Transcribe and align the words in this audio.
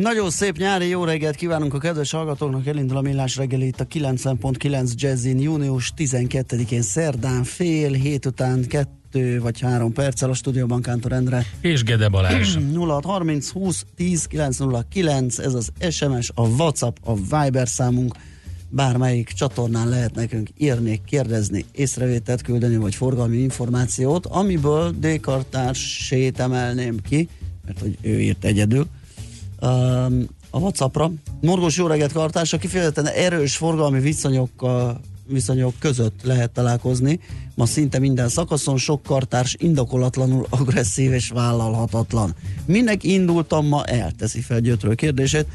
Nagyon 0.00 0.30
szép 0.30 0.56
nyári 0.56 0.88
jó 0.88 1.04
reggelt 1.04 1.36
kívánunk 1.36 1.74
a 1.74 1.78
kedves 1.78 2.10
hallgatóknak, 2.10 2.66
elindul 2.66 2.96
a 2.96 3.00
millás 3.00 3.36
reggeli 3.36 3.66
itt 3.66 3.80
a 3.80 3.86
90.9 3.86 4.92
Jazzin 4.94 5.40
június 5.40 5.92
12-én 5.96 6.82
szerdán 6.82 7.44
fél 7.44 7.92
hét 7.92 8.26
után 8.26 8.66
kettő 8.66 9.40
vagy 9.40 9.60
három 9.60 9.92
perccel 9.92 10.30
a 10.30 10.34
stúdióban 10.34 10.82
Kántor 10.82 11.12
Endre. 11.12 11.46
És 11.60 11.82
Gede 11.82 12.08
Balázs. 12.08 12.56
0630 12.74 13.50
20 13.50 13.84
10 13.96 14.24
909, 14.26 15.38
ez 15.38 15.54
az 15.54 15.72
SMS, 15.90 16.30
a 16.34 16.46
WhatsApp, 16.46 16.96
a 17.00 17.14
Viber 17.14 17.68
számunk, 17.68 18.14
bármelyik 18.68 19.28
csatornán 19.28 19.88
lehet 19.88 20.14
nekünk 20.14 20.48
írni, 20.56 21.00
kérdezni, 21.06 21.64
észrevételt 21.72 22.42
küldeni, 22.42 22.76
vagy 22.76 22.94
forgalmi 22.94 23.36
információt, 23.36 24.26
amiből 24.26 24.90
D-kartársét 24.90 26.40
emelném 26.40 26.96
ki, 27.08 27.28
mert 27.64 27.78
hogy 27.78 27.98
ő 28.00 28.20
írt 28.20 28.44
egyedül, 28.44 28.86
a 30.50 30.58
Whatsappra. 30.58 31.12
Morgos 31.40 31.76
jó 31.76 31.86
reggelt 31.86 32.12
kartársa, 32.12 32.58
kifejezetten 32.58 33.06
erős 33.06 33.56
forgalmi 33.56 34.00
viszonyokkal 34.00 35.00
viszonyok 35.26 35.74
között 35.78 36.20
lehet 36.22 36.50
találkozni. 36.50 37.20
Ma 37.54 37.66
szinte 37.66 37.98
minden 37.98 38.28
szakaszon 38.28 38.76
sok 38.76 39.02
kartárs 39.02 39.56
indokolatlanul 39.58 40.46
agresszív 40.50 41.12
és 41.12 41.28
vállalhatatlan. 41.28 42.34
Minek 42.66 43.04
indultam 43.04 43.66
ma 43.66 43.84
el? 43.84 44.12
Teszi 44.18 44.40
fel 44.40 44.60
Gyötrő 44.60 44.94
kérdését. 44.94 45.46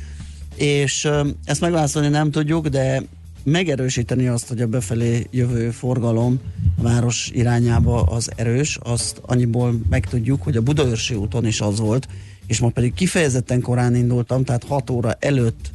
És 0.56 1.10
ezt 1.46 1.62
megválaszolni 1.62 2.08
nem 2.08 2.32
tudjuk, 2.32 2.68
de 2.68 3.04
megerősíteni 3.44 4.28
azt, 4.28 4.48
hogy 4.48 4.62
a 4.62 4.68
befelé 4.68 5.28
jövő 5.32 5.72
forgalom 5.72 6.40
a 6.78 6.82
város 6.82 7.30
irányába 7.34 8.02
az 8.02 8.30
erős, 8.36 8.78
azt 8.82 9.22
annyiból 9.26 9.80
megtudjuk, 9.90 10.44
hogy 10.44 10.58
a 10.58 10.62
Budaörsi 10.62 11.16
úton 11.16 11.46
is 11.46 11.62
az 11.62 11.80
volt, 11.80 12.08
és 12.50 12.60
ma 12.60 12.70
pedig 12.70 12.94
kifejezetten 12.94 13.62
korán 13.62 13.96
indultam, 13.96 14.44
tehát 14.44 14.64
6 14.64 14.90
óra 14.90 15.14
előtt 15.20 15.72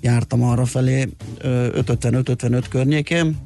jártam 0.00 0.42
arra 0.42 0.64
felé, 0.64 1.08
5.55-55 1.42 2.64
környékén, 2.68 3.36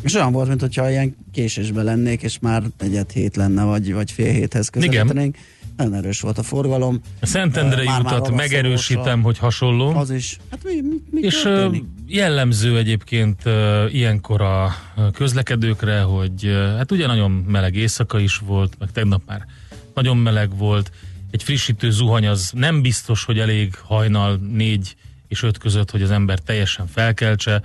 és 0.00 0.14
olyan 0.14 0.32
volt, 0.32 0.48
mintha 0.48 0.90
ilyen 0.90 1.16
késésben 1.32 1.84
lennék, 1.84 2.22
és 2.22 2.38
már 2.38 2.62
egyet 2.78 3.12
hét 3.12 3.36
lenne, 3.36 3.64
vagy, 3.64 3.92
vagy 3.92 4.10
fél 4.10 4.32
héthez 4.32 4.68
közelítenénk. 4.68 5.36
Nagyon 5.76 5.94
erős 5.94 6.20
volt 6.20 6.38
a 6.38 6.42
forgalom. 6.42 7.00
A 7.20 7.26
Szentendrei 7.26 7.86
Már- 7.86 8.00
utat 8.00 8.30
megerősítem, 8.30 9.22
hogy 9.22 9.38
hasonló. 9.38 9.88
Az 9.88 10.10
is. 10.10 10.38
Hát 10.50 10.64
mi, 10.64 10.72
mi, 11.10 11.20
És 11.20 11.42
történik? 11.42 11.84
jellemző 12.06 12.76
egyébként 12.76 13.42
ilyenkor 13.88 14.40
a 14.40 14.74
közlekedőkre, 15.12 16.00
hogy 16.00 16.50
hát 16.76 16.92
ugye 16.92 17.06
nagyon 17.06 17.30
meleg 17.30 17.74
éjszaka 17.74 18.18
is 18.18 18.36
volt, 18.36 18.76
meg 18.78 18.92
tegnap 18.92 19.22
már 19.26 19.46
nagyon 19.94 20.16
meleg 20.16 20.56
volt. 20.56 20.90
Egy 21.36 21.42
frissítő 21.42 21.90
zuhany 21.90 22.26
az 22.26 22.50
nem 22.54 22.82
biztos, 22.82 23.24
hogy 23.24 23.38
elég 23.38 23.74
hajnal 23.74 24.36
négy 24.36 24.96
és 25.28 25.42
öt 25.42 25.58
között, 25.58 25.90
hogy 25.90 26.02
az 26.02 26.10
ember 26.10 26.38
teljesen 26.38 26.86
felkeltse. 26.86 27.62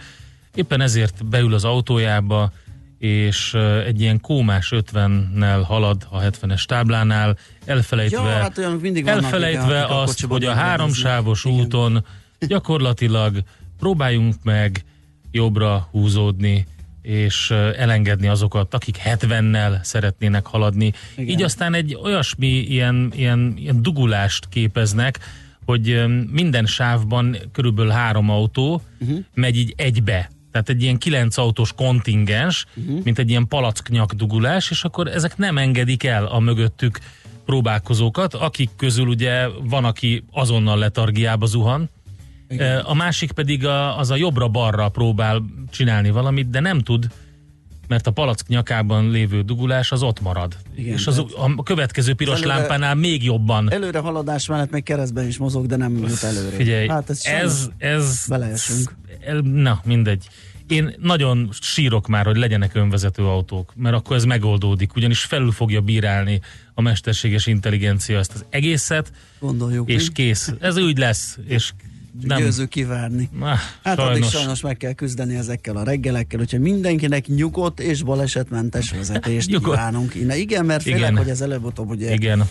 Éppen 0.56 0.82
ezért 0.82 1.26
beül 1.26 1.54
az 1.54 1.64
autójába, 1.64 2.52
és 2.98 3.54
egy 3.86 4.02
ilyen 4.02 4.22
kómás 4.22 4.74
50-nel 4.76 5.62
halad 5.64 6.08
a 6.10 6.20
70-es 6.20 6.64
táblánál, 6.64 7.38
elfelejtve, 7.66 8.22
Ja, 8.22 8.28
hát 8.30 8.82
mindig 8.82 9.08
elfelejtve 9.08 9.78
igen, 9.78 9.84
a 9.84 10.02
azt, 10.02 10.14
kocsiban 10.14 10.38
hogy 10.38 10.48
a 10.48 10.54
háromsávos 10.54 11.46
Igen. 11.46 11.60
úton 11.60 12.06
gyakorlatilag 12.40 13.44
próbáljunk 13.80 14.36
meg 14.44 14.84
jobbra 15.32 15.88
húzódni, 15.92 16.66
és 17.02 17.52
elengedni 17.78 18.28
azokat, 18.28 18.74
akik 18.74 18.98
70-nel 19.06 19.84
szeretnének 19.84 20.46
haladni. 20.46 20.94
Igen. 21.16 21.28
Így 21.30 21.44
aztán 21.44 21.74
egy 21.74 21.98
olyasmi 22.04 22.48
ilyen, 22.48 23.12
ilyen, 23.16 23.54
ilyen 23.58 23.82
dugulást 23.82 24.50
képeznek, 24.50 25.20
hogy 25.66 26.04
minden 26.32 26.66
sávban 26.66 27.38
körülbelül 27.52 27.92
három 27.92 28.30
autó 28.30 28.82
uh-huh. 29.00 29.20
megy 29.34 29.58
így 29.58 29.74
egybe. 29.78 30.32
Tehát 30.52 30.70
egy 30.70 30.82
ilyen 30.82 30.98
kilenc 30.98 31.38
autós 31.38 31.74
kontingens, 31.74 32.66
uh-huh. 32.76 33.04
mint 33.04 33.20
egy 33.20 33.30
ilyen 33.30 33.48
palacknyak 33.48 34.14
dugulás, 34.14 34.72
és 34.72 34.84
akkor 34.84 35.08
ezek 35.08 35.38
nem 35.38 35.58
engedik 35.58 36.04
el 36.04 36.26
a 36.26 36.40
mögöttük 36.40 37.00
próbálkozókat, 37.46 38.34
akik 38.34 38.70
közül 38.78 39.08
ugye 39.08 39.48
van, 39.64 39.86
aki 39.86 40.24
azonnal 40.32 40.78
letargiába 40.78 41.46
zuhan, 41.46 41.90
Ö, 42.58 42.80
a 42.84 42.94
másik 42.94 43.32
pedig 43.32 43.66
a, 43.66 43.98
az 43.98 44.10
a 44.12 44.16
jobbra-balra 44.16 44.90
próbál 44.90 45.42
csinálni 45.72 46.10
valamit, 46.10 46.50
de 46.50 46.60
nem 46.60 46.80
tud, 46.80 47.08
mert 47.88 48.08
a 48.08 48.12
palack 48.12 48.48
nyakában 48.48 49.10
lévő 49.10 49.42
dugulás 49.42 49.92
az 49.92 50.04
ott 50.04 50.22
marad. 50.22 50.56
Igen, 50.76 50.94
és 50.94 51.08
az, 51.08 51.16
tehát- 51.16 51.54
a 51.58 51.64
következő 51.64 52.14
piros 52.14 52.42
Előre- 52.42 52.56
lámpánál 52.58 52.96
még 52.96 53.24
jobban. 53.24 53.72
Előre 53.72 54.00
haladás 54.00 54.48
mellett 54.48 54.72
meg 54.72 54.84
keresztben 54.84 55.28
is 55.28 55.38
mozog, 55.38 55.66
de 55.66 55.76
nem 55.76 55.98
jut 55.98 56.24
előre. 56.24 56.56
Figyelj, 56.56 56.88
hát 56.88 57.10
ez, 57.10 57.22
ez, 57.26 57.70
ez, 57.78 58.26
beleesünk. 58.28 58.96
el- 59.26 59.40
Na, 59.40 59.82
mindegy. 59.84 60.28
Én 60.68 60.96
nagyon 61.00 61.50
sírok 61.62 62.08
már, 62.08 62.26
hogy 62.26 62.36
legyenek 62.38 62.76
önvezető 62.76 63.24
autók, 63.26 63.74
mert 63.76 63.96
akkor 63.96 64.16
ez 64.16 64.24
megoldódik, 64.24 64.96
ugyanis 64.96 65.20
felül 65.24 65.52
fogja 65.52 65.82
bírálni 65.82 66.40
a 66.74 66.82
mesterséges 66.82 67.48
intelligencia 67.48 68.18
ezt 68.20 68.32
az 68.34 68.46
egészet, 68.50 69.12
gondoljuk. 69.40 69.90
és 69.90 70.08
mi? 70.08 70.14
kész. 70.14 70.54
Ez 70.60 70.78
úgy 70.78 70.98
lesz, 70.98 71.38
és 71.48 71.72
nem. 72.22 72.38
Győző 72.38 72.66
kivárni. 72.66 73.30
Ah, 73.40 73.58
Hát 73.84 74.00
addig 74.00 74.12
sajnos. 74.12 74.30
sajnos 74.32 74.62
meg 74.62 74.78
kell 74.78 74.94
küzdeni 74.94 75.36
ezekkel 75.36 75.76
a 75.76 75.84
reggelekkel, 75.84 76.40
úgyhogy 76.40 76.60
mindenkinek 76.60 77.28
nyugodt 77.28 77.80
és 77.80 78.04
balesetmentes 78.04 78.92
vezetést 78.92 79.50
Nyugodt. 79.52 79.76
kívánunk. 79.76 80.16
Innen. 80.16 80.38
Igen, 80.38 80.66
mert 80.66 80.82
félek, 80.82 81.00
Igen. 81.00 81.18
hogy 81.18 81.30
ez 81.30 81.42
előbb-utóbb 81.42 81.90
ugye... 81.90 82.14
Igen. 82.14 82.44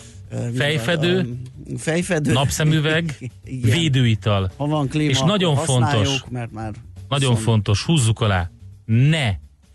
Fejfedő, 0.57 1.37
fejfedő, 1.77 2.33
napszemüveg, 2.33 3.17
Igen. 3.45 3.71
védőital. 3.71 4.51
Ha 4.57 4.67
van 4.67 4.89
klíma, 4.89 5.11
És 5.11 5.21
nagyon 5.21 5.57
fontos, 5.57 6.23
mert 6.29 6.53
már 6.53 6.73
Nagyon 7.09 7.29
viszont 7.29 7.45
fontos, 7.47 7.83
húzzuk 7.85 8.21
alá, 8.21 8.51
ne 8.85 9.31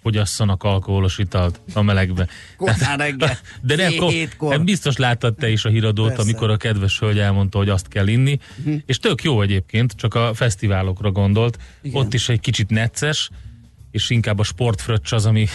fogyasszanak 0.06 0.64
alkoholos 0.64 1.18
italt 1.18 1.62
a 1.74 1.82
melegbe. 1.82 2.28
Korán 2.58 2.98
reggel, 2.98 3.38
De 3.62 3.76
nem, 3.76 3.94
ko- 4.38 4.64
biztos 4.64 4.98
láttad 4.98 5.36
te 5.36 5.50
is 5.50 5.66
a 5.66 5.70
híradót, 5.70 6.08
Persze. 6.08 6.22
amikor 6.22 6.50
a 6.50 6.58
kedves 6.58 7.00
hölgy 7.00 7.20
elmondta, 7.20 7.58
hogy 7.58 7.70
azt 7.70 7.88
kell 7.88 8.08
inni, 8.08 8.40
uh-huh. 8.60 8.82
és 8.86 8.98
tök 8.98 9.24
jó 9.24 9.42
egyébként, 9.42 9.94
csak 9.94 10.14
a 10.14 10.34
fesztiválokra 10.34 11.12
gondolt. 11.12 11.58
Igen. 11.82 12.02
Ott 12.02 12.14
is 12.14 12.30
egy 12.30 12.40
kicsit 12.40 12.70
necces, 12.70 13.30
és 13.92 14.10
inkább 14.10 14.40
a 14.40 14.44
sportfröccs 14.44 15.12
az, 15.12 15.26
ami 15.26 15.48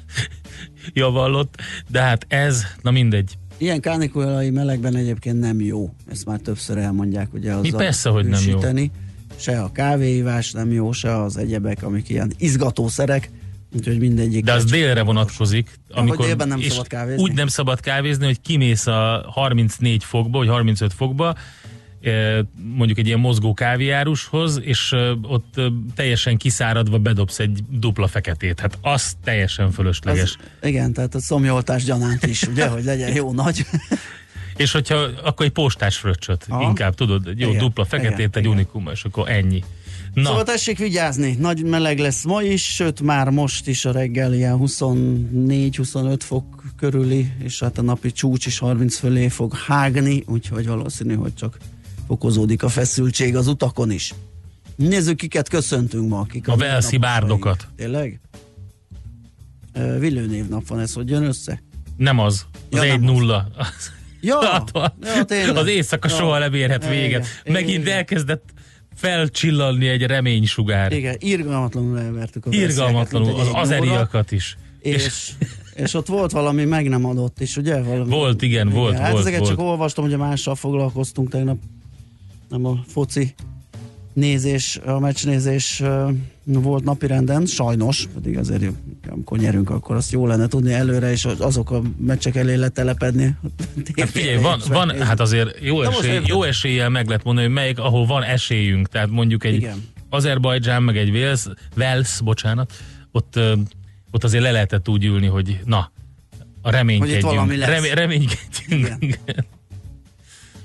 javallott, 0.92 1.62
de 1.88 2.00
hát 2.00 2.26
ez, 2.28 2.64
na 2.82 2.90
mindegy. 2.90 3.38
Ilyen 3.56 3.80
kánikulai 3.80 4.50
melegben 4.50 4.96
egyébként 4.96 5.40
nem 5.40 5.60
jó. 5.60 5.94
Ezt 6.10 6.26
már 6.26 6.40
többször 6.40 6.78
elmondják, 6.78 7.34
ugye 7.34 7.52
az 7.52 7.76
persze, 7.76 8.08
hogy 8.08 8.26
nem 8.26 8.42
jó. 8.48 8.58
Se 9.38 9.60
a 9.62 9.72
kávéívás 9.72 10.52
nem 10.52 10.72
jó, 10.72 10.92
se 10.92 11.22
az 11.22 11.36
egyebek, 11.36 11.82
amik 11.82 12.08
ilyen 12.08 12.32
izgatószerek, 12.38 13.30
úgyhogy 13.74 13.98
mindegyik. 13.98 14.44
De 14.44 14.52
az 14.52 14.64
délre 14.64 15.02
vonatkozik. 15.02 15.70
hogy 15.94 16.16
délben 16.16 16.48
nem 16.48 16.58
és 16.58 16.72
szabad 16.72 16.86
kávézni? 16.86 17.22
Úgy 17.22 17.32
nem 17.32 17.46
szabad 17.46 17.80
kávézni, 17.80 18.24
hogy 18.24 18.40
kimész 18.40 18.86
a 18.86 19.24
34 19.28 20.04
fokba, 20.04 20.38
vagy 20.38 20.48
35 20.48 20.92
fokba, 20.92 21.36
ö, 22.00 22.40
mondjuk 22.76 22.98
egy 22.98 23.06
ilyen 23.06 23.18
mozgó 23.18 23.54
káviárushoz, 23.54 24.60
és 24.62 24.92
ö, 24.92 25.12
ott 25.22 25.54
ö, 25.56 25.66
teljesen 25.94 26.36
kiszáradva 26.36 26.98
bedobsz 26.98 27.38
egy 27.38 27.58
dupla 27.70 28.06
feketét. 28.06 28.60
Hát 28.60 28.78
az 28.82 29.16
teljesen 29.24 29.70
fölösleges. 29.70 30.36
Az, 30.60 30.68
igen, 30.68 30.92
tehát 30.92 31.14
a 31.14 31.20
szomjoltás 31.20 31.84
gyanánt 31.84 32.26
is, 32.26 32.42
ugye, 32.42 32.68
hogy 32.68 32.84
legyen 32.84 33.14
jó 33.14 33.32
nagy. 33.32 33.66
És 34.56 34.72
hogyha 34.72 35.08
akkor 35.22 35.46
egy 35.46 35.52
postás 35.52 35.96
fröccsöt 35.96 36.46
Aha. 36.48 36.62
inkább, 36.62 36.94
tudod, 36.94 37.26
egy 37.26 37.40
jó 37.40 37.48
Igen, 37.48 37.60
dupla 37.60 37.84
feketét, 37.84 38.18
igen, 38.18 38.30
egy 38.32 38.40
igen. 38.40 38.52
unikum, 38.52 38.88
és 38.92 39.04
akkor 39.04 39.30
ennyi. 39.30 39.64
Na, 40.16 40.24
Szóval 40.24 40.42
tessék 40.44 40.78
vigyázni, 40.78 41.36
nagy 41.38 41.64
meleg 41.64 41.98
lesz 41.98 42.24
ma 42.24 42.42
is, 42.42 42.74
sőt 42.74 43.00
már 43.00 43.28
most 43.30 43.66
is 43.66 43.84
a 43.84 43.92
reggel 43.92 44.34
ilyen 44.34 44.58
24-25 44.62 46.16
fok 46.18 46.62
körüli, 46.76 47.32
és 47.42 47.60
hát 47.60 47.78
a 47.78 47.82
napi 47.82 48.12
csúcs 48.12 48.46
is 48.46 48.58
30 48.58 48.96
fölé 48.98 49.28
fog 49.28 49.54
hágni, 49.56 50.24
úgyhogy 50.26 50.66
valószínű, 50.66 51.14
hogy 51.14 51.34
csak 51.34 51.58
fokozódik 52.06 52.62
a 52.62 52.68
feszültség 52.68 53.36
az 53.36 53.46
utakon 53.46 53.90
is. 53.90 54.14
Nézzük, 54.76 55.16
kiket 55.16 55.48
köszöntünk 55.48 56.08
ma. 56.08 56.24
Kik 56.24 56.48
A 56.48 56.56
Velszi 56.56 56.96
bárdokat. 56.96 57.68
Tényleg? 57.76 58.20
Villő 59.98 60.26
névnap 60.26 60.66
van 60.66 60.80
ez, 60.80 60.92
hogy 60.92 61.10
jön 61.10 61.24
össze? 61.24 61.62
nem 61.96 62.18
az. 62.18 62.46
Az 62.70 62.82
Ja, 62.84 62.96
nem 62.98 63.14
1-0. 63.16 63.42
Ja, 64.20 64.64
ja 65.14 65.24
tényleg. 65.24 65.56
az 65.56 65.66
éjszaka 65.66 66.08
Ja. 66.08 66.14
soha 66.16 66.38
nem 66.38 66.54
érhet 66.54 66.88
véget. 66.88 67.26
Megint 67.46 67.82
igen. 67.84 67.96
elkezdett 67.96 68.44
felcsillanni 68.96 69.88
egy 69.88 70.02
reménysugár. 70.02 70.92
Igen, 70.92 71.16
irgalmatlanul 71.18 71.98
elvertük 71.98 72.46
a 72.46 72.50
Irgalmatlanul, 72.50 73.40
az 73.40 73.48
azeriakat 73.52 74.32
is. 74.32 74.56
és, 74.80 75.30
és 75.74 75.94
ott 75.94 76.06
volt 76.06 76.30
valami 76.30 76.64
meg 76.64 76.88
nem 76.88 77.04
adott 77.04 77.40
is, 77.40 77.56
ugye? 77.56 77.82
Valami, 77.82 78.10
Volt, 78.10 78.42
igen, 78.42 78.68
volt, 78.68 78.98
hát 78.98 79.10
volt, 79.10 79.20
ezeket 79.20 79.40
volt. 79.40 79.50
csak 79.50 79.60
olvastam, 79.60 80.04
ugye 80.04 80.16
mással 80.16 80.54
foglalkoztunk 80.54 81.30
tegnap, 81.30 81.58
nem 82.48 82.66
a 82.66 82.84
foci 82.86 83.34
nézés, 84.16 84.80
a 84.84 84.98
meccsnézés 84.98 85.82
volt 86.44 86.84
napirenden, 86.84 87.46
sajnos, 87.46 88.08
pedig 88.14 88.38
azért 88.38 88.64
amikor 89.08 89.38
nyerünk, 89.38 89.70
akkor 89.70 89.96
azt 89.96 90.12
jó 90.12 90.26
lenne 90.26 90.46
tudni 90.46 90.72
előre, 90.72 91.10
és 91.10 91.24
azok 91.24 91.70
a 91.70 91.82
meccsek 91.98 92.36
elé 92.36 92.54
letelepedni. 92.54 93.36
Hát 93.96 94.08
figyelj, 94.08 94.36
van, 94.36 94.60
van, 94.68 95.00
hát 95.00 95.20
azért 95.20 95.58
jó, 95.60 95.82
esély, 95.82 96.20
jó 96.24 96.42
eséllyel 96.42 96.88
meg 96.88 97.06
lehet 97.06 97.24
mondani, 97.24 97.46
hogy 97.46 97.56
melyik, 97.56 97.78
ahol 97.78 98.06
van 98.06 98.22
esélyünk, 98.22 98.88
tehát 98.88 99.10
mondjuk 99.10 99.44
egy 99.44 99.54
Igen. 99.54 99.84
Azerbajdzsán, 100.10 100.82
meg 100.82 100.96
egy 100.96 101.10
Wales, 101.10 101.46
Wales 101.76 102.20
bocsánat, 102.24 102.72
ott, 103.12 103.38
ott 104.10 104.24
azért 104.24 104.42
le 104.42 104.50
lehetett 104.50 104.88
úgy 104.88 105.04
ülni, 105.04 105.26
hogy 105.26 105.60
na, 105.64 105.92
a 106.62 106.70
reménykedjünk. 106.70 107.22
valami 107.22 107.56
lesz. 107.56 107.68
Remé, 107.68 107.90
reménykedjünk. 107.92 108.96
Igen. 109.00 109.44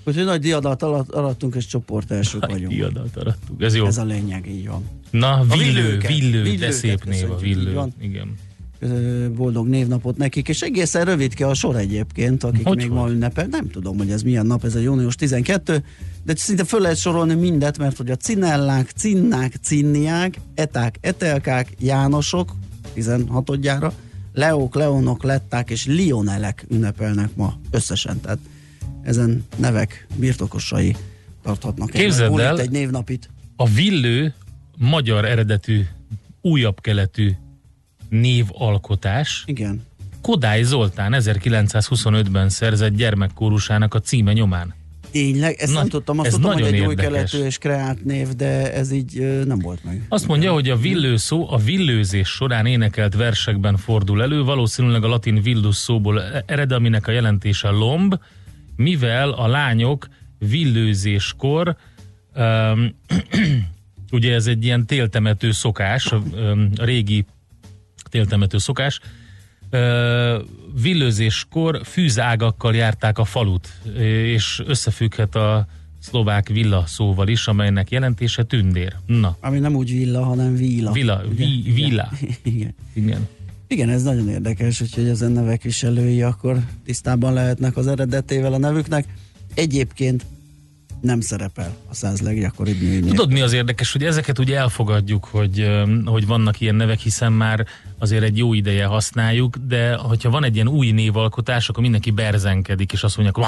Úgyhogy 0.04 0.26
nagy 0.26 0.42
diadat 0.42 0.84
alatt 0.84 1.10
arattunk, 1.12 1.56
és 1.56 1.66
csoport 1.66 2.12
elsők 2.12 2.46
vagyunk. 2.46 2.72
Diadat 2.74 3.18
arattuk. 3.18 3.62
Ez 3.62 3.76
jó. 3.76 3.86
Ez 3.86 3.98
a 3.98 4.04
lényeg, 4.04 4.48
így 4.48 4.68
van. 4.68 4.84
Na, 5.10 5.44
villő, 5.50 5.64
villőket. 5.74 6.10
villő, 6.10 6.56
de 6.56 6.72
szép 6.72 7.04
név 7.04 7.32
a 7.32 7.36
villő. 7.36 7.82
Igen. 8.00 8.36
Boldog 9.36 9.68
névnapot 9.68 10.18
nekik, 10.18 10.48
és 10.48 10.62
egészen 10.62 11.06
rövidke 11.06 11.48
a 11.48 11.54
sor 11.54 11.76
egyébként, 11.76 12.44
akik 12.44 12.68
Hogy 12.68 12.78
még 12.78 12.90
hogy? 12.90 12.98
ma 12.98 13.10
ünnepel. 13.10 13.46
Nem 13.46 13.70
tudom, 13.70 13.98
hogy 13.98 14.12
ez 14.12 14.22
milyen 14.22 14.46
nap, 14.46 14.64
ez 14.64 14.76
a 14.76 14.80
június 14.80 15.16
12, 15.16 15.84
de 16.24 16.36
szinte 16.36 16.64
föl 16.64 16.80
lehet 16.80 16.98
sorolni 16.98 17.34
mindet, 17.34 17.78
mert 17.78 17.98
hogy 17.98 18.12
a 18.12 18.16
cinellák, 18.16 18.90
cinnák, 18.90 19.56
cinniák, 19.62 20.40
eták, 20.56 20.98
etelkák, 21.02 21.74
jánosok, 21.80 22.56
16-odjára, 22.96 23.92
leók, 24.34 24.76
leonok, 24.76 25.24
letták 25.24 25.70
és 25.70 25.86
lionelek 25.86 26.66
ünnepelnek 26.70 27.36
ma 27.36 27.60
összesen, 27.72 28.22
tehát 28.22 28.40
ezen 29.04 29.46
nevek 29.58 30.08
birtokosai 30.16 30.96
tarthatnak 31.44 31.94
egy 31.94 32.02
Képzeld 32.02 32.40
el, 32.40 32.60
egy 32.60 32.72
névnapit. 32.72 33.30
A 33.56 33.68
villő 33.68 34.34
magyar 34.78 35.26
eredetű, 35.26 35.82
újabb 36.42 36.82
keletű 36.82 37.32
névalkotás. 38.10 39.44
Igen. 39.46 39.82
Kodály 40.22 40.64
Zoltán 40.64 41.14
1925-ben 41.18 42.50
szerzett 42.50 42.96
gyermekkórusának 42.96 43.94
a 43.94 44.00
címe 44.00 44.34
nyomán. 44.34 44.74
Tényleg, 45.12 45.56
ezt 45.60 45.74
Na, 45.74 45.80
nem 45.80 45.90
tudtam, 45.90 46.20
azt 46.20 46.28
ez 46.28 46.34
hogy 46.34 46.42
nagyon 46.44 46.68
egy 46.68 46.80
új 46.80 46.90
érdekes. 46.90 47.12
keletű 47.12 47.46
és 47.46 47.58
kreált 47.58 48.04
név, 48.06 48.28
de 48.28 48.74
ez 48.74 48.92
így 48.92 49.20
ö, 49.20 49.44
nem 49.44 49.60
volt 49.60 49.84
meg. 49.84 50.06
Azt 50.10 50.28
mondja, 50.28 50.54
hogy 50.54 50.70
a 50.70 50.76
villő 50.78 51.18
szó 51.18 51.52
a 51.52 51.58
villőzés 51.58 52.28
során 52.28 52.66
énekelt 52.66 53.16
versekben 53.16 53.78
fordul 53.78 54.22
elő, 54.22 54.44
valószínűleg 54.44 55.04
a 55.04 55.08
latin 55.08 55.42
villus 55.42 55.76
szóból 55.76 56.22
ered, 56.46 56.72
aminek 56.72 57.08
a 57.08 57.12
jelentése 57.12 57.70
lomb, 57.70 58.16
mivel 58.82 59.30
a 59.30 59.48
lányok 59.48 60.08
villőzéskor 60.40 61.76
um, 62.36 62.96
ugye 64.12 64.34
ez 64.34 64.48
egy 64.48 64.64
ilyen 64.66 64.86
téltemető 64.86 65.52
szokás, 65.52 66.12
um, 66.12 66.70
a 66.76 66.84
régi 66.84 67.26
téltemető 68.10 68.58
szokás, 68.58 69.00
Ö, 69.74 70.40
villőzéskor 70.82 71.82
fűzágakkal 71.84 72.76
járták 72.76 73.18
a 73.18 73.26
falut, 73.26 73.68
és 74.24 74.62
összefügghet 74.66 75.36
a 75.36 75.68
szlovák 76.00 76.48
villa 76.50 76.84
szóval 76.86 77.28
is, 77.28 77.48
amelynek 77.48 77.92
jelentése 77.92 78.44
tündér. 78.44 78.96
Na, 79.06 79.38
Ami 79.40 79.60
nem 79.60 79.76
úgy 79.76 79.92
villa, 79.92 80.24
hanem. 80.24 80.56
Villa, 80.56 80.92
Ugye? 80.92 81.46
vi- 81.46 81.74
villa. 81.74 82.12
Igen. 82.44 82.76
igen. 82.94 83.28
Igen, 83.72 83.90
ez 83.90 84.04
nagyon 84.04 84.30
érdekes, 84.30 84.82
úgyhogy 84.82 85.08
ezen 85.08 85.32
nevek 85.32 85.62
viselői 85.62 86.22
akkor 86.22 86.58
tisztában 86.86 87.34
lehetnek 87.34 87.78
az 87.78 87.88
eredetével 87.88 88.54
a 88.54 88.58
nevüknek. 88.58 89.06
Egyébként 89.54 90.26
nem 91.02 91.22
szerepel 91.22 91.76
a 91.90 91.94
száz 91.94 92.22
leggyakoribb 92.22 92.82
női. 92.82 93.02
Tudod, 93.02 93.32
mi 93.32 93.42
az 93.42 93.54
érdekes, 93.54 93.92
hogy 93.92 94.04
ezeket 94.04 94.40
ugye 94.40 94.58
elfogadjuk, 94.58 95.26
hogy, 95.26 95.68
hogy 96.06 96.28
vannak 96.28 96.60
ilyen 96.60 96.76
nevek, 96.76 97.00
hiszen 97.00 97.34
már 97.34 97.66
azért 98.00 98.24
egy 98.24 98.38
jó 98.38 98.54
ideje 98.54 98.86
használjuk, 98.86 99.58
de 99.58 99.96
hogyha 99.96 100.30
van 100.30 100.44
egy 100.44 100.56
ilyen 100.56 100.68
új 100.68 100.92
névalkotás, 100.92 101.70
akkor 101.70 101.82
mindenki 101.82 102.12
berzenkedik, 102.12 102.92
és 102.92 103.04
azt 103.04 103.18
mondja, 103.18 103.36
hogy 103.36 103.44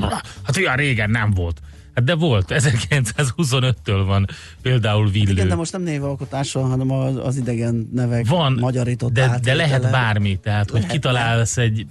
hát, 0.00 0.26
hát 0.42 0.56
olyan 0.56 0.76
régen 0.76 1.10
nem 1.10 1.30
volt. 1.30 1.60
Hát 1.62 1.70
de 2.02 2.14
volt, 2.14 2.46
1925-től 2.48 4.02
van 4.06 4.26
például 4.62 5.10
villő. 5.10 5.30
Igen, 5.32 5.48
de 5.48 5.54
most 5.54 5.72
nem 5.72 5.82
névalkotás 5.82 6.52
van, 6.52 6.68
hanem 6.70 6.90
az, 6.90 7.16
az 7.16 7.36
idegen 7.36 7.88
nevek 7.92 8.26
Van, 8.26 8.52
magyarított 8.52 9.12
de, 9.12 9.38
de 9.42 9.54
lehet 9.54 9.90
bármi, 9.90 10.38
tehát 10.42 10.70
hogy 10.70 10.80
Lehet, 10.80 10.94
kitalálsz 10.94 11.56
egy 11.56 11.86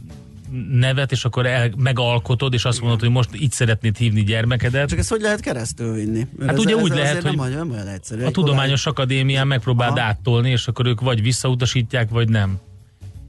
nevet, 0.72 1.12
és 1.12 1.26
akkor 1.26 1.46
el, 1.46 1.72
megalkotod, 1.78 2.54
és 2.54 2.66
azt 2.66 2.82
mondod, 2.82 3.00
hogy 3.00 3.10
most 3.10 3.30
így 3.42 3.52
szeretnéd 3.52 3.98
hívni 3.98 4.24
gyermekedet. 4.24 4.90
Csak 4.90 5.00
ezt 5.00 5.10
hogy 5.10 5.22
lehet 5.22 5.40
keresztül 5.40 5.94
vinni? 5.94 6.28
Mert 6.38 6.50
Hát 6.50 6.60
ez, 6.60 6.66
ugye 6.66 6.76
ez 6.76 6.82
úgy 6.84 6.90
lehet, 6.90 7.24
nem, 7.24 7.38
hogy 7.38 7.48
olyan- 7.48 7.68
nem 7.68 7.72
olyan 7.72 7.88
egyszerű. 7.88 8.24
A 8.24 8.32
Tudományos 8.32 8.86
Akadémián 8.86 9.48
megpróbáld 9.48 9.98
Aha. 9.98 10.08
áttolni, 10.08 10.50
és 10.50 10.68
akkor 10.68 10.86
ők 10.86 11.02
vagy 11.02 11.22
visszautasítják, 11.22 12.10
vagy 12.10 12.30
nem. 12.30 12.60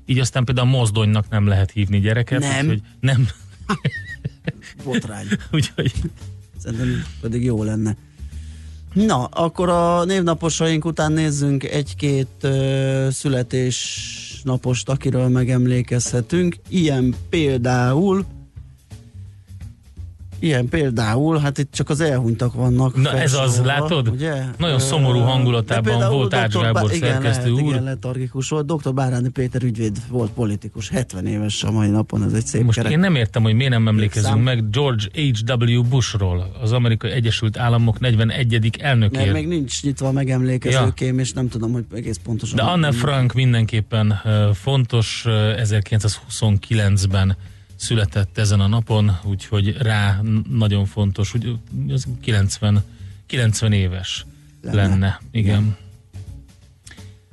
Így 0.06 0.18
aztán 0.18 0.44
például 0.44 0.66
a 0.66 0.70
mozdonynak 0.70 1.28
nem 1.28 1.46
lehet 1.46 1.70
hívni 1.70 2.00
gyereket. 2.00 2.40
Nem. 2.40 2.58
Úgyhogy 2.60 2.82
nem. 3.00 3.28
botrány. 4.84 5.26
úgyhogy 5.52 5.92
Szerintem 6.64 7.04
pedig 7.20 7.44
jó 7.44 7.62
lenne. 7.62 7.96
Na, 8.92 9.24
akkor 9.24 9.68
a 9.68 10.04
névnaposaink 10.04 10.84
után 10.84 11.12
nézzünk 11.12 11.64
egy-két 11.64 12.28
uh, 12.42 13.08
születésnapost, 13.08 14.88
akiről 14.88 15.28
megemlékezhetünk. 15.28 16.56
Ilyen 16.68 17.14
például 17.28 18.24
Ilyen 20.44 20.68
például, 20.68 21.38
hát 21.38 21.58
itt 21.58 21.72
csak 21.72 21.90
az 21.90 22.00
elhunytak 22.00 22.54
vannak. 22.54 22.96
Na, 22.96 23.18
ez 23.18 23.34
az, 23.34 23.60
látod? 23.64 24.08
Ugye? 24.08 24.32
Nagyon 24.58 24.78
szomorú 24.78 25.18
hangulatában 25.18 26.10
volt 26.10 26.34
Ács. 26.34 26.52
Gábor 26.56 26.92
igen, 26.92 27.10
szerkesztő 27.10 27.50
lehet, 27.50 27.64
úr. 27.64 27.72
Igen, 27.72 27.82
letargikus 27.82 28.48
volt. 28.48 28.66
Dr. 28.66 28.94
Báráni 28.94 29.28
Péter 29.28 29.62
ügyvéd 29.62 29.96
volt 30.08 30.30
politikus, 30.30 30.88
70 30.88 31.26
éves 31.26 31.62
a 31.62 31.70
mai 31.70 31.88
napon, 31.88 32.24
ez 32.24 32.32
egy 32.32 32.46
szép 32.46 32.64
most 32.64 32.76
kerek. 32.76 32.92
én 32.92 32.98
nem 32.98 33.14
értem, 33.14 33.42
hogy 33.42 33.54
miért 33.54 33.72
nem 33.72 33.88
emlékezünk 33.88 34.34
Szám. 34.34 34.42
meg 34.42 34.70
George 34.70 35.04
H.W. 35.14 35.82
Bushról, 35.82 36.56
az 36.62 36.72
Amerikai 36.72 37.10
Egyesült 37.10 37.58
Államok 37.58 38.00
41. 38.00 38.60
Mert 38.60 38.76
elnökért. 38.76 39.32
még 39.32 39.48
nincs 39.48 39.82
nyitva 39.82 40.08
a 40.08 40.12
megemlékezőkém, 40.12 41.18
és 41.18 41.32
nem 41.32 41.48
tudom, 41.48 41.72
hogy 41.72 41.84
egész 41.94 42.20
pontosan. 42.24 42.56
De 42.56 42.62
Anne 42.62 42.92
Frank 42.92 43.32
mindenképpen 43.32 44.20
fontos, 44.54 45.22
ö, 45.26 45.52
1929-ben 45.62 47.36
született 47.84 48.38
ezen 48.38 48.60
a 48.60 48.66
napon, 48.66 49.18
úgyhogy 49.24 49.76
rá 49.76 50.20
nagyon 50.50 50.86
fontos, 50.86 51.30
hogy 51.30 51.58
az 51.88 52.06
90, 52.20 52.82
90 53.26 53.72
éves 53.72 54.26
Lenne. 54.60 54.76
lenne. 54.76 55.20
igen. 55.30 55.76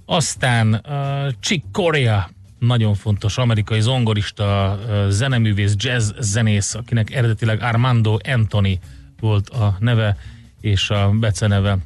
Aztán 0.06 0.74
uh, 0.74 1.34
Chick 1.40 1.64
Corea, 1.72 2.30
nagyon 2.60 2.94
fontos 2.94 3.38
amerikai 3.38 3.82
zongorista, 3.82 4.80
uh, 4.88 5.08
zeneművész, 5.10 5.74
jazz 5.78 6.12
zenész, 6.20 6.74
akinek 6.74 7.12
eredetileg 7.12 7.62
Armando 7.62 8.18
Anthony 8.24 8.80
volt 9.20 9.50
a 9.50 9.76
neve, 9.80 10.18
és 10.62 10.90
a 10.90 11.10
beceneve 11.10 11.78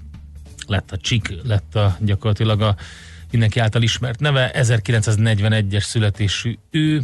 lett 0.67 0.91
a 0.91 0.97
Chick, 0.97 1.33
lett 1.43 1.75
a 1.75 1.97
gyakorlatilag 1.99 2.61
a 2.61 2.75
mindenki 3.31 3.59
által 3.59 3.81
ismert 3.81 4.19
neve, 4.19 4.51
1941-es 4.55 5.83
születésű 5.83 6.57
ő, 6.69 7.01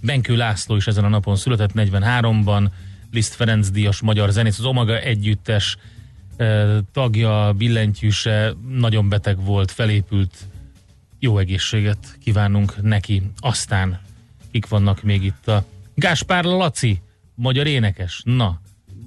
Benkő 0.00 0.36
László 0.36 0.76
is 0.76 0.86
ezen 0.86 1.04
a 1.04 1.08
napon 1.08 1.36
született 1.36 1.70
43-ban, 1.74 2.66
Liszt 3.12 3.34
Ferenc 3.34 3.70
díjas 3.70 4.00
magyar 4.00 4.30
zenész, 4.30 4.58
az 4.58 4.64
Omega 4.64 4.98
együttes 4.98 5.76
ö, 6.36 6.78
tagja, 6.92 7.52
billentyűse, 7.56 8.54
nagyon 8.68 9.08
beteg 9.08 9.44
volt, 9.44 9.70
felépült. 9.70 10.34
Jó 11.18 11.38
egészséget 11.38 12.18
kívánunk 12.22 12.82
neki. 12.82 13.22
Aztán 13.38 14.00
kik 14.50 14.68
vannak 14.68 15.02
még 15.02 15.24
itt 15.24 15.48
a 15.48 15.64
Gáspár 15.94 16.44
Laci, 16.44 17.00
magyar 17.34 17.66
énekes. 17.66 18.22
Na, 18.24 18.60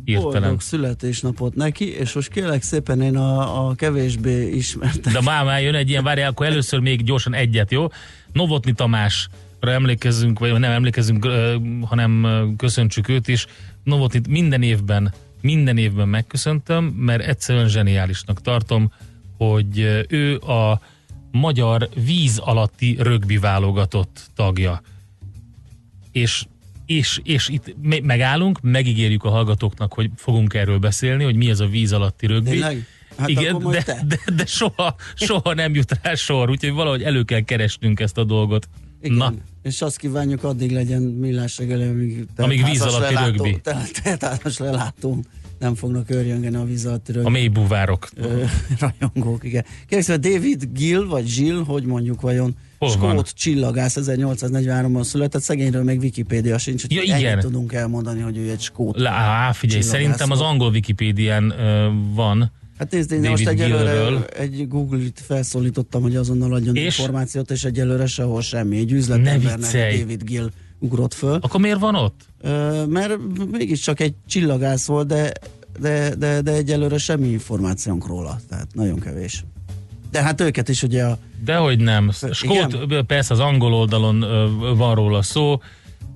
hirtelen. 0.05 0.41
Boldog 0.41 0.61
születésnapot 0.61 1.55
neki, 1.55 1.93
és 1.93 2.13
most 2.13 2.29
kérlek 2.29 2.61
szépen 2.61 3.01
én 3.01 3.15
a, 3.17 3.67
a 3.67 3.75
kevésbé 3.75 4.47
ismert. 4.47 5.11
De 5.11 5.21
már, 5.21 5.45
már 5.45 5.61
jön 5.61 5.75
egy 5.75 5.89
ilyen, 5.89 6.03
várjál, 6.03 6.29
akkor 6.29 6.45
először 6.45 6.79
még 6.79 7.03
gyorsan 7.03 7.33
egyet, 7.33 7.71
jó? 7.71 7.87
Novotni 8.33 8.73
Tamásra 8.73 9.31
emlékezzünk, 9.67 10.39
vagy 10.39 10.59
nem 10.59 10.71
emlékezzünk, 10.71 11.27
hanem 11.81 12.27
köszöntsük 12.57 13.09
őt 13.09 13.27
is. 13.27 13.45
Novotnit 13.83 14.27
minden 14.27 14.61
évben, 14.61 15.13
minden 15.41 15.77
évben 15.77 16.07
megköszöntöm, 16.07 16.85
mert 16.85 17.25
egyszerűen 17.27 17.67
zseniálisnak 17.67 18.41
tartom, 18.41 18.91
hogy 19.37 20.05
ő 20.07 20.37
a 20.37 20.81
magyar 21.31 21.89
víz 22.05 22.37
alatti 22.37 22.97
rögbi 22.99 23.37
válogatott 23.37 24.29
tagja. 24.35 24.81
És 26.11 26.45
és, 26.85 27.19
és 27.23 27.49
itt 27.49 27.75
me- 27.81 28.01
megállunk, 28.01 28.61
megígérjük 28.61 29.23
a 29.23 29.29
hallgatóknak, 29.29 29.93
hogy 29.93 30.09
fogunk 30.15 30.53
erről 30.53 30.77
beszélni, 30.77 31.23
hogy 31.23 31.35
mi 31.35 31.49
ez 31.49 31.59
a 31.59 31.67
víz 31.67 31.93
alatti 31.93 32.27
rögbi. 32.27 32.49
Tényleg? 32.49 32.85
Hát 33.17 33.29
Igen, 33.29 33.59
de, 33.59 33.83
te. 33.83 34.03
de, 34.07 34.19
de 34.35 34.45
soha, 34.45 34.95
soha 35.15 35.53
nem 35.53 35.73
jut 35.75 35.99
rá 36.01 36.15
sor, 36.15 36.49
úgyhogy 36.49 36.71
valahogy 36.71 37.03
elő 37.03 37.23
kell 37.23 37.41
keresnünk 37.41 37.99
ezt 37.99 38.17
a 38.17 38.23
dolgot. 38.23 38.69
Igen. 39.01 39.17
Na, 39.17 39.33
És 39.61 39.81
azt 39.81 39.97
kívánjuk, 39.97 40.43
addig 40.43 40.71
legyen 40.71 41.01
millás 41.01 41.57
reggeli, 41.57 41.83
amíg, 41.83 42.25
Amíg 42.37 42.65
víz 42.65 42.81
alatti 42.81 43.13
rögbi. 43.15 43.59
tel- 43.63 43.91
Teltházas 44.03 44.57
lelátón 44.57 45.25
nem 45.59 45.75
fognak 45.75 46.09
örjöngeni 46.09 46.55
a 46.55 46.63
víz 46.63 46.85
alatti 46.85 47.11
a 47.11 47.13
rögbi. 47.15 47.29
mély 47.29 47.47
buvárok. 47.47 48.09
Ö, 48.15 48.43
rajongók, 48.99 49.43
igen. 49.43 49.65
Kérlek 49.87 50.07
szépen, 50.07 50.31
David 50.31 50.67
Gill, 50.73 51.05
vagy 51.05 51.33
Gill, 51.35 51.63
hogy 51.65 51.83
mondjuk 51.85 52.21
vajon, 52.21 52.55
Hol 52.77 52.89
skót 52.89 53.01
van? 53.01 53.23
csillagász 53.33 53.97
1843-ban 54.01 55.03
született, 55.03 55.41
szegényről 55.41 55.83
még 55.83 55.99
Wikipédia 55.99 56.57
sincs, 56.57 56.81
hogy 56.81 56.91
Ja, 56.91 57.17
igen. 57.17 57.39
tudunk 57.39 57.73
elmondani, 57.73 58.21
hogy 58.21 58.37
ő 58.37 58.49
egy 58.49 58.61
skót. 58.61 58.99
Lá, 58.99 59.51
figyelj, 59.51 59.81
szerintem 59.81 60.31
az 60.31 60.41
angol 60.41 60.69
Wikipédián 60.71 61.49
ö, 61.59 61.89
van. 62.13 62.51
Hát 62.79 62.91
nézd, 62.91 63.11
én 63.11 63.21
David 63.21 63.31
most 63.31 63.47
egyelőre 63.47 63.91
Gillről. 63.91 64.23
egy 64.23 64.67
Google-it 64.67 65.21
felszólítottam, 65.25 66.01
hogy 66.01 66.15
azonnal 66.15 66.53
adjon 66.53 66.75
És? 66.75 66.97
információt, 66.97 67.51
és 67.51 67.63
egyelőre 67.63 68.05
sehol 68.05 68.41
semmi. 68.41 68.77
Egy 68.77 68.91
üzletembernek. 68.91 69.71
David 69.99 70.23
Gill 70.23 70.49
ugrott 70.79 71.13
föl. 71.13 71.37
Akkor 71.41 71.59
miért 71.59 71.79
van 71.79 71.95
ott? 71.95 72.21
Ö, 72.41 72.85
mert 72.85 73.17
mégiscsak 73.51 73.99
egy 73.99 74.13
csillagász 74.27 74.85
volt, 74.85 75.07
de, 75.07 75.31
de, 75.79 76.15
de, 76.15 76.41
de 76.41 76.51
egyelőre 76.51 76.97
semmi 76.97 77.27
információnk 77.27 78.07
róla, 78.07 78.39
tehát 78.49 78.67
nagyon 78.73 78.99
kevés. 78.99 79.43
De 80.11 80.21
hát 80.21 80.41
őket 80.41 80.69
is 80.69 80.83
ugye 80.83 81.03
a 81.03 81.17
Dehogy 81.43 81.79
nem. 81.79 82.11
Skót, 82.31 82.73
Igen. 82.83 83.05
persze 83.05 83.33
az 83.33 83.39
angol 83.39 83.73
oldalon 83.73 84.19
van 84.77 84.95
róla 84.95 85.21
szó, 85.21 85.61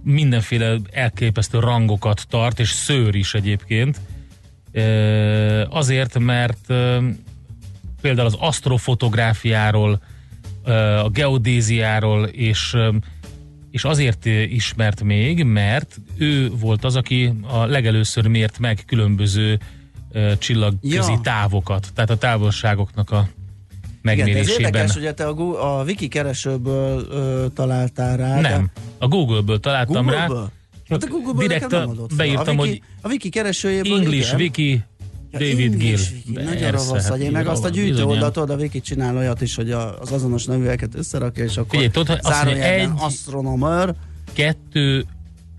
mindenféle 0.04 0.80
elképesztő 0.92 1.60
rangokat 1.60 2.26
tart, 2.30 2.60
és 2.60 2.70
szőr 2.70 3.16
is 3.16 3.34
egyébként. 3.34 4.00
Azért, 5.70 6.20
mert 6.20 6.66
például 8.02 8.28
az 8.28 8.36
asztrofotográfiáról, 8.40 10.02
a 11.04 11.10
geodéziáról, 11.10 12.26
és, 12.26 12.76
és 13.72 13.84
azért 13.84 14.26
ismert 14.26 15.04
még, 15.04 15.44
mert 15.44 16.00
ő 16.18 16.50
volt 16.50 16.84
az, 16.84 16.96
aki 16.96 17.34
a 17.48 17.66
legelőször 17.66 18.28
mért 18.28 18.60
meg 18.60 18.84
különböző 18.86 19.60
csillagközi 20.38 21.12
Ja. 21.12 21.20
távokat, 21.24 21.88
tehát 21.96 22.10
a 22.10 22.18
távolságoknak 22.18 23.12
a 23.12 23.28
Igen, 24.04 24.16
de 24.16 24.22
ez 24.22 24.28
megmérésében. 24.28 24.66
érdekes, 24.66 24.94
hogy 24.94 25.14
te 25.14 25.28
a, 25.28 25.34
Gu- 25.34 25.58
a 25.58 25.84
Wiki 25.86 26.08
keresőből 26.08 27.08
ö, 27.10 27.46
találtál 27.56 28.18
rá. 28.18 28.40
Nem, 28.40 28.42
de- 28.74 28.82
a 28.98 29.08
Google-ből 29.08 29.60
találtam 29.60 30.10
rá. 30.10 30.28
Hát 30.90 31.04
a 31.04 31.08
Google-ből 31.08 31.48
Direkt 31.48 31.70
nem 31.72 31.90
adott 31.90 32.16
beírtam, 32.16 32.60
a 32.60 32.64
Wiki, 32.64 32.80
hogy 32.80 32.82
a 33.02 33.08
Wiki 33.08 33.30
keresőjéből 33.30 33.98
English 34.00 34.28
igen. 34.28 34.40
Wiki, 34.40 34.84
David 35.32 35.76
Gill. 35.76 35.98
Nagyon 36.34 36.62
hát 36.62 37.08
vagy. 37.08 37.22
Én 37.22 37.32
meg 37.32 37.48
azt 37.48 37.64
a 37.64 37.70
gyűjtő 37.70 38.04
oldalt, 38.04 38.38
a 38.38 38.56
Wiki 38.56 38.82
csinál 38.82 39.18
olyat 39.18 39.42
is, 39.42 39.56
hogy 39.56 39.72
az 39.72 40.12
azonos 40.12 40.46
nevűeket 40.46 40.96
összerakja, 40.96 41.44
és 41.44 41.58
akkor 41.58 41.70
Figyelj, 41.70 41.90
tudod, 41.90 42.20
azt 42.22 42.44
mondja, 42.44 42.64
egy- 42.64 42.90
astronomer, 42.98 43.96
Kettő, 44.34 45.06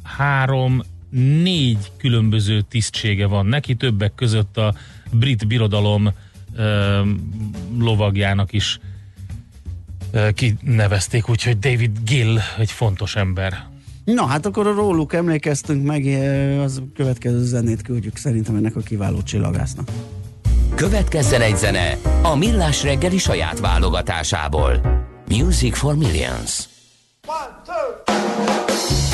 három, 0.02 0.82
négy 1.42 1.92
különböző 1.96 2.60
tisztsége 2.60 3.26
van 3.26 3.46
neki, 3.46 3.74
többek 3.74 4.14
között 4.14 4.56
a 4.56 4.74
brit 5.10 5.46
birodalom 5.46 6.12
ö, 6.56 7.00
lovagjának 7.78 8.52
is 8.52 8.78
ö, 10.10 10.28
kinevezték, 10.30 11.28
úgyhogy 11.28 11.58
David 11.58 11.98
Gill 12.04 12.38
egy 12.58 12.70
fontos 12.70 13.16
ember. 13.16 13.66
Na, 14.04 14.26
hát 14.26 14.46
akkor 14.46 14.74
róluk 14.74 15.12
emlékeztünk 15.12 15.86
meg, 15.86 16.06
eh, 16.06 16.62
az 16.62 16.82
következő 16.94 17.44
zenét 17.44 17.82
küldjük 17.82 18.16
szerintem 18.16 18.56
ennek 18.56 18.76
a 18.76 18.80
kiváló 18.80 19.22
csillagásznak. 19.22 19.88
Következzen 20.74 21.40
egy 21.40 21.56
zene 21.56 21.98
a 22.22 22.36
Millás 22.36 22.82
reggeli 22.82 23.18
saját 23.18 23.60
válogatásából. 23.60 24.80
Music 25.28 25.76
for 25.76 25.96
Millions. 25.96 26.68
moon 27.26 29.13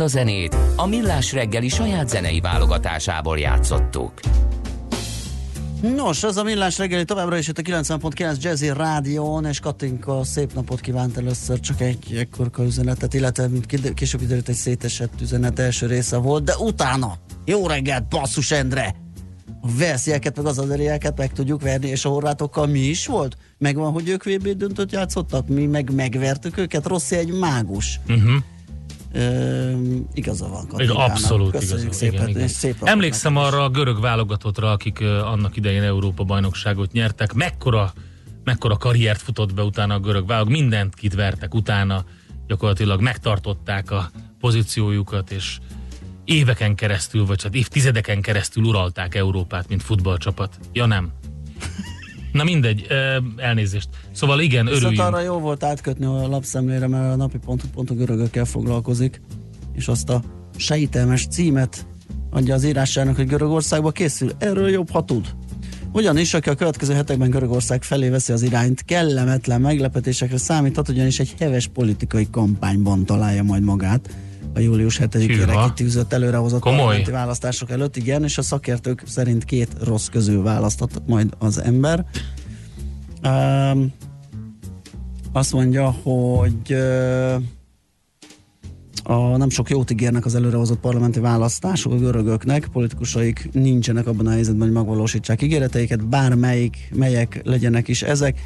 Ezt 0.00 0.14
a 0.14 0.18
zenét 0.18 0.56
a 0.76 0.86
Millás 0.86 1.32
reggeli 1.32 1.68
saját 1.68 2.08
zenei 2.08 2.40
válogatásából 2.40 3.38
játszottuk. 3.38 4.12
Nos, 5.96 6.22
ez 6.22 6.36
a 6.36 6.42
millás 6.42 6.78
reggeli 6.78 7.04
továbbra 7.04 7.38
is 7.38 7.48
itt 7.48 7.58
a 7.58 7.62
90.9 7.62 8.42
Jazzy 8.42 8.72
Rádión, 8.72 9.44
és 9.44 9.60
Katinka 9.60 10.24
szép 10.24 10.52
napot 10.52 10.80
kívánt 10.80 11.16
először, 11.16 11.60
csak 11.60 11.80
egy 11.80 12.16
ekkorka 12.16 12.64
üzenetet, 12.64 13.14
illetve 13.14 13.48
mint 13.48 13.66
később 13.94 14.20
időt 14.20 14.48
egy 14.48 14.54
szétesett 14.54 15.20
üzenet 15.20 15.58
első 15.58 15.86
része 15.86 16.16
volt, 16.16 16.44
de 16.44 16.56
utána, 16.56 17.14
jó 17.44 17.66
reggelt, 17.66 18.08
basszus 18.08 18.50
Endre! 18.50 18.94
A 19.60 19.68
verszieket, 19.78 20.36
meg 20.36 20.46
az 20.46 20.58
azerieket 20.58 21.18
meg 21.18 21.32
tudjuk 21.32 21.62
verni, 21.62 21.88
és 21.88 22.04
a 22.04 22.08
horvátokkal 22.08 22.66
mi 22.66 22.78
is 22.78 23.06
volt? 23.06 23.36
Megvan, 23.58 23.92
hogy 23.92 24.08
ők 24.08 24.24
VB 24.24 24.48
döntött 24.48 24.92
játszottak, 24.92 25.48
mi 25.48 25.66
meg 25.66 25.94
megvertük 25.94 26.58
őket, 26.58 26.86
Rossi 26.86 27.16
egy 27.16 27.32
mágus. 27.32 28.00
Uh-huh. 28.08 28.42
Igaza 30.12 30.48
van, 30.48 30.60
Egy 30.60 30.66
Katinkának. 30.68 31.10
abszolút 31.10 31.50
Köszönjük 31.50 31.84
igaz. 31.84 31.96
szépen, 31.96 32.14
Igen, 32.14 32.28
igen. 32.28 32.48
szép 32.48 32.76
Emlékszem 32.82 33.36
arra 33.36 33.64
a 33.64 33.68
görög 33.68 34.00
válogatottra, 34.00 34.70
akik 34.70 35.00
annak 35.00 35.56
idején 35.56 35.82
Európa 35.82 36.24
bajnokságot 36.24 36.92
nyertek. 36.92 37.32
Mekkora, 37.32 37.92
mekkora 38.44 38.76
karriert 38.76 39.20
futott 39.22 39.54
be 39.54 39.62
utána 39.62 39.94
a 39.94 39.98
görög 39.98 40.26
válogatott. 40.26 40.60
Mindent 40.60 40.94
kitvertek 40.94 41.54
utána. 41.54 42.04
Gyakorlatilag 42.46 43.00
megtartották 43.00 43.90
a 43.90 44.10
pozíciójukat, 44.40 45.30
és 45.30 45.58
éveken 46.24 46.74
keresztül, 46.74 47.26
vagy 47.26 47.42
hát 47.42 47.54
évtizedeken 47.54 48.20
keresztül 48.20 48.64
uralták 48.64 49.14
Európát, 49.14 49.68
mint 49.68 49.82
futballcsapat. 49.82 50.58
Ja 50.72 50.86
nem. 50.86 51.12
Na 52.32 52.44
mindegy, 52.44 52.86
elnézést. 53.36 53.88
Szóval 54.12 54.40
igen, 54.40 54.64
Viszont 54.64 54.82
örüljünk. 54.82 55.06
arra 55.06 55.20
jó 55.20 55.38
volt 55.38 55.64
átkötni 55.64 56.04
a 56.04 56.28
lapszemlére, 56.28 56.86
mert 56.86 57.12
a 57.12 57.16
napi 57.16 57.38
pont, 57.38 57.62
pont 57.74 57.90
a 57.90 57.94
görögökkel 57.94 58.44
foglalkozik, 58.44 59.20
és 59.72 59.88
azt 59.88 60.10
a 60.10 60.22
sejtelmes 60.56 61.26
címet 61.26 61.86
adja 62.30 62.54
az 62.54 62.64
írásának, 62.64 63.16
hogy 63.16 63.26
Görögországba 63.26 63.90
készül. 63.90 64.32
Erről 64.38 64.68
jobb, 64.70 64.90
ha 64.90 65.04
tud. 65.04 65.34
Ugyanis, 65.92 66.34
aki 66.34 66.48
a 66.48 66.54
következő 66.54 66.94
hetekben 66.94 67.30
Görögország 67.30 67.82
felé 67.82 68.08
veszi 68.08 68.32
az 68.32 68.42
irányt, 68.42 68.84
kellemetlen 68.84 69.60
meglepetésekre 69.60 70.36
számíthat, 70.36 70.88
ugyanis 70.88 71.18
egy 71.18 71.34
heves 71.38 71.66
politikai 71.66 72.26
kampányban 72.30 73.04
találja 73.04 73.42
majd 73.42 73.62
magát 73.62 74.10
a 74.54 74.60
július 74.60 75.00
7-ére 75.02 75.44
Hűha. 75.46 75.72
kitűzött 75.72 76.12
előrehozott 76.12 76.60
Komoly. 76.60 76.78
parlamenti 76.78 77.10
választások 77.10 77.70
előtt, 77.70 77.96
igen, 77.96 78.24
és 78.24 78.38
a 78.38 78.42
szakértők 78.42 79.02
szerint 79.06 79.44
két 79.44 79.68
rossz 79.84 80.06
közül 80.06 80.42
választhat 80.42 81.02
majd 81.06 81.34
az 81.38 81.62
ember. 81.62 82.04
Um, 83.24 83.92
azt 85.32 85.52
mondja, 85.52 85.90
hogy 85.90 86.72
uh, 86.72 87.42
a 89.02 89.36
nem 89.36 89.50
sok 89.50 89.70
jót 89.70 89.90
ígérnek 89.90 90.24
az 90.24 90.34
előrehozott 90.34 90.80
parlamenti 90.80 91.20
választások 91.20 91.92
a 91.92 91.96
görögöknek, 91.96 92.68
politikusaik 92.72 93.48
nincsenek 93.52 94.06
abban 94.06 94.26
a 94.26 94.30
helyzetben, 94.30 94.66
hogy 94.66 94.76
megvalósítsák 94.76 95.42
ígéreteiket, 95.42 96.08
bármelyik, 96.08 96.90
melyek 96.94 97.40
legyenek 97.44 97.88
is 97.88 98.02
ezek. 98.02 98.38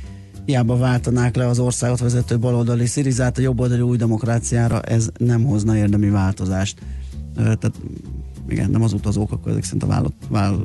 Hiába 0.44 0.76
váltanák 0.76 1.36
le 1.36 1.46
az 1.46 1.58
országot 1.58 2.00
vezető 2.00 2.38
baloldali 2.38 2.86
Szirizát, 2.86 3.38
a 3.38 3.40
jobboldali 3.40 3.80
új 3.80 3.96
demokráciára 3.96 4.80
ez 4.80 5.08
nem 5.18 5.44
hozna 5.44 5.76
érdemi 5.76 6.10
változást. 6.10 6.78
Tehát 7.34 7.72
igen, 8.48 8.70
nem 8.70 8.82
az 8.82 8.92
utazók, 8.92 9.32
akkor 9.32 9.50
ezek 9.50 9.64
szerint 9.64 9.82
a 9.82 9.86
vála- 9.86 10.12
vál- 10.28 10.64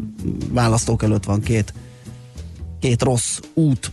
választók 0.52 1.04
előtt 1.04 1.24
van 1.24 1.42
két, 1.42 1.74
két 2.80 3.02
rossz 3.02 3.40
út. 3.54 3.92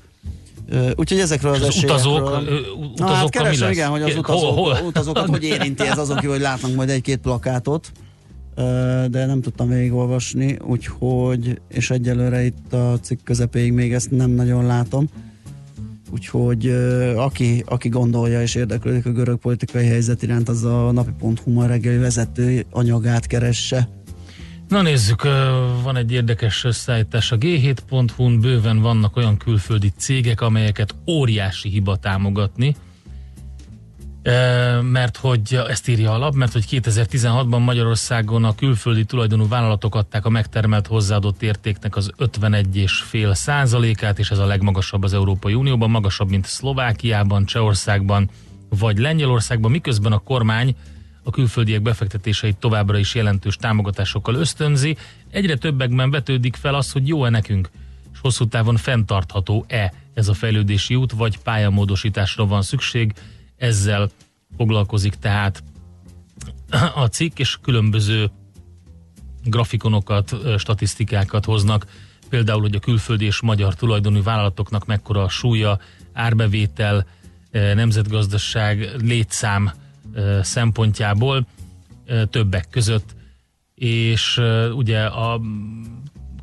Úgyhogy 0.97 1.19
ezekről 1.19 1.53
az, 1.53 1.61
Az 1.61 1.67
esélyekről... 1.67 1.97
utazók, 1.97 2.43
ö, 2.49 2.61
Na, 2.97 3.07
hát 3.07 3.31
keresem, 3.31 3.71
igen, 3.71 3.89
hogy 3.89 4.03
az 4.03 4.13
Hol- 4.15 4.19
utazók, 4.29 4.55
hol? 4.55 4.79
utazókat 4.87 5.29
hogy 5.29 5.43
érinti 5.45 5.87
ez 5.87 5.99
azon 5.99 6.17
kívül, 6.17 6.33
hogy 6.33 6.41
látnak 6.41 6.75
majd 6.75 6.89
egy-két 6.89 7.19
plakátot, 7.19 7.93
de 9.11 9.27
nem 9.27 9.41
tudtam 9.41 9.69
végigolvasni, 9.69 10.59
úgyhogy, 10.67 11.61
és 11.69 11.91
egyelőre 11.91 12.45
itt 12.45 12.73
a 12.73 12.99
cikk 13.03 13.19
közepéig 13.25 13.73
még 13.73 13.93
ezt 13.93 14.11
nem 14.11 14.31
nagyon 14.31 14.67
látom. 14.67 15.09
Úgyhogy 16.11 16.67
aki, 17.17 17.63
aki 17.67 17.89
gondolja 17.89 18.43
és 18.43 18.55
érdeklődik 18.55 19.07
a 19.07 19.13
görög 19.13 19.39
politikai 19.39 19.87
helyzet 19.87 20.23
iránt, 20.23 20.49
az 20.49 20.65
a 20.65 20.93
napi.hu 20.93 21.53
ma 21.53 21.67
reggeli 21.67 21.97
vezető 21.97 22.65
anyagát 22.71 23.27
keresse. 23.27 23.89
Na 24.69 24.83
nézzük, 24.83 25.23
van 25.83 25.97
egy 25.97 26.13
érdekes 26.13 26.65
összeállítás. 26.65 27.33
A 27.33 27.39
G7.hu-n 27.39 28.41
bőven 28.41 28.81
vannak 28.81 29.17
olyan 29.17 29.37
külföldi 29.37 29.93
cégek, 29.97 30.41
amelyeket 30.41 30.95
óriási 31.07 31.69
hiba 31.69 31.97
támogatni, 31.97 32.77
mert 34.83 35.17
hogy 35.17 35.59
ezt 35.69 35.89
írja 35.89 36.13
alap, 36.13 36.35
mert 36.35 36.53
hogy 36.53 36.65
2016-ban 36.71 37.65
Magyarországon 37.65 38.45
a 38.45 38.55
külföldi 38.55 39.05
tulajdonú 39.05 39.49
vállalatok 39.49 39.95
adták 39.95 40.25
a 40.25 40.29
megtermelt 40.29 40.87
hozzáadott 40.87 41.43
értéknek 41.43 41.97
az 41.97 42.11
51,5 42.19 43.35
százalékát, 43.35 44.19
és 44.19 44.31
ez 44.31 44.39
a 44.39 44.47
legmagasabb 44.47 45.03
az 45.03 45.13
Európai 45.13 45.55
Unióban, 45.55 45.91
magasabb, 45.91 46.29
mint 46.29 46.47
Szlovákiában, 46.47 47.45
Csehországban 47.45 48.31
vagy 48.69 48.99
Lengyelországban, 48.99 49.71
miközben 49.71 50.13
a 50.13 50.19
kormány 50.19 50.77
a 51.23 51.31
külföldiek 51.31 51.83
befektetéseit 51.83 52.57
továbbra 52.57 52.99
is 52.99 53.15
jelentős 53.15 53.57
támogatásokkal 53.57 54.35
ösztönzi. 54.35 54.97
Egyre 55.31 55.57
többekben 55.57 56.11
vetődik 56.11 56.57
fel 56.57 56.75
az, 56.75 56.93
hogy 56.93 57.09
jó-e 57.09 57.31
nekünk, 57.31 57.71
és 58.13 58.19
hosszú 58.21 58.49
távon 58.49 58.77
fenntartható-e 58.77 59.93
ez 60.15 60.29
a 60.29 60.35
fejlődési 60.35 60.95
út, 60.95 61.13
vagy 61.13 61.39
pályamódosításra 61.39 62.47
van 62.47 62.63
szükség. 62.63 63.13
Ezzel 63.57 64.11
foglalkozik 64.57 65.15
tehát 65.15 65.63
a 66.95 67.07
cikk, 67.07 67.39
és 67.39 67.59
különböző 67.63 68.31
grafikonokat, 69.45 70.37
statisztikákat 70.59 71.45
hoznak, 71.45 71.87
például, 72.29 72.61
hogy 72.61 72.75
a 72.75 72.81
külföldi 72.81 73.25
és 73.25 73.41
magyar 73.41 73.75
tulajdonú 73.75 74.23
vállalatoknak 74.23 74.87
mekkora 74.87 75.23
a 75.23 75.29
súlya, 75.29 75.79
árbevétel, 76.13 77.07
nemzetgazdaság, 77.51 78.91
létszám 79.03 79.73
szempontjából 80.41 81.47
többek 82.31 82.69
között, 82.71 83.15
és 83.75 84.41
ugye 84.73 85.05
a 85.05 85.41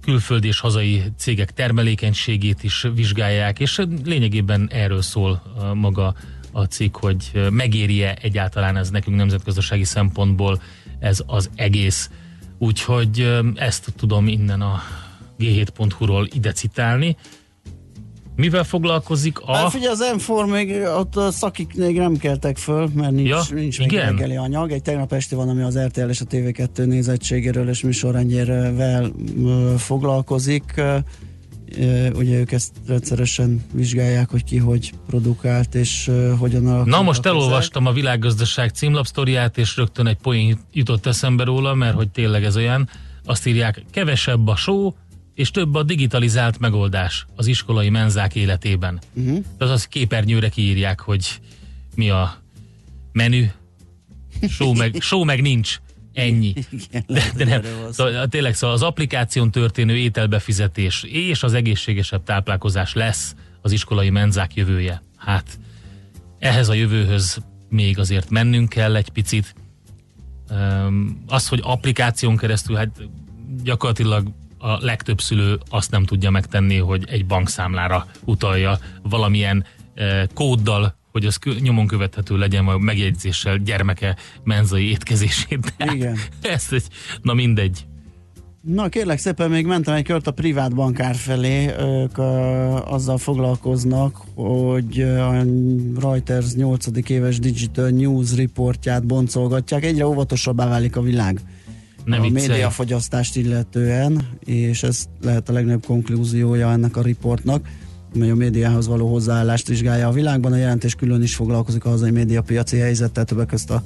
külföldi 0.01 0.47
és 0.47 0.59
hazai 0.59 1.03
cégek 1.17 1.51
termelékenységét 1.51 2.63
is 2.63 2.87
vizsgálják, 2.93 3.59
és 3.59 3.81
lényegében 4.03 4.69
erről 4.71 5.01
szól 5.01 5.41
maga 5.73 6.15
a 6.53 6.63
cikk, 6.63 6.97
hogy 6.97 7.47
megéri-e 7.49 8.17
egyáltalán 8.21 8.77
ez 8.77 8.89
nekünk 8.89 9.17
nemzetgazdasági 9.17 9.83
szempontból 9.83 10.61
ez 10.99 11.23
az 11.25 11.49
egész. 11.55 12.09
Úgyhogy 12.57 13.41
ezt 13.55 13.93
tudom 13.97 14.27
innen 14.27 14.61
a 14.61 14.81
g7.hu-ról 15.39 16.27
ide 16.33 16.51
citálni. 16.51 17.17
Mivel 18.35 18.63
foglalkozik 18.63 19.39
a... 19.39 19.55
Hát 19.55 19.71
figyelj, 19.71 19.93
az 19.93 20.25
m 20.27 20.49
még 20.49 20.81
ott 20.81 21.15
a 21.15 21.31
szakik 21.31 21.75
még 21.75 21.97
nem 21.97 22.17
keltek 22.17 22.57
föl, 22.57 22.89
mert 22.93 23.11
nincs, 23.11 23.29
Ja, 23.29 23.41
nincs 23.49 23.79
még 23.79 23.91
igen? 23.91 24.05
reggeli 24.05 24.35
anyag. 24.35 24.71
Egy 24.71 24.81
tegnap 24.81 25.13
esti 25.13 25.35
van, 25.35 25.49
ami 25.49 25.61
az 25.61 25.79
RTL 25.79 26.09
és 26.09 26.21
a 26.21 26.25
TV2 26.25 26.85
nézettségéről 26.85 27.69
és 27.69 27.81
műsorrendjével 27.81 29.11
ö, 29.45 29.73
foglalkozik. 29.77 30.81
Ugye 32.13 32.39
ők 32.39 32.51
ezt 32.51 32.71
rendszeresen 32.87 33.63
vizsgálják, 33.73 34.29
hogy 34.29 34.43
ki 34.43 34.57
hogy 34.57 34.93
produkált 35.07 35.75
és 35.75 36.11
hogyan 36.37 36.67
alakult. 36.67 36.87
Na 36.87 37.01
most 37.01 37.25
elolvastam 37.25 37.85
a 37.85 37.91
világgazdaság 37.91 38.69
címlapsztoriát, 38.69 39.57
és 39.57 39.77
rögtön 39.77 40.07
egy 40.07 40.17
poén 40.17 40.59
jutott 40.73 41.05
eszembe 41.05 41.43
róla, 41.43 41.73
mert 41.73 41.95
hogy 41.95 42.09
tényleg 42.09 42.43
ez 42.43 42.55
olyan, 42.55 42.89
azt 43.25 43.45
írják, 43.47 43.83
kevesebb 43.91 44.47
a 44.47 44.55
só, 44.55 44.95
és 45.35 45.51
több 45.51 45.75
a 45.75 45.83
digitalizált 45.83 46.59
megoldás 46.59 47.25
az 47.35 47.47
iskolai 47.47 47.89
menzák 47.89 48.35
életében. 48.35 48.99
Uh-huh. 49.13 49.43
Azaz 49.57 49.85
képernyőre 49.85 50.49
kiírják, 50.49 50.99
hogy 50.99 51.39
mi 51.95 52.09
a 52.09 52.41
menü, 53.11 53.45
só 54.47 54.73
meg, 54.73 54.95
só 54.99 55.23
meg 55.23 55.41
nincs. 55.41 55.79
Ennyi. 56.13 56.53
Igen, 56.89 57.03
De, 57.07 57.31
de 57.35 57.45
nem. 57.45 57.61
Szóval, 57.91 58.27
tényleg 58.27 58.55
szóval 58.55 58.75
az 58.75 58.81
applikáción 58.81 59.51
történő 59.51 59.97
ételbefizetés 59.97 61.03
és 61.03 61.43
az 61.43 61.53
egészségesebb 61.53 62.23
táplálkozás 62.23 62.93
lesz 62.93 63.35
az 63.61 63.71
iskolai 63.71 64.09
menzák 64.09 64.55
jövője. 64.55 65.01
Hát 65.17 65.59
ehhez 66.39 66.69
a 66.69 66.73
jövőhöz 66.73 67.37
még 67.69 67.99
azért 67.99 68.29
mennünk 68.29 68.69
kell 68.69 68.95
egy 68.95 69.09
picit. 69.09 69.55
Üm, 70.51 71.23
Az, 71.27 71.47
hogy 71.47 71.59
applikáción 71.63 72.37
keresztül, 72.37 72.75
hát 72.75 72.89
gyakorlatilag 73.63 74.27
a 74.57 74.85
legtöbb 74.85 75.21
szülő 75.21 75.59
azt 75.69 75.91
nem 75.91 76.03
tudja 76.03 76.29
megtenni, 76.29 76.77
hogy 76.77 77.03
egy 77.07 77.25
bankszámlára 77.25 78.07
utalja 78.25 78.79
valamilyen 79.01 79.65
eh, 79.93 80.23
kóddal, 80.33 80.95
hogy 81.13 81.25
az 81.25 81.37
nyomon 81.61 81.87
követhető 81.87 82.37
legyen, 82.37 82.65
vagy 82.65 82.79
megjegyzéssel 82.79 83.57
gyermeke 83.57 84.15
menzai 84.43 84.89
étkezését. 84.89 85.73
De 85.77 85.91
Igen. 85.93 86.17
Ez 86.41 86.67
egy, 86.71 86.87
na 87.21 87.33
mindegy. 87.33 87.85
Na 88.61 88.89
kérlek 88.89 89.17
szépen, 89.17 89.49
még 89.49 89.65
mentem 89.65 89.93
egy 89.93 90.03
kört 90.03 90.27
a 90.27 90.31
privát 90.31 90.75
bankár 90.75 91.15
felé, 91.15 91.65
ők 91.79 92.17
uh, 92.17 92.93
azzal 92.93 93.17
foglalkoznak, 93.17 94.21
hogy 94.35 95.01
a 95.01 95.43
Reuters 95.99 96.53
8. 96.53 96.85
éves 97.09 97.39
Digital 97.39 97.89
News 97.89 98.35
reportját 98.35 99.05
boncolgatják. 99.05 99.85
Egyre 99.85 100.07
óvatosabbá 100.07 100.67
válik 100.67 100.95
a 100.95 101.01
világ 101.01 101.39
Ne 102.05 102.17
a 102.17 102.29
médiafogyasztást 102.29 103.35
illetően, 103.35 104.27
és 104.45 104.83
ez 104.83 105.05
lehet 105.21 105.49
a 105.49 105.53
legnagyobb 105.53 105.85
konklúziója 105.85 106.71
ennek 106.71 106.97
a 106.97 107.01
riportnak, 107.01 107.67
mely 108.15 108.29
a 108.29 108.35
médiához 108.35 108.87
való 108.87 109.11
hozzáállást 109.11 109.67
vizsgálja 109.67 110.07
a 110.07 110.11
világban. 110.11 110.51
A 110.51 110.55
jelentés 110.55 110.95
külön 110.95 111.21
is 111.21 111.35
foglalkozik 111.35 111.85
a 111.85 111.89
hazai 111.89 112.11
médiapiaci 112.11 112.77
helyzettel, 112.77 113.25
többek 113.25 113.47
között 113.47 113.69
a 113.69 113.83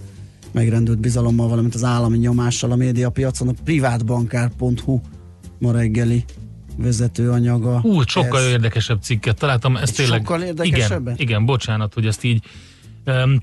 megrendült 0.51 0.99
bizalommal, 0.99 1.47
valamint 1.47 1.75
az 1.75 1.83
állami 1.83 2.17
nyomással 2.17 2.71
a 2.71 2.75
médiapiacon. 2.75 3.47
A 3.47 3.53
privátbankár.hu 3.63 4.99
ma 5.59 5.71
reggeli 5.71 6.23
vezetőanyaga. 6.77 7.79
Ú, 7.83 8.01
sokkal 8.05 8.39
Ez- 8.39 8.47
érdekesebb 8.49 9.01
cikket 9.01 9.37
találtam. 9.37 9.75
Ez 9.75 9.89
Egy 9.89 9.95
tényleg, 9.95 10.17
sokkal 10.19 10.41
érdekesebben? 10.41 11.13
Igen, 11.13 11.27
igen, 11.27 11.45
bocsánat, 11.45 11.93
hogy 11.93 12.05
ezt 12.05 12.23
így 12.23 12.43
um, 13.05 13.39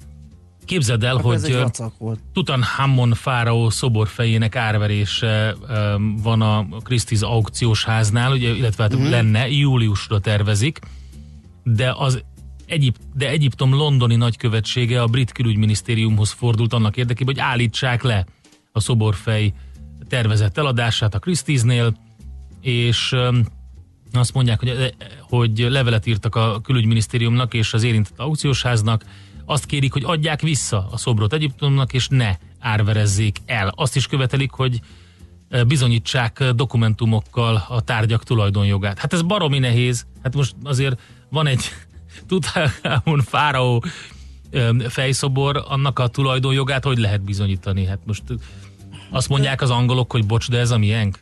képzeld 0.64 1.05
el, 1.05 1.16
Akkor 1.16 1.35
hogy. 1.35 2.18
Tutanhamon 2.33 3.14
fáraó 3.14 3.70
szoborfejének 3.70 4.57
árverése 4.57 5.55
van 6.22 6.42
a 6.42 6.66
Christie's 6.85 7.22
aukciós 7.22 7.85
háznál, 7.85 8.33
ugye, 8.33 8.55
illetve 8.55 8.83
hát 8.83 8.96
Mhm. 8.96 9.11
lenne, 9.11 9.48
júliusra 9.50 10.18
tervezik, 10.18 10.79
de 11.62 11.94
az 11.96 12.22
Egyip, 12.66 12.96
de 13.14 13.29
Egyiptom 13.29 13.74
londoni 13.74 14.16
nagykövetsége 14.16 15.03
a 15.03 15.07
brit 15.07 15.33
külügyminisztériumhoz 15.33 16.31
fordult 16.31 16.72
annak 16.72 16.96
érdekében, 16.96 17.35
hogy 17.35 17.44
állítsák 17.44 18.03
le 18.03 18.27
a 18.72 18.81
szoborfej 18.81 19.53
tervezett 20.09 20.59
eladását 20.59 21.14
a 21.14 21.18
Christie's-nél, 21.18 21.94
és 22.61 23.14
azt 24.12 24.35
mondják, 24.35 24.61
hogy, 24.61 24.94
hogy 25.20 25.59
levelet 25.59 26.07
írtak 26.07 26.35
a 26.35 26.61
külügyminisztériumnak 26.61 27.55
és 27.55 27.74
az 27.74 27.83
érintett 27.83 28.18
aukciósháznak, 28.18 29.05
azt 29.44 29.66
kérik, 29.66 29.92
hogy 29.92 30.04
adják 30.04 30.40
vissza 30.40 30.88
a 30.90 30.96
szobrot 30.96 31.33
Egyiptomnak, 31.33 31.92
és 31.92 32.09
ne 32.09 32.37
árverezzék 32.61 33.38
el. 33.46 33.72
Azt 33.76 33.96
is 33.96 34.07
követelik, 34.07 34.50
hogy 34.50 34.80
ö, 35.48 35.64
bizonyítsák 35.64 36.40
ö, 36.40 36.52
dokumentumokkal 36.52 37.64
a 37.68 37.80
tárgyak 37.80 38.24
tulajdonjogát. 38.24 38.98
Hát 38.98 39.12
ez 39.12 39.22
baromi 39.22 39.59
nehéz. 39.59 40.07
Hát 40.22 40.35
most 40.35 40.54
azért 40.62 41.00
van 41.28 41.46
egy 41.46 41.64
Tutankamon 42.28 43.20
fáraó 43.20 43.85
fejszobor, 44.88 45.64
annak 45.68 45.98
a 45.98 46.09
tulajdonjogát 46.09 46.85
hogy 46.85 46.98
lehet 46.98 47.22
bizonyítani? 47.22 47.87
Hát 47.87 47.98
most 48.07 48.22
azt 49.11 49.28
mondják 49.28 49.62
az 49.62 49.70
angolok, 49.70 50.12
hogy 50.12 50.26
bocs, 50.26 50.50
de 50.50 50.59
ez 50.59 50.70
a 50.70 50.78
miénk. 50.78 51.18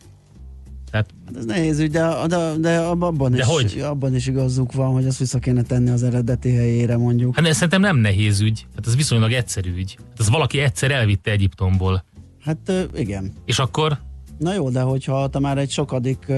Tehát 0.92 1.11
Hát 1.26 1.37
ez 1.37 1.44
nehéz 1.44 1.78
ügy, 1.78 1.90
de, 1.90 2.26
de, 2.26 2.52
de 2.59 2.78
abban, 2.78 3.31
De 3.31 3.38
is, 3.38 3.44
hogy? 3.44 3.81
abban 3.81 4.14
is 4.14 4.26
igazuk 4.26 4.72
van, 4.72 4.92
hogy 4.92 5.05
ezt 5.05 5.18
vissza 5.18 5.38
kéne 5.38 5.62
tenni 5.62 5.90
az 5.90 6.02
eredeti 6.02 6.55
helyére 6.55 6.96
mondjuk. 6.96 7.37
Hát 7.37 7.52
szerintem 7.52 7.81
nem 7.81 7.96
nehéz 7.96 8.40
ügy, 8.40 8.66
hát 8.74 8.87
ez 8.87 8.96
viszonylag 8.96 9.33
egyszerű 9.33 9.74
ügy. 9.76 9.96
Hát 10.09 10.20
ez 10.20 10.31
valaki 10.31 10.59
egyszer 10.59 10.90
elvitte 10.90 11.31
Egyiptomból. 11.31 12.05
Hát 12.44 12.72
igen. 12.94 13.33
És 13.44 13.59
akkor 13.59 13.98
Na 14.38 14.55
jó, 14.55 14.70
de 14.70 14.81
hogyha 14.81 15.28
te 15.28 15.38
már 15.38 15.59
egy 15.59 15.70
sokadik 15.70 16.33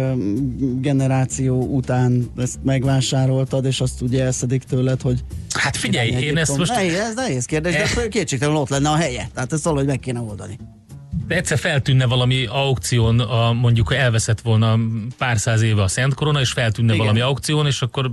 generáció 0.81 1.62
után 1.62 2.31
ezt 2.37 2.59
megvásároltad, 2.62 3.64
és 3.64 3.81
azt 3.81 4.01
ugye 4.01 4.25
elszedik 4.25 4.62
tőled, 4.62 5.01
hogy 5.01 5.25
Hát 5.49 5.77
figyelj, 5.77 6.09
én 6.09 6.37
ezt 6.37 6.57
most 6.59 6.71
Eh. 6.71 6.77
Nehéz, 6.77 6.95
ez 6.95 7.14
nehéz 7.14 7.45
kérdés, 7.45 7.75
de 7.75 8.09
kétségtelenül 8.09 8.61
ott 8.61 8.69
lenne 8.69 8.88
a 8.90 8.97
helye. 8.97 9.29
Tehát 9.35 9.53
ezt 9.53 9.64
valahogy 9.64 9.87
meg 9.87 9.99
kéne 9.99 10.21
oldani. 10.21 10.59
Egyszer 11.29 11.59
feltűnne 11.59 12.07
valami 12.07 12.46
aukción, 12.46 13.20
a, 13.20 13.53
mondjuk 13.53 13.94
elveszett 13.94 14.40
volna 14.40 14.79
pár 15.18 15.38
száz 15.38 15.62
éve 15.62 15.83
a 15.83 15.88
Szent 15.88 16.14
Korona, 16.14 16.40
és 16.40 16.50
feltűnne 16.50 16.92
Igen. 16.92 17.05
valami 17.05 17.20
aukción, 17.20 17.66
és 17.66 17.83
akkor 17.83 18.11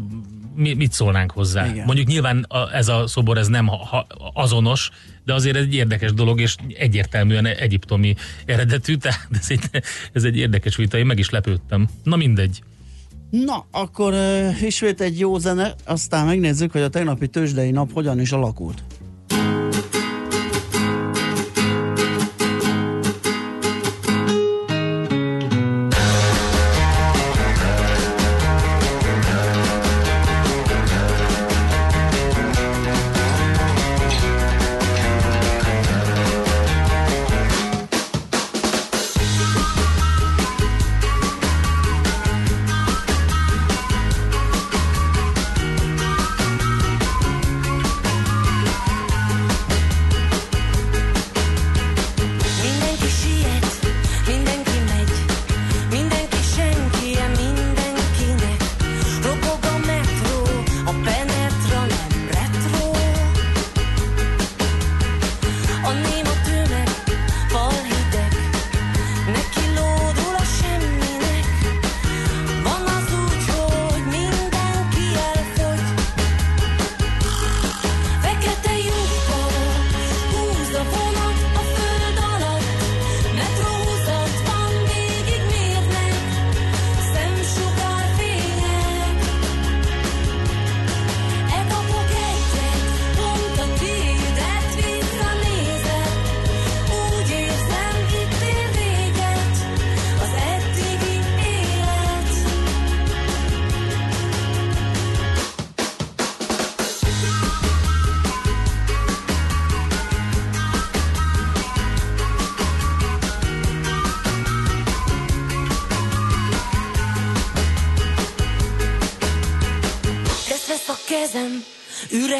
mi, 0.55 0.73
mit 0.73 0.91
szólnánk 0.91 1.31
hozzá? 1.31 1.67
Igen. 1.67 1.85
Mondjuk 1.85 2.07
nyilván 2.07 2.45
a, 2.47 2.75
ez 2.75 2.87
a 2.87 3.07
szobor 3.07 3.37
ez 3.37 3.47
nem 3.47 3.67
ha, 3.67 3.75
ha, 3.75 4.07
azonos, 4.33 4.89
de 5.25 5.33
azért 5.33 5.55
ez 5.55 5.63
egy 5.63 5.73
érdekes 5.73 6.13
dolog, 6.13 6.41
és 6.41 6.55
egyértelműen 6.77 7.45
egyiptomi 7.45 8.15
eredetű, 8.45 8.95
tehát 8.95 9.27
ez 9.39 9.47
egy, 9.49 9.83
ez 10.13 10.23
egy 10.23 10.37
érdekes 10.37 10.75
vita, 10.75 10.97
én 10.97 11.05
meg 11.05 11.19
is 11.19 11.29
lepődtem. 11.29 11.87
Na 12.03 12.15
mindegy. 12.15 12.61
Na, 13.29 13.65
akkor 13.71 14.13
uh, 14.13 14.63
ismét 14.63 15.01
egy 15.01 15.19
jó 15.19 15.37
zene, 15.37 15.75
aztán 15.85 16.25
megnézzük, 16.25 16.71
hogy 16.71 16.81
a 16.81 16.89
tegnapi 16.89 17.27
tőzsdei 17.27 17.71
nap 17.71 17.93
hogyan 17.93 18.19
is 18.19 18.31
alakult. 18.31 18.83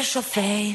fecho 0.02 0.20
feio. 0.20 0.74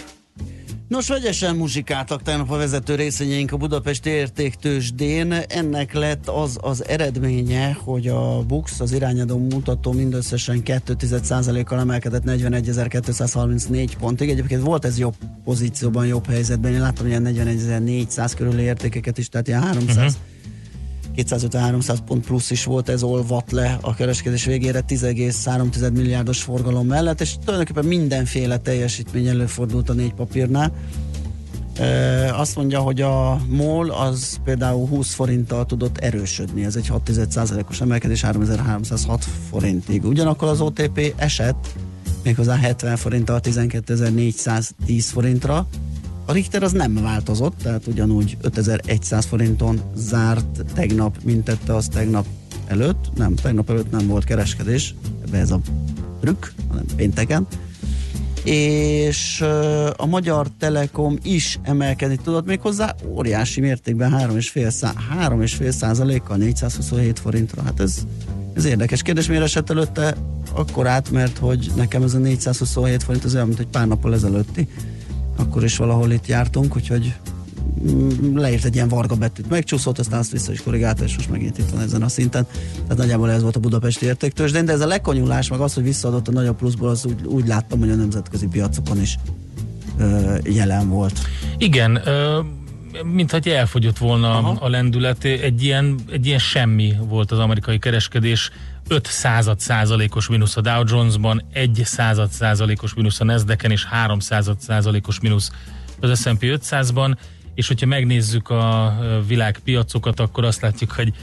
Nos, 1.01 1.09
vegyesen 1.09 1.55
muzsikáltak 1.55 2.21
tegnap 2.21 2.51
a 2.51 2.57
vezető 2.57 2.95
részvényeink 2.95 3.51
a 3.51 3.57
Budapesti 3.57 4.09
Értéktősdén. 4.09 5.31
Ennek 5.31 5.93
lett 5.93 6.27
az 6.27 6.57
az 6.61 6.87
eredménye, 6.87 7.77
hogy 7.83 8.07
a 8.07 8.43
BUX, 8.47 8.79
az 8.79 8.91
irányadó 8.91 9.37
mutató 9.37 9.91
mindösszesen 9.91 10.61
2,1%-kal 10.65 11.79
emelkedett 11.79 12.23
41.234 12.25 13.91
pontig. 13.99 14.29
Egyébként 14.29 14.61
volt 14.61 14.85
ez 14.85 14.99
jobb 14.99 15.15
pozícióban, 15.43 16.05
jobb 16.05 16.27
helyzetben. 16.27 16.73
Én 16.73 16.81
láttam 16.81 17.07
ilyen 17.07 17.23
41.400 17.25 18.31
körüli 18.37 18.63
értékeket 18.63 19.17
is, 19.17 19.29
tehát 19.29 19.47
ilyen 19.47 19.61
300 19.61 19.95
uh-huh. 19.95 20.30
250-300 21.15 21.97
pont 22.05 22.25
plusz 22.25 22.51
is 22.51 22.63
volt, 22.63 22.89
ez 22.89 23.03
olvat 23.03 23.51
le 23.51 23.77
a 23.81 23.93
kereskedés 23.93 24.45
végére 24.45 24.83
10,3 24.87 25.91
milliárdos 25.93 26.41
forgalom 26.41 26.87
mellett, 26.87 27.21
és 27.21 27.35
tulajdonképpen 27.43 27.85
mindenféle 27.85 28.57
teljesítmény 28.57 29.27
előfordult 29.27 29.89
a 29.89 29.93
négy 29.93 30.13
papírnál. 30.13 30.73
E, 31.77 32.35
azt 32.35 32.55
mondja, 32.55 32.79
hogy 32.79 33.01
a 33.01 33.41
MOL 33.47 33.91
az 33.91 34.39
például 34.43 34.87
20 34.87 35.13
forinttal 35.13 35.65
tudott 35.65 35.97
erősödni, 35.97 36.63
ez 36.63 36.75
egy 36.75 36.87
6 36.87 37.11
os 37.69 37.81
emelkedés 37.81 38.21
3306 38.21 39.25
forintig. 39.49 40.05
Ugyanakkor 40.05 40.47
az 40.47 40.61
OTP 40.61 41.13
esett 41.15 41.67
méghozzá 42.23 42.55
70 42.55 42.97
forinttal 42.97 43.39
12.410 43.43 45.05
forintra, 45.11 45.67
a 46.31 46.33
Richter 46.33 46.63
az 46.63 46.71
nem 46.71 46.93
változott, 47.01 47.57
tehát 47.63 47.87
ugyanúgy 47.87 48.37
5100 48.41 49.25
forinton 49.25 49.81
zárt 49.95 50.65
tegnap, 50.73 51.17
mint 51.23 51.43
tette 51.43 51.75
az 51.75 51.87
tegnap 51.87 52.25
előtt. 52.67 53.09
Nem, 53.15 53.35
tegnap 53.35 53.69
előtt 53.69 53.91
nem 53.91 54.07
volt 54.07 54.23
kereskedés, 54.23 54.95
ebbe 55.25 55.37
ez 55.37 55.51
a 55.51 55.59
trükk, 56.21 56.45
hanem 56.67 56.85
pénteken. 56.95 57.47
És 58.43 59.41
a 59.97 60.05
Magyar 60.05 60.47
Telekom 60.59 61.17
is 61.23 61.59
emelkedni 61.63 62.15
tudott 62.15 62.45
még 62.45 62.59
hozzá 62.59 62.95
óriási 63.05 63.61
mértékben 63.61 64.11
3,5 64.11 65.69
százalékkal 65.69 66.37
427 66.37 67.19
forintra. 67.19 67.63
Hát 67.63 67.79
ez, 67.79 67.97
ez 68.53 68.65
érdekes 68.65 69.01
kérdés, 69.01 69.27
miért 69.27 69.43
esett 69.43 69.69
előtte 69.69 70.15
akkor 70.53 70.87
át, 70.87 71.11
mert 71.11 71.37
hogy 71.37 71.71
nekem 71.75 72.03
ez 72.03 72.13
a 72.13 72.17
427 72.17 73.03
forint 73.03 73.23
az 73.23 73.33
olyan, 73.33 73.47
mint 73.47 73.59
egy 73.59 73.67
pár 73.67 73.87
nappal 73.87 74.13
ezelőtti 74.13 74.67
akkor 75.41 75.63
is 75.63 75.77
valahol 75.77 76.11
itt 76.11 76.27
jártunk, 76.27 76.75
úgyhogy 76.75 77.13
mm, 77.91 78.37
leírt 78.37 78.65
egy 78.65 78.75
ilyen 78.75 78.87
varga 78.87 79.15
betűt, 79.15 79.49
megcsúszott, 79.49 79.99
aztán 79.99 80.19
azt 80.19 80.31
vissza 80.31 80.51
is 80.51 80.63
korrigálta, 80.63 81.03
és 81.03 81.15
most 81.15 81.29
megint 81.29 81.57
itt 81.57 81.69
van 81.69 81.81
ezen 81.81 82.01
a 82.01 82.07
szinten. 82.07 82.47
Tehát 82.73 82.97
nagyjából 82.97 83.31
ez 83.31 83.41
volt 83.41 83.55
a 83.55 83.59
budapesti 83.59 84.05
értéktős, 84.05 84.51
de 84.51 84.63
ez 84.71 84.81
a 84.81 84.87
lekonyulás, 84.87 85.49
meg 85.49 85.59
az, 85.59 85.73
hogy 85.73 85.83
visszaadott 85.83 86.27
a 86.27 86.31
nagyobb 86.31 86.57
pluszból, 86.57 86.89
az 86.89 87.05
úgy, 87.05 87.25
úgy 87.25 87.47
láttam, 87.47 87.79
hogy 87.79 87.89
a 87.89 87.95
nemzetközi 87.95 88.47
piacokon 88.47 89.01
is 89.01 89.17
ö, 89.97 90.37
jelen 90.43 90.89
volt. 90.89 91.19
Igen, 91.57 92.01
ö, 92.05 92.39
mintha 93.03 93.39
elfogyott 93.43 93.97
volna 93.97 94.37
Aha. 94.37 94.57
a 94.59 94.69
lendület, 94.69 95.23
egy 95.23 95.63
ilyen, 95.63 95.95
egy 96.11 96.25
ilyen 96.25 96.39
semmi 96.39 96.93
volt 97.07 97.31
az 97.31 97.39
amerikai 97.39 97.79
kereskedés, 97.79 98.51
5 98.91 99.05
század 99.05 99.59
százalékos 99.59 100.27
mínusz 100.27 100.57
a 100.57 100.61
Dow 100.61 100.83
Jonesban, 100.87 101.41
1 101.53 101.81
század 101.83 102.29
százalékos 102.29 102.93
mínusz 102.93 103.19
a 103.19 103.23
Nasdaqen 103.23 103.71
és 103.71 103.85
3 103.85 104.19
század 104.19 104.59
százalékos 104.59 105.19
mínusz 105.19 105.51
az 105.99 106.21
S&P 106.21 106.39
500-ban, 106.41 107.17
és 107.55 107.67
hogyha 107.67 107.85
megnézzük 107.85 108.49
a 108.49 108.95
világpiacokat, 109.27 110.19
akkor 110.19 110.43
azt 110.43 110.61
látjuk, 110.61 110.91
hogy, 110.91 111.13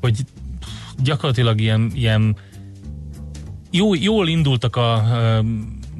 hogy 0.00 0.18
gyakorlatilag 1.02 1.60
ilyen, 1.60 1.90
ilyen 1.94 2.36
jó, 3.70 3.94
jól 3.94 4.28
indultak 4.28 4.76
a, 4.76 4.92
a 4.92 5.44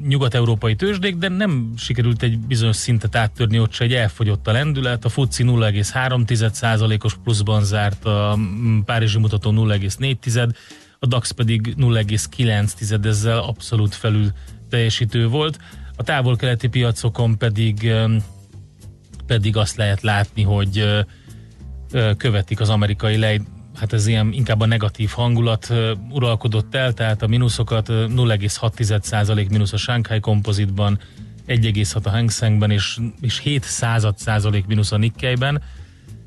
nyugat-európai 0.07 0.75
tőzsdék, 0.75 1.15
de 1.15 1.29
nem 1.29 1.73
sikerült 1.77 2.23
egy 2.23 2.39
bizonyos 2.39 2.75
szintet 2.75 3.15
áttörni, 3.15 3.59
ott 3.59 3.73
se 3.73 3.83
egy 3.83 3.93
elfogyott 3.93 4.47
a 4.47 4.51
lendület. 4.51 5.05
A 5.05 5.09
FUCI 5.09 5.43
0,3%-os 5.43 7.15
pluszban 7.23 7.63
zárt, 7.63 8.05
a 8.05 8.37
Párizsi 8.85 9.19
mutató 9.19 9.51
0,4, 9.51 10.55
a 11.05 11.07
DAX 11.07 11.31
pedig 11.31 11.75
0,9 11.77 13.05
ezzel 13.05 13.39
abszolút 13.39 13.95
felül 13.95 14.31
teljesítő 14.69 15.27
volt. 15.27 15.59
A 15.95 16.03
távol-keleti 16.03 16.67
piacokon 16.67 17.37
pedig 17.37 17.93
pedig 19.25 19.57
azt 19.57 19.75
lehet 19.75 20.01
látni, 20.01 20.41
hogy 20.41 21.03
követik 22.17 22.59
az 22.59 22.69
amerikai 22.69 23.17
lej, 23.17 23.41
hát 23.75 23.93
ez 23.93 24.07
ilyen 24.07 24.33
inkább 24.33 24.61
a 24.61 24.65
negatív 24.65 25.09
hangulat 25.09 25.73
uralkodott 26.09 26.75
el, 26.75 26.93
tehát 26.93 27.21
a 27.21 27.27
mínuszokat 27.27 27.87
0,6% 27.87 29.49
mínusz 29.49 29.73
a 29.73 29.77
Shanghai 29.77 30.19
kompozitban, 30.19 30.99
1,6 31.47 32.03
a 32.03 32.09
Hang 32.09 32.31
Sengben 32.31 32.71
és, 32.71 32.97
és 33.21 33.39
7 33.39 33.63
század 33.63 34.17
százalék 34.17 34.65
mínusz 34.65 34.91
a 34.91 34.97
Nikkeiben. 34.97 35.61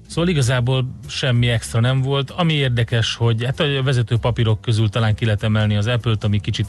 Szóval 0.09 0.29
igazából 0.29 0.99
semmi 1.09 1.49
extra 1.49 1.81
nem 1.81 2.03
volt. 2.03 2.31
Ami 2.31 2.53
érdekes, 2.53 3.14
hogy 3.14 3.44
hát 3.44 3.61
a 3.61 3.83
vezető 3.83 4.16
papírok 4.16 4.61
közül 4.61 4.88
talán 4.88 5.14
ki 5.14 5.25
lehet 5.25 5.42
emelni 5.42 5.77
az 5.77 5.87
Apple-t, 5.87 6.25
ami 6.25 6.40
kicsit 6.40 6.66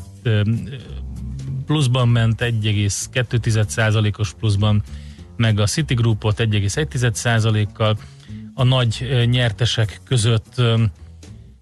pluszban 1.65 2.07
ment, 2.07 2.41
1,2%-os 2.41 4.33
pluszban, 4.33 4.83
meg 5.37 5.59
a 5.59 5.65
Citigroupot 5.65 6.39
1,1%-kal. 6.39 7.97
A 8.53 8.63
nagy 8.63 9.25
nyertesek 9.29 10.01
között 10.03 10.61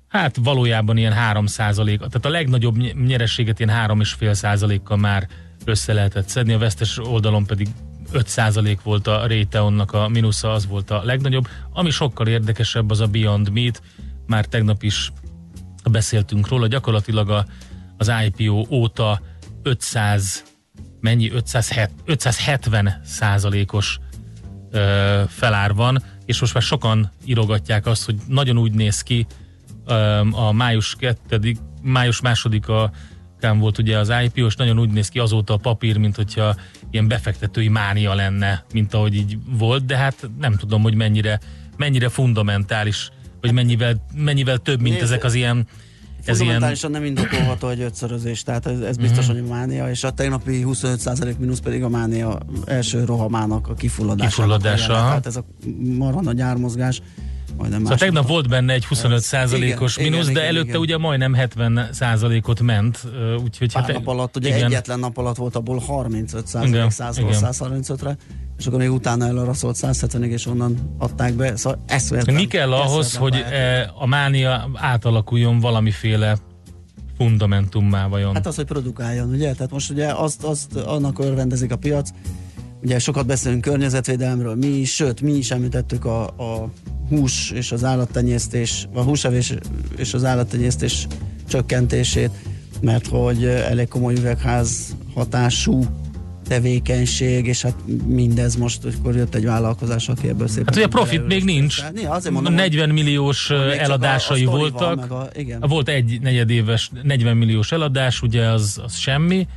hát 0.07 0.37
valójában 0.43 0.97
ilyen 0.97 1.13
3 1.13 1.45
tehát 1.45 2.25
a 2.25 2.29
legnagyobb 2.29 2.77
nyerességet 3.05 3.59
ilyen 3.59 3.89
3,5 3.89 4.79
kal 4.83 4.97
már 4.97 5.27
össze 5.65 5.93
lehetett 5.93 6.27
szedni, 6.27 6.53
a 6.53 6.57
vesztes 6.57 6.97
oldalon 6.97 7.45
pedig 7.45 7.67
5% 8.13 8.77
volt 8.83 9.07
a 9.07 9.27
Raytheonnak 9.27 9.93
a 9.93 10.07
mínusza, 10.07 10.51
az 10.51 10.67
volt 10.67 10.91
a 10.91 11.01
legnagyobb. 11.03 11.47
Ami 11.73 11.89
sokkal 11.89 12.27
érdekesebb, 12.27 12.91
az 12.91 12.99
a 12.99 13.07
Beyond 13.07 13.49
Meat. 13.49 13.81
Már 14.25 14.45
tegnap 14.45 14.83
is 14.83 15.11
beszéltünk 15.91 16.47
róla, 16.47 16.67
gyakorlatilag 16.67 17.29
a, 17.29 17.45
az 17.97 18.11
IPO 18.25 18.65
óta 18.69 19.21
500 19.63 20.43
mennyi 20.99 21.31
570, 21.31 21.89
570 22.05 23.01
százalékos 23.03 23.99
ö, 24.71 25.23
felár 25.27 25.73
van, 25.73 26.03
és 26.25 26.39
most 26.39 26.53
már 26.53 26.63
sokan 26.63 27.11
írogatják 27.25 27.85
azt, 27.85 28.05
hogy 28.05 28.15
nagyon 28.27 28.57
úgy 28.57 28.73
néz 28.73 29.01
ki 29.01 29.25
a 30.31 30.51
május 30.51 30.95
2 30.95 31.55
május 31.81 32.21
második 32.21 32.67
volt 33.59 33.77
ugye 33.77 33.97
az 33.97 34.13
IPO, 34.23 34.45
és 34.45 34.55
nagyon 34.55 34.79
úgy 34.79 34.89
néz 34.89 35.09
ki 35.09 35.19
azóta 35.19 35.53
a 35.53 35.57
papír, 35.57 35.97
mint 35.97 36.15
hogyha 36.15 36.55
ilyen 36.91 37.07
befektetői 37.07 37.67
mánia 37.67 38.13
lenne, 38.13 38.65
mint 38.73 38.93
ahogy 38.93 39.15
így 39.15 39.37
volt, 39.57 39.85
de 39.85 39.97
hát 39.97 40.29
nem 40.39 40.55
tudom, 40.55 40.81
hogy 40.81 40.95
mennyire, 40.95 41.39
mennyire 41.77 42.09
fundamentális, 42.09 43.09
vagy 43.41 43.51
mennyivel, 43.51 44.05
mennyivel 44.15 44.57
több, 44.57 44.81
mint 44.81 44.99
Nézd, 44.99 45.05
ezek 45.05 45.23
az 45.23 45.33
ilyen 45.33 45.67
ez 46.25 46.37
Fundamentálisan 46.37 46.89
ilyen... 46.89 47.01
nem 47.01 47.11
indokolható 47.11 47.67
egy 47.67 47.81
ötszörözés, 47.81 48.43
tehát 48.43 48.65
ez, 48.65 48.79
ez 48.79 48.97
biztos, 48.97 49.27
uh-huh. 49.27 49.39
hogy 49.39 49.49
mánia, 49.49 49.89
és 49.89 50.03
a 50.03 50.11
tegnapi 50.11 50.63
25% 50.65 51.37
mínusz 51.37 51.59
pedig 51.59 51.83
a 51.83 51.89
mánia 51.89 52.37
első 52.65 53.03
rohamának 53.03 53.67
a 53.67 53.73
kifulladása. 53.73 54.29
Kifulladása. 54.29 54.93
Tehát 54.93 55.25
ez 55.25 55.35
a 55.35 55.45
marha 55.97 56.21
nagy 56.21 56.41
ármozgás 56.41 57.01
majdnem 57.57 57.81
szóval 57.81 57.97
tegnap 57.97 58.27
volt 58.27 58.49
benne 58.49 58.73
egy 58.73 58.85
25 58.85 59.21
százalékos 59.21 59.97
mínusz, 59.97 60.25
de 60.25 60.31
igen, 60.31 60.43
előtte 60.43 60.67
igen. 60.67 60.81
ugye 60.81 60.97
majdnem 60.97 61.33
70 61.33 61.89
százalékot 61.91 62.61
ment. 62.61 63.07
Úgyhogy 63.43 63.73
Pár 63.73 63.83
hát, 63.83 63.93
nap 63.93 64.07
alatt, 64.07 64.35
ugye 64.35 64.55
igen. 64.55 64.65
egyetlen 64.65 64.99
nap 64.99 65.17
alatt 65.17 65.35
volt 65.35 65.55
abból 65.55 65.77
35 65.77 66.47
százalék, 66.47 66.89
100 66.89 67.19
135-re, 67.21 68.17
és 68.57 68.67
akkor 68.67 68.79
még 68.79 68.91
utána 68.91 69.27
el 69.27 69.53
szólt 69.53 69.75
170 69.75 70.23
és 70.23 70.45
onnan 70.45 70.95
adták 70.97 71.33
be. 71.33 71.55
Szóval 71.55 71.83
eszméletlen. 71.85 72.35
Mi 72.35 72.47
kell 72.47 72.73
ahhoz, 72.73 73.15
hogy 73.15 73.35
e, 73.35 73.91
a 73.97 74.05
mánia 74.05 74.69
átalakuljon 74.73 75.59
valamiféle 75.59 76.37
fundamentummá 77.17 78.07
vajon? 78.07 78.33
Hát 78.33 78.45
az, 78.45 78.55
hogy 78.55 78.65
produkáljon, 78.65 79.29
ugye? 79.29 79.53
Tehát 79.53 79.71
most 79.71 79.91
ugye 79.91 80.07
azt, 80.07 80.43
azt 80.43 80.75
annak 80.75 81.19
örvendezik 81.19 81.71
a 81.71 81.75
piac, 81.75 82.09
Ugye 82.81 82.99
sokat 82.99 83.25
beszélünk 83.25 83.61
környezetvédelemről, 83.61 84.55
mi 84.55 84.67
is, 84.67 84.93
sőt, 84.93 85.21
mi 85.21 85.31
is 85.31 85.51
említettük 85.51 86.05
a, 86.05 86.23
a 86.23 86.71
hús 87.09 87.51
és 87.51 87.71
az 87.71 87.83
állattenyésztés, 87.83 88.87
a 88.93 89.01
húsevés 89.01 89.53
és 89.97 90.13
az 90.13 90.23
állattenyésztés 90.23 91.07
csökkentését, 91.47 92.31
mert 92.81 93.07
hogy 93.07 93.45
elég 93.45 93.87
komoly 93.87 94.13
üvegház 94.13 94.95
hatású 95.13 95.85
tevékenység, 96.47 97.45
és 97.45 97.61
hát 97.61 97.75
mindez 98.05 98.55
most, 98.55 98.85
akkor 98.85 99.15
jött 99.15 99.35
egy 99.35 99.45
vállalkozás, 99.45 100.09
aki 100.09 100.27
ebből 100.27 100.47
szépen... 100.47 100.65
Hát 100.65 100.75
ugye 100.75 100.87
profit 100.87 101.27
még 101.27 101.43
nincs. 101.43 101.83
Ja, 101.95 102.11
azért 102.11 102.33
mondom, 102.33 102.53
40 102.53 102.89
milliós 102.89 103.49
eladásai 103.49 104.45
a, 104.45 104.51
a 104.51 104.57
voltak. 104.57 105.11
A, 105.11 105.29
igen. 105.35 105.59
Volt 105.59 105.89
egy 105.89 106.21
negyedéves 106.21 106.91
40 107.03 107.37
milliós 107.37 107.71
eladás, 107.71 108.21
ugye 108.21 108.45
az, 108.45 108.79
az 108.83 108.95
semmi. 108.95 109.47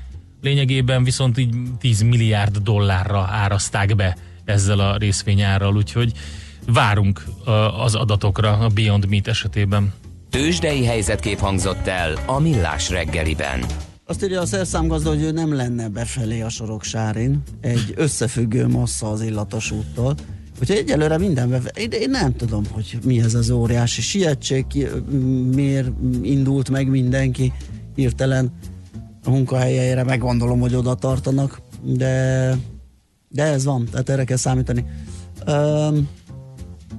Lényegében 0.41 1.05
viszont 1.05 1.39
így 1.39 1.55
10 1.79 2.03
milliárd 2.03 2.57
dollárra 2.57 3.29
árazták 3.31 3.97
be 3.97 4.17
ezzel 4.45 4.79
a 4.79 4.97
részvényárral, 4.97 5.77
úgyhogy 5.77 6.13
várunk 6.67 7.25
az 7.85 7.95
adatokra 7.95 8.59
a 8.59 8.69
Beyond 8.69 9.09
Meat 9.09 9.29
esetében. 9.29 9.93
Tőzsdei 10.31 10.85
helyzetkép 10.85 11.39
hangzott 11.39 11.87
el 11.87 12.19
a 12.27 12.41
Millás 12.41 12.91
reggeliben. 12.91 13.65
Azt 14.05 14.25
írja 14.25 14.41
a 14.41 14.47
szerszámgazda, 14.47 15.09
hogy 15.09 15.23
ő 15.23 15.31
nem 15.31 15.55
lenne 15.55 15.89
befelé 15.89 16.41
a 16.41 16.49
soroksárin, 16.49 17.43
egy 17.61 17.93
összefüggő 17.95 18.67
massza 18.67 19.11
az 19.11 19.23
illatos 19.23 19.71
úttól. 19.71 20.15
Úgyhogy 20.61 20.77
egyelőre 20.77 21.19
minden 21.19 21.51
befelé. 21.51 21.83
Én, 21.83 21.91
én 21.91 22.11
nem 22.11 22.37
tudom, 22.37 22.63
hogy 22.71 22.99
mi 23.05 23.21
ez 23.21 23.35
az 23.35 23.51
óriási 23.51 24.01
sietség, 24.01 24.67
ki, 24.67 24.87
miért 25.55 25.89
indult 26.23 26.71
meg 26.71 26.89
mindenki 26.89 27.53
hirtelen 27.95 28.53
a 29.25 29.31
munkahelyeire, 29.31 30.05
meg 30.05 30.19
gondolom, 30.19 30.61
hogy 30.61 30.75
oda 30.75 30.95
tartanak, 30.95 31.61
de, 31.83 32.57
de 33.29 33.43
ez 33.43 33.65
van, 33.65 33.89
tehát 33.91 34.09
erre 34.09 34.25
kell 34.25 34.37
számítani. 34.37 34.85
Um, 35.47 36.09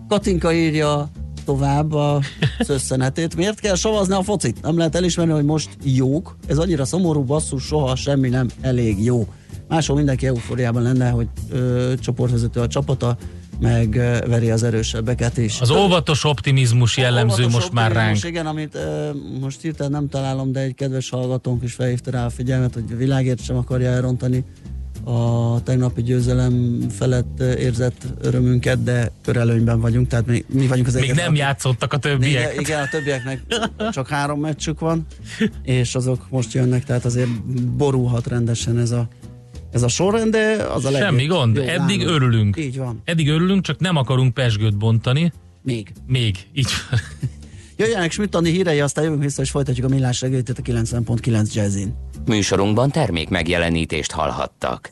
Katinka 0.08 0.54
írja 0.54 1.10
tovább 1.46 1.94
a 1.94 2.22
szösszenetét. 2.60 3.36
Miért 3.36 3.60
kell 3.60 3.76
savazni 3.76 4.14
a 4.14 4.24
focit? 4.24 4.62
Nem 4.62 4.78
lehet 4.78 4.96
elismerni, 4.96 5.34
hogy 5.34 5.46
most 5.46 5.78
jók. 5.84 6.38
Ez 6.48 6.58
annyira 6.58 6.86
szomorú 6.86 7.24
basszus, 7.24 7.64
soha 7.64 7.96
semmi 7.96 8.30
nem 8.30 8.48
elég 8.62 9.04
jó. 9.04 9.28
Máshol 9.68 9.96
mindenki 9.96 10.28
eufóriában 10.28 10.82
lenne, 10.82 11.10
hogy 11.10 11.28
ö, 11.50 11.94
csoportvezető 12.00 12.60
a 12.60 12.68
csapata, 12.68 13.18
meg 13.62 13.96
ö, 13.96 14.18
veri 14.28 14.52
az 14.52 14.64
erősebbeket 14.64 15.38
is. 15.38 15.62
Az 15.62 15.70
óvatos 15.70 16.24
optimizmus 16.24 16.98
jellemző 16.98 17.34
Óvatos 17.44 17.54
most 17.54 17.72
már 17.72 17.92
ránk. 17.92 17.98
optimizmus, 18.16 18.30
Igen, 18.32 18.46
amit 18.46 18.78
most 19.42 19.62
hirtelen 19.62 19.92
nem 19.92 20.10
találom, 20.10 20.52
de 20.52 20.60
egy 20.60 20.76
kedves 20.76 21.10
hallgatónk 21.10 21.64
is 21.64 21.74
felhívta 21.74 22.12
rá 22.12 22.26
a 22.26 22.30
figyelmet, 22.30 22.74
hogy 22.74 22.84
a 22.92 22.96
világért 22.96 23.44
sem 23.44 23.58
akarja 23.58 23.90
elrontani 23.90 24.44
a 25.04 25.64
tegnapi 25.64 26.02
győzelem 26.04 26.80
felett 26.90 27.40
érzett 27.40 28.06
örömünket, 28.22 28.84
de 28.84 29.12
körelőnyben 29.24 29.80
vagyunk, 29.80 30.08
tehát 30.08 30.26
mi, 30.26 30.46
mi 30.48 30.68
vagyunk 30.68 30.88
az 30.88 30.94
Még 30.94 31.12
nem 31.14 31.36
játszottak 31.36 31.94
a 31.94 31.98
többiek. 31.98 32.52
igen, 32.52 32.60
igen, 32.60 32.82
a 32.82 32.88
többieknek 32.92 33.42
csak 33.92 34.08
három 34.08 34.40
meccsük 34.40 34.80
van, 34.80 35.06
és 35.64 35.96
azok 35.96 36.26
most 36.30 36.54
jönnek, 36.54 36.84
tehát 36.84 37.06
azért 37.06 37.44
borulhat 37.78 38.28
rendesen 38.28 38.78
ez 38.78 38.92
a, 38.92 39.08
ez 39.72 39.82
a 39.84 39.88
sorrend, 39.88 40.32
de 40.32 40.64
az 40.74 40.86
a 40.86 40.90
legjobb. 40.90 41.10
Semmi 41.10 41.26
gond, 41.26 41.56
Jó, 41.56 41.62
eddig 41.64 41.98
nálunk. 41.98 42.10
örülünk. 42.22 42.58
Így 42.58 42.78
van, 42.78 43.02
Eddig 43.06 43.30
örülünk, 43.30 43.64
csak 43.64 43.80
nem 43.80 43.96
akarunk 43.96 44.34
pesgőt 44.34 44.78
bontani. 44.78 45.32
még. 45.64 45.92
Még, 46.08 46.38
így 46.54 46.68
van. 46.90 47.00
Jöjjenek 47.78 48.12
Schmidt-Andi 48.12 48.52
hírei, 48.52 48.80
aztán 48.80 49.04
jövünk 49.04 49.22
vissza, 49.24 49.42
és 49.42 49.50
folytatjuk 49.50 49.86
a 49.86 49.90
millás 49.90 50.22
reggelit 50.22 50.50
a 50.50 50.54
90.9 50.62 51.54
Jazzin. 51.54 51.96
Műsorunkban 52.26 52.92
termék 52.92 53.30
megjelenítést 53.30 54.12
hallhattak. 54.12 54.92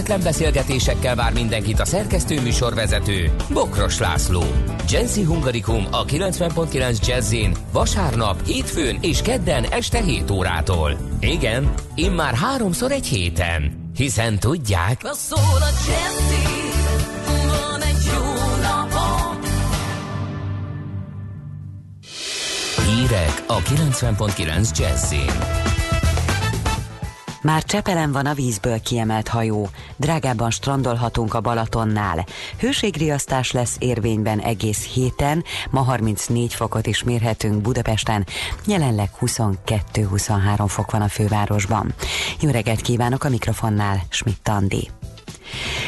kötetlen 0.01 0.31
beszélgetésekkel 0.31 1.15
vár 1.15 1.33
mindenkit 1.33 1.79
a 1.79 1.85
szerkesztő 1.85 2.41
műsorvezető 2.41 3.31
Bokros 3.49 3.99
László. 3.99 4.43
Jazzy 4.89 5.23
Hungarikum 5.23 5.85
a 5.91 6.05
90.9 6.05 7.07
Jazzin 7.07 7.55
vasárnap, 7.71 8.45
hétfőn 8.45 8.97
és 9.01 9.21
kedden 9.21 9.63
este 9.63 10.01
7 10.01 10.31
órától. 10.31 10.97
Igen, 11.19 11.73
immár 11.95 12.33
háromszor 12.33 12.91
egy 12.91 13.05
héten. 13.05 13.89
Hiszen 13.95 14.39
tudják, 14.39 15.03
Na 15.03 15.13
szól 15.13 15.61
a 15.61 15.71
Jazzy, 15.87 16.51
hírek 22.85 23.43
a 23.47 23.57
90.9 23.57 24.77
Jazzin. 24.77 25.70
Már 27.41 27.63
Csepelen 27.63 28.11
van 28.11 28.25
a 28.25 28.33
vízből 28.33 28.81
kiemelt 28.81 29.27
hajó. 29.27 29.69
Drágábban 29.95 30.51
strandolhatunk 30.51 31.33
a 31.33 31.41
Balatonnál. 31.41 32.25
Hőségriasztás 32.59 33.51
lesz 33.51 33.75
érvényben 33.79 34.39
egész 34.39 34.85
héten, 34.85 35.43
ma 35.69 35.81
34 35.81 36.53
fokot 36.53 36.87
is 36.87 37.03
mérhetünk 37.03 37.61
Budapesten, 37.61 38.25
jelenleg 38.65 39.09
22-23 39.21 40.63
fok 40.67 40.91
van 40.91 41.01
a 41.01 41.07
fővárosban. 41.07 41.93
Jó 42.39 42.49
reggelt 42.49 42.81
kívánok 42.81 43.23
a 43.23 43.29
mikrofonnál, 43.29 44.01
Schmidt 44.09 44.47
Andi. 44.47 44.89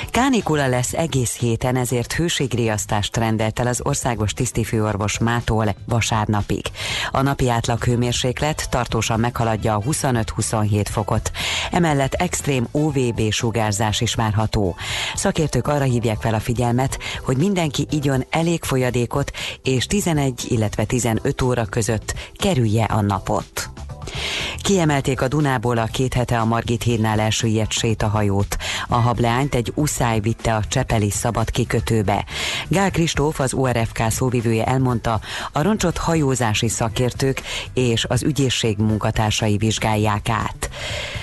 Kánikula 0.09 0.67
lesz 0.67 0.93
egész 0.93 1.37
héten, 1.37 1.75
ezért 1.75 2.13
hőségriasztást 2.13 3.17
rendelt 3.17 3.59
el 3.59 3.67
az 3.67 3.81
országos 3.83 4.33
tisztifőorvos 4.33 5.17
mától 5.17 5.75
vasárnapig. 5.85 6.65
A 7.11 7.21
napi 7.21 7.49
átlag 7.49 7.83
hőmérséklet 7.83 8.69
tartósan 8.69 9.19
meghaladja 9.19 9.75
a 9.75 9.81
25-27 9.81 10.85
fokot. 10.89 11.31
Emellett 11.71 12.13
extrém 12.13 12.67
UVB 12.71 13.31
sugárzás 13.31 14.01
is 14.01 14.15
várható. 14.15 14.75
Szakértők 15.15 15.67
arra 15.67 15.83
hívják 15.83 16.21
fel 16.21 16.33
a 16.33 16.39
figyelmet, 16.39 16.99
hogy 17.21 17.37
mindenki 17.37 17.87
igyon 17.89 18.25
elég 18.29 18.63
folyadékot, 18.63 19.31
és 19.63 19.85
11, 19.85 20.45
illetve 20.49 20.83
15 20.83 21.41
óra 21.41 21.65
között 21.65 22.13
kerülje 22.35 22.83
a 22.83 23.01
napot. 23.01 23.72
Kiemelték 24.61 25.21
a 25.21 25.27
Dunából 25.27 25.77
a 25.77 25.85
két 25.85 26.13
hete 26.13 26.39
a 26.39 26.45
Margit 26.45 26.83
hídnál 26.83 27.19
elsüllyedt 27.19 27.71
sétahajót. 27.71 28.57
A 28.87 28.95
hableányt 28.95 29.55
egy 29.55 29.71
uszály 29.75 30.19
vitte 30.19 30.55
a 30.55 30.63
Csepeli 30.67 31.09
szabad 31.09 31.49
kikötőbe. 31.49 32.25
Gál 32.67 32.91
Kristóf, 32.91 33.39
az 33.39 33.53
ORFK 33.53 34.01
szóvivője 34.09 34.65
elmondta, 34.65 35.19
a 35.51 35.61
roncsot 35.61 35.97
hajózási 35.97 36.67
szakértők 36.67 37.41
és 37.73 38.05
az 38.05 38.23
ügyészség 38.23 38.77
munkatársai 38.77 39.57
vizsgálják 39.57 40.29
át. 40.29 40.69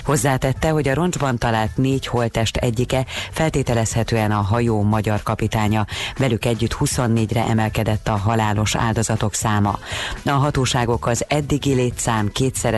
Hozzátette, 0.05 0.71
hogy 0.71 0.89
a 0.89 0.95
roncsban 0.95 1.39
talált 1.39 1.77
négy 1.77 2.07
holtest 2.07 2.57
egyike 2.57 3.07
feltételezhetően 3.31 4.31
a 4.31 4.41
hajó 4.41 4.83
magyar 4.83 5.23
kapitánya. 5.23 5.87
Velük 6.17 6.45
együtt 6.45 6.77
24-re 6.81 7.45
emelkedett 7.45 8.09
a 8.09 8.17
halálos 8.17 8.75
áldozatok 8.75 9.35
száma. 9.35 9.79
A 10.25 10.31
hatóságok 10.31 11.07
az 11.07 11.25
eddigi 11.29 11.75
létszám 11.75 12.31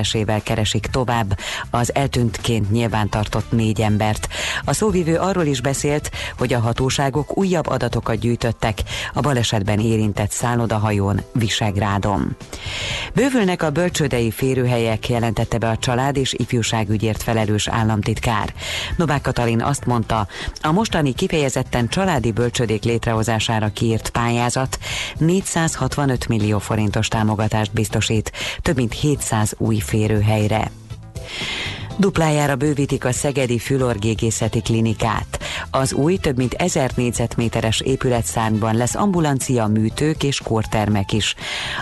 kétszeresével 0.03 0.43
keresik 0.43 0.87
tovább 0.87 1.39
az 1.71 1.95
eltűntként 1.95 2.71
nyilvántartott 2.71 3.51
négy 3.53 3.81
embert. 3.81 4.29
A 4.65 4.73
szóvivő 4.73 5.17
arról 5.17 5.45
is 5.45 5.61
beszélt, 5.61 6.11
hogy 6.39 6.53
a 6.53 6.61
hatóságok 6.61 7.37
újabb 7.39 7.67
adatokat 7.67 8.19
gyűjtöttek 8.19 8.79
a 9.13 9.21
balesetben 9.21 9.81
érintett 9.81 10.31
szállodahajón 10.31 11.21
Visegrádon. 11.33 12.37
Bővülnek 13.15 13.63
a 13.63 13.71
bölcsődei 13.71 14.31
férőhelyek, 14.31 15.09
jelentette 15.09 15.59
be 15.59 15.69
a 15.69 15.77
család 15.77 16.17
és 16.17 16.35
ifjúságügyért 16.37 17.23
felelős 17.23 17.69
államtitkár. 17.69 18.55
Novák 18.97 19.21
Katalin 19.21 19.63
azt 19.63 19.87
mondta, 19.87 20.27
a 20.63 20.73
mostani 20.73 21.13
kifejezetten 21.13 21.89
családi 21.89 22.33
bölcsödék 22.33 22.85
létrehozására 22.85 23.69
kiírt 23.69 24.11
pályázat 24.11 24.79
465 25.19 26.29
millió 26.29 26.59
forintos 26.59 27.09
támogatást 27.09 27.73
biztosít, 27.73 28.33
több 28.63 28.77
mint 28.77 28.93
700 28.93 29.55
új 29.59 29.79
férőhelyre. 29.93 30.70
Duplájára 31.97 32.57
bővítik 32.57 33.05
a 33.05 33.12
Szegedi 33.12 33.59
Fülorgégészeti 33.59 34.61
Klinikát. 34.61 35.38
Az 35.70 35.93
új, 35.93 36.16
több 36.16 36.36
mint 36.36 36.55
1000 36.55 36.90
négyzetméteres 36.95 37.80
épületszárnyban 37.80 38.76
lesz 38.76 38.95
ambulancia, 38.95 39.66
műtők 39.66 40.22
és 40.22 40.40
kórtermek 40.40 41.12
is. 41.12 41.34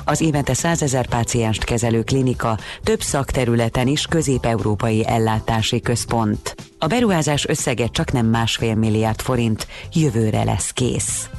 Az 0.05 0.21
évente 0.21 0.55
100 0.55 0.83
ezer 0.83 1.07
pácienst 1.07 1.65
kezelő 1.65 2.03
klinika 2.03 2.59
több 2.83 3.01
szakterületen 3.01 3.87
is 3.87 4.07
közép-európai 4.07 5.07
ellátási 5.07 5.81
központ. 5.81 6.55
A 6.79 6.87
beruházás 6.87 7.49
összege 7.49 7.87
csak 7.87 8.13
nem 8.13 8.27
másfél 8.27 8.75
milliárd 8.75 9.21
forint, 9.21 9.67
jövőre 9.93 10.45
lesz 10.45 10.71
kész. 10.71 11.31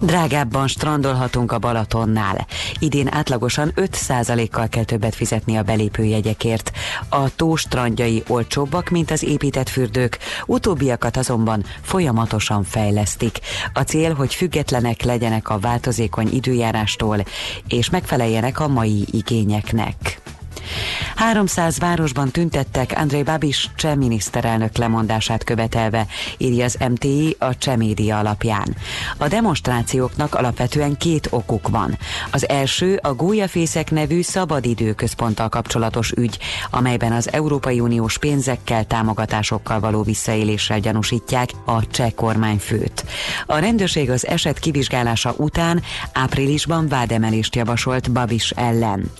Drágábban 0.00 0.68
strandolhatunk 0.68 1.52
a 1.52 1.58
Balatonnál. 1.58 2.46
Idén 2.78 3.14
átlagosan 3.14 3.72
5%-kal 3.76 4.68
kell 4.68 4.84
többet 4.84 5.14
fizetni 5.14 5.56
a 5.56 5.62
belépőjegyekért. 5.62 6.72
A 7.08 7.34
tó 7.34 7.56
strandjai 7.56 8.22
olcsóbbak, 8.28 8.88
mint 8.88 9.10
az 9.10 9.22
épített 9.22 9.68
fürdők, 9.68 10.18
utóbbiakat 10.46 11.16
azonban 11.16 11.64
folyamatosan 11.82 12.64
fejlesztik. 12.64 13.38
A 13.72 13.80
cél, 13.80 14.14
hogy 14.14 14.34
függetlenek 14.34 15.02
legyenek 15.02 15.48
a 15.48 15.58
változékony 15.58 16.28
időjárástól, 16.32 17.24
és 17.68 17.90
megfeleljenek 17.90 18.60
a 18.60 18.68
mai 18.68 19.04
igényeknek. 19.10 20.20
300 21.14 21.78
városban 21.78 22.30
tüntettek 22.30 22.92
Andrei 22.96 23.22
Babis 23.22 23.70
cseh 23.76 23.94
miniszterelnök 23.94 24.76
lemondását 24.76 25.44
követelve, 25.44 26.06
írja 26.36 26.64
az 26.64 26.78
MTI 26.90 27.36
a 27.38 27.58
cseh 27.58 27.76
média 27.76 28.18
alapján. 28.18 28.76
A 29.16 29.28
demonstrációknak 29.28 30.34
alapvetően 30.34 30.96
két 30.96 31.28
okuk 31.30 31.68
van. 31.68 31.98
Az 32.30 32.48
első 32.48 32.98
a 33.02 33.14
Gólyafészek 33.14 33.90
nevű 33.90 34.22
szabadidőközponttal 34.22 35.48
kapcsolatos 35.48 36.12
ügy, 36.12 36.38
amelyben 36.70 37.12
az 37.12 37.32
Európai 37.32 37.80
Uniós 37.80 38.18
pénzekkel, 38.18 38.84
támogatásokkal 38.84 39.80
való 39.80 40.02
visszaéléssel 40.02 40.80
gyanúsítják 40.80 41.48
a 41.64 41.86
cseh 41.86 42.10
kormányfőt. 42.10 43.04
A 43.46 43.58
rendőrség 43.58 44.10
az 44.10 44.26
eset 44.26 44.58
kivizsgálása 44.58 45.34
után 45.36 45.82
áprilisban 46.12 46.88
vádemelést 46.88 47.56
javasolt 47.56 48.12
Babis 48.12 48.50
ellen. 48.50 49.10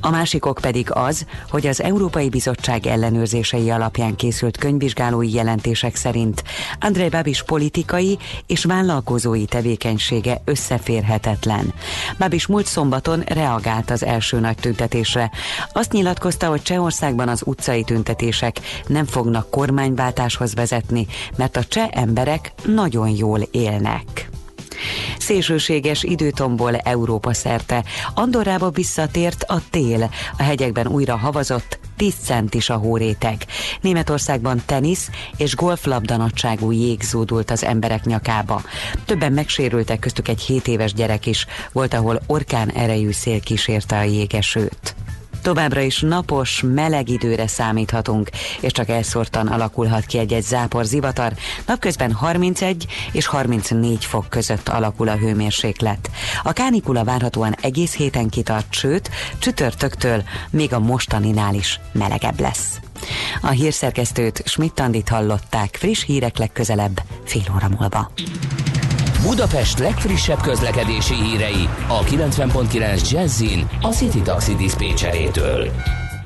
A 0.00 0.10
másik 0.10 0.46
ok 0.46 0.58
pedig 0.60 0.87
az, 0.90 1.26
hogy 1.50 1.66
az 1.66 1.82
Európai 1.82 2.28
Bizottság 2.28 2.86
ellenőrzései 2.86 3.70
alapján 3.70 4.16
készült 4.16 4.56
könyvvizsgálói 4.56 5.32
jelentések 5.32 5.96
szerint 5.96 6.44
Andrei 6.80 7.08
Babis 7.08 7.42
politikai 7.42 8.18
és 8.46 8.64
vállalkozói 8.64 9.44
tevékenysége 9.44 10.40
összeférhetetlen. 10.44 11.72
Babis 12.18 12.46
múlt 12.46 12.66
szombaton 12.66 13.20
reagált 13.20 13.90
az 13.90 14.04
első 14.04 14.40
nagy 14.40 14.56
tüntetésre. 14.56 15.30
Azt 15.72 15.92
nyilatkozta, 15.92 16.48
hogy 16.48 16.62
Csehországban 16.62 17.28
az 17.28 17.42
utcai 17.44 17.84
tüntetések 17.84 18.60
nem 18.86 19.04
fognak 19.04 19.50
kormányváltáshoz 19.50 20.54
vezetni, 20.54 21.06
mert 21.36 21.56
a 21.56 21.64
cseh 21.64 21.88
emberek 21.90 22.52
nagyon 22.64 23.08
jól 23.08 23.40
élnek. 23.50 24.28
Szélsőséges 25.18 26.02
időtomból 26.02 26.76
Európa 26.76 27.34
szerte. 27.34 27.84
Andorrába 28.14 28.70
visszatért 28.70 29.44
a 29.46 29.60
tél. 29.70 30.10
A 30.38 30.42
hegyekben 30.42 30.86
újra 30.86 31.16
havazott, 31.16 31.78
10 31.96 32.14
centis 32.22 32.70
a 32.70 32.76
hóréteg. 32.76 33.44
Németországban 33.80 34.62
tenisz 34.66 35.10
és 35.36 35.54
golflabda 35.56 36.16
nagyságú 36.16 36.70
jég 36.70 37.02
zúdult 37.02 37.50
az 37.50 37.64
emberek 37.64 38.04
nyakába. 38.04 38.62
Többen 39.04 39.32
megsérültek, 39.32 39.98
köztük 39.98 40.28
egy 40.28 40.40
7 40.40 40.68
éves 40.68 40.92
gyerek 40.92 41.26
is. 41.26 41.46
Volt, 41.72 41.94
ahol 41.94 42.20
orkán 42.26 42.70
erejű 42.70 43.10
szél 43.10 43.40
kísérte 43.40 43.98
a 43.98 44.02
jégesőt. 44.02 44.94
Továbbra 45.42 45.80
is 45.80 46.00
napos, 46.00 46.62
meleg 46.74 47.08
időre 47.08 47.46
számíthatunk, 47.46 48.30
és 48.60 48.72
csak 48.72 48.88
elszórtan 48.88 49.46
alakulhat 49.46 50.06
ki 50.06 50.18
egy-egy 50.18 50.42
zápor 50.42 50.84
zivatar. 50.84 51.32
Napközben 51.66 52.12
31 52.12 52.86
és 53.12 53.26
34 53.26 54.04
fok 54.04 54.28
között 54.28 54.68
alakul 54.68 55.08
a 55.08 55.16
hőmérséklet. 55.16 56.10
A 56.42 56.52
kánikula 56.52 57.04
várhatóan 57.04 57.54
egész 57.60 57.94
héten 57.94 58.28
kitart, 58.28 58.72
sőt, 58.74 59.10
csütörtöktől 59.38 60.22
még 60.50 60.72
a 60.72 60.78
mostaninál 60.78 61.54
is 61.54 61.80
melegebb 61.92 62.40
lesz. 62.40 62.80
A 63.40 63.48
hírszerkesztőt 63.48 64.42
Schmidt-Tandit 64.44 65.08
hallották, 65.08 65.76
friss 65.76 66.04
hírek 66.04 66.38
legközelebb, 66.38 67.02
fél 67.24 67.42
óra 67.54 67.68
múlva. 67.78 68.10
Budapest 69.22 69.78
legfrissebb 69.78 70.40
közlekedési 70.40 71.14
hírei 71.14 71.68
a 71.88 72.00
90.9 72.00 73.10
Jazzin 73.10 73.66
a 73.82 73.88
City 73.88 74.22
Taxi 74.22 74.54
Dispécsejétől. 74.54 75.68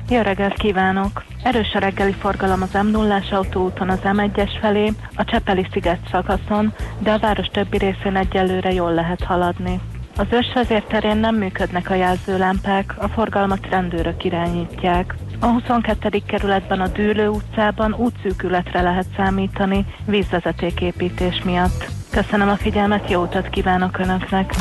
Jó 0.09 0.21
reggelt 0.21 0.55
kívánok! 0.55 1.25
Erős 1.43 1.75
a 1.75 1.79
reggeli 1.79 2.13
forgalom 2.13 2.63
az 2.63 2.83
m 2.83 2.87
0 2.87 3.23
autóúton 3.31 3.89
az 3.89 3.99
M1-es 4.03 4.51
felé, 4.61 4.93
a 5.15 5.25
Csepeli 5.25 5.67
sziget 5.73 5.99
szakaszon, 6.11 6.75
de 6.99 7.13
a 7.13 7.19
város 7.19 7.47
többi 7.47 7.79
részén 7.79 8.17
egyelőre 8.17 8.73
jól 8.73 8.95
lehet 8.95 9.25
haladni. 9.25 9.81
Az 10.17 10.27
ősvezér 10.31 10.83
terén 10.83 11.17
nem 11.17 11.35
működnek 11.35 11.91
a 11.91 11.95
jelzőlámpák, 11.95 12.95
a 12.99 13.09
forgalmat 13.09 13.69
rendőrök 13.71 14.25
irányítják. 14.25 15.15
A 15.41 15.47
22. 15.47 16.23
kerületben 16.27 16.81
a 16.81 16.89
Dűlő 16.89 17.29
utcában 17.29 17.95
útszűkületre 17.95 18.81
lehet 18.81 19.07
számítani 19.17 19.87
vízvezetéképítés 20.07 21.43
miatt. 21.45 22.02
Köszönöm 22.13 22.49
a 22.49 22.57
figyelmet, 22.57 23.11
jó 23.11 23.23
utat 23.23 23.49
kívánok 23.49 23.99
Önöknek! 23.99 24.55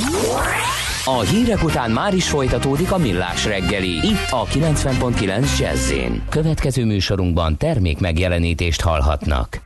A 1.05 1.19
hírek 1.19 1.63
után 1.63 1.91
már 1.91 2.13
is 2.13 2.29
folytatódik 2.29 2.91
a 2.91 2.97
millás 2.97 3.45
reggeli, 3.45 3.89
itt 3.89 4.27
a 4.29 4.45
90.9 4.45 5.59
jazz 5.59 5.93
Következő 6.29 6.85
műsorunkban 6.85 7.57
termék 7.57 7.99
megjelenítést 7.99 8.81
hallhatnak. 8.81 9.61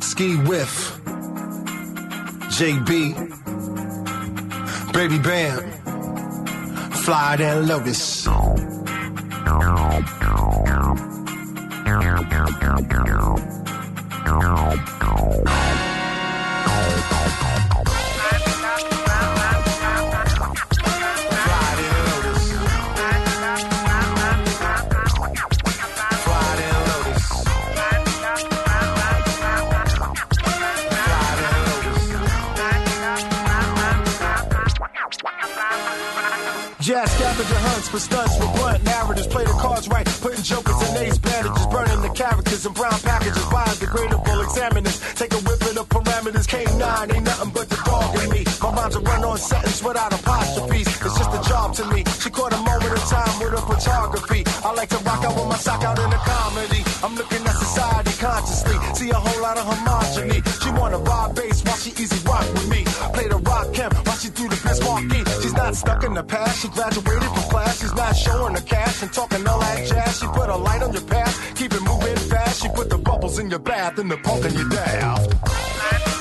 Ski 0.00 0.34
Whiff, 0.46 0.90
JB, 2.58 2.90
Baby 4.92 5.18
Bam, 5.18 5.70
Fly 6.90 7.44
and 7.44 7.66
Lotus. 7.68 8.28
For 37.90 37.98
stunts 37.98 38.38
with 38.38 38.52
blunt 38.54 38.84
narratives. 38.84 39.26
Play 39.26 39.44
the 39.44 39.56
cards 39.58 39.88
right, 39.88 40.06
putting 40.22 40.42
jokers 40.42 40.80
in 40.88 40.96
ace 41.02 41.18
bandages, 41.18 41.66
burning 41.66 42.02
the 42.02 42.12
characters 42.14 42.64
in 42.64 42.72
brown 42.72 42.98
packages, 43.02 43.44
biodegradable 43.50 44.44
examiners. 44.44 44.98
Take 45.14 45.32
a 45.34 45.42
whip 45.42 45.60
of 45.60 45.74
the 45.74 45.84
parameters. 45.84 46.46
K9 46.46 47.14
ain't 47.14 47.24
nothing 47.24 47.50
but 47.50 47.68
the 47.68 47.76
dog 47.84 48.14
in 48.22 48.30
me. 48.30 48.42
My 48.62 48.70
rhymes 48.70 48.96
are 48.96 49.02
run 49.02 49.24
on 49.24 49.38
sentence 49.38 49.82
without 49.82 50.12
apostrophes. 50.12 50.86
It's 50.86 51.18
just 51.18 51.34
a 51.34 51.42
job 51.50 51.74
to 51.74 51.84
me. 51.92 52.04
She 52.22 52.30
caught 52.30 52.52
a 52.54 52.62
moment 52.62 52.94
of 52.94 53.04
time 53.10 53.34
with 53.40 53.50
her 53.58 53.64
photography. 53.66 54.44
I 54.64 54.72
like 54.72 54.90
to 54.90 54.98
rock 55.02 55.24
out 55.24 55.34
with 55.34 55.48
my 55.50 55.56
sock 55.58 55.82
out 55.82 55.98
in 55.98 56.12
a 56.12 56.20
comedy. 56.22 56.82
I'm 57.02 57.14
looking 57.16 57.42
at 57.42 57.56
society 57.58 58.14
consciously. 58.22 58.76
See 58.94 59.10
a 59.10 59.18
whole 59.18 59.42
lot 59.42 59.58
of 59.58 59.66
homogeny. 59.66 60.38
She 60.62 60.70
wanna 60.78 60.98
vibe 60.98 61.34
bass 61.34 61.64
while 61.64 61.76
she 61.76 61.90
easy 61.98 62.20
rock 62.24 62.46
with 62.54 62.68
me. 62.70 62.84
Play 63.14 63.26
the 63.26 63.38
rock 63.38 63.74
camp 63.74 63.94
while 64.06 64.16
she 64.16 64.30
do 64.30 64.48
the 64.48 64.60
best 64.62 64.82
Marquee. 64.84 65.29
Stuck 65.72 66.04
in 66.04 66.14
the 66.14 66.22
past. 66.24 66.62
She 66.62 66.68
graduated 66.68 67.22
from 67.22 67.50
class. 67.50 67.80
She's 67.80 67.94
not 67.94 68.16
showing 68.16 68.54
the 68.54 68.60
cash 68.60 69.02
and 69.02 69.12
talking 69.12 69.46
all 69.46 69.60
that 69.60 69.86
jazz. 69.86 70.18
She 70.18 70.26
put 70.26 70.48
a 70.48 70.56
light 70.56 70.82
on 70.82 70.92
your 70.92 71.02
path. 71.02 71.54
Keep 71.54 71.72
it 71.74 71.82
moving 71.82 72.16
fast. 72.16 72.62
She 72.62 72.68
put 72.68 72.90
the 72.90 72.98
bubbles 72.98 73.38
in 73.38 73.50
your 73.50 73.60
bath 73.60 73.98
and 73.98 74.10
the 74.10 74.16
punk 74.18 74.44
in 74.44 74.52
your 74.54 74.68
daft. 74.68 76.19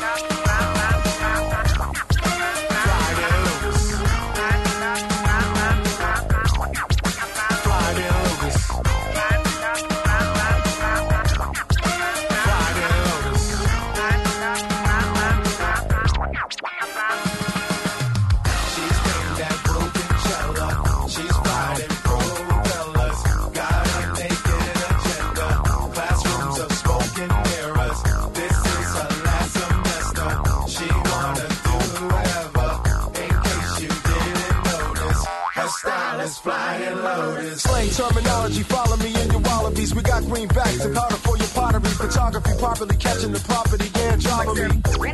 Got 40.20 40.30
greenbacks 40.30 40.86
and 40.86 40.96
powder 40.96 41.16
for 41.16 41.38
your 41.38 41.48
pottery. 41.48 41.90
Photography, 41.92 42.52
properly 42.60 42.96
catching 42.98 43.32
the 43.32 43.40
property 43.40 43.90
and 43.96 44.22
job 44.22 44.48
me. 44.56 45.14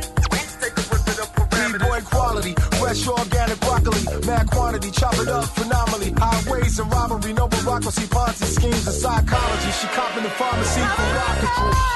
B-boy 1.72 2.00
quality, 2.02 2.54
fresh 2.78 3.06
organic 3.06 3.60
broccoli, 3.60 4.26
mad 4.26 4.46
quantity, 4.50 4.90
chop 4.90 5.14
it 5.14 5.28
up 5.28 5.44
phenomenally. 5.44 6.12
Highways 6.16 6.78
and 6.78 6.90
robbery, 6.92 7.32
no 7.32 7.48
bureaucracy, 7.48 8.06
Ponzi 8.06 8.46
schemes 8.46 8.86
and 8.86 8.96
psychology. 8.96 9.70
She 9.80 9.86
copping 9.88 10.22
the 10.22 10.30
pharmacy 10.30 10.80
for 10.80 11.02
rocketry. 11.02 11.95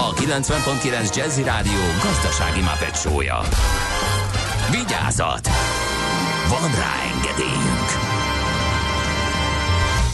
a 0.00 0.12
90.9 0.12 1.16
Jazzy 1.16 1.42
Rádió 1.42 1.80
gazdasági 2.02 2.60
mapetsója. 2.60 3.40
Vigyázat! 4.70 5.48
Van 6.48 6.70
rá 6.70 6.94
engedélyünk! 7.14 7.88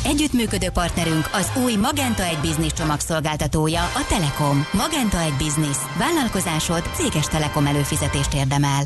Együttműködő 0.04 0.68
partnerünk 0.70 1.28
az 1.32 1.50
új 1.64 1.76
Magenta 1.76 2.22
egy 2.22 2.38
Business 2.42 2.72
csomagszolgáltatója, 2.72 3.82
a 3.82 4.04
Telekom. 4.08 4.66
Magenta 4.72 5.18
egy 5.20 5.32
Business. 5.38 5.76
Vállalkozásod 5.98 6.82
céges 6.94 7.26
Telekom 7.26 7.66
előfizetést 7.66 8.34
érdemel. 8.34 8.82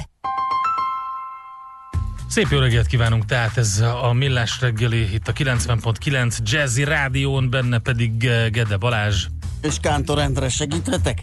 Szép 2.28 2.46
jó 2.50 2.58
reggelt 2.58 2.86
kívánunk, 2.86 3.24
tehát 3.24 3.56
ez 3.56 3.80
a 4.02 4.12
Millás 4.12 4.60
reggeli, 4.60 5.14
itt 5.14 5.28
a 5.28 5.32
90.9 5.32 6.38
Jazzy 6.42 6.84
Rádión, 6.84 7.50
benne 7.50 7.78
pedig 7.78 8.16
Gede 8.50 8.76
Balázs. 8.76 9.26
És 9.62 9.74
Kántor 9.80 10.18
Endre 10.18 10.48
segíthetek? 10.48 11.20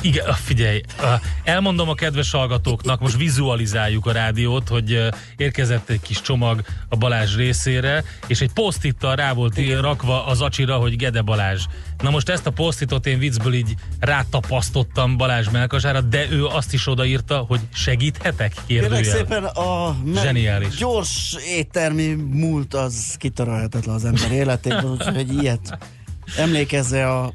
Igen, 0.00 0.26
ah, 0.26 0.34
figyelj, 0.34 0.80
ah, 1.00 1.20
elmondom 1.44 1.88
a 1.88 1.94
kedves 1.94 2.30
hallgatóknak, 2.30 3.00
most 3.00 3.16
vizualizáljuk 3.16 4.06
a 4.06 4.12
rádiót, 4.12 4.68
hogy 4.68 4.92
eh, 4.92 5.08
érkezett 5.36 5.88
egy 5.88 6.00
kis 6.00 6.20
csomag 6.20 6.62
a 6.88 6.96
Balázs 6.96 7.36
részére, 7.36 8.04
és 8.26 8.40
egy 8.40 8.52
posztittal 8.52 9.16
rá 9.16 9.32
volt 9.32 9.58
Igen. 9.58 9.82
rakva 9.82 10.26
az 10.26 10.40
acsira, 10.40 10.76
hogy 10.76 10.96
Gede 10.96 11.22
Balázs. 11.22 11.64
Na 12.02 12.10
most 12.10 12.28
ezt 12.28 12.46
a 12.46 12.50
posztitot 12.50 13.06
én 13.06 13.18
viccből 13.18 13.54
így 13.54 13.74
rátapasztottam 14.00 15.16
Balázs 15.16 15.48
melkasára, 15.48 16.00
de 16.00 16.30
ő 16.30 16.46
azt 16.46 16.72
is 16.72 16.86
odaírta, 16.86 17.38
hogy 17.38 17.60
segíthetek? 17.74 18.54
Kérlek 18.66 18.90
Kérdőjel. 18.90 19.16
szépen 19.16 19.44
a 19.44 19.96
Zseniális. 20.14 20.76
gyors 20.76 21.36
éttermi 21.48 22.14
múlt 22.14 22.74
az 22.74 23.14
kitörölhetetlen 23.18 23.94
az 23.94 24.04
ember 24.04 24.32
életéből, 24.32 24.90
úgyhogy 24.90 25.16
egy 25.16 25.32
ilyet 25.42 25.78
emlékezze 26.36 27.08
a 27.08 27.32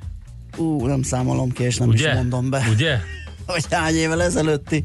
ú, 0.58 0.86
nem 0.86 1.04
számolom 1.04 1.52
ki, 1.52 1.64
és 1.64 1.78
nem 1.78 1.88
Ugye? 1.88 2.10
is 2.10 2.16
mondom 2.16 2.50
be, 2.50 2.68
Ugye? 2.72 2.98
hogy 3.46 3.66
hány 3.70 3.96
évvel 3.96 4.22
ezelőtti 4.22 4.84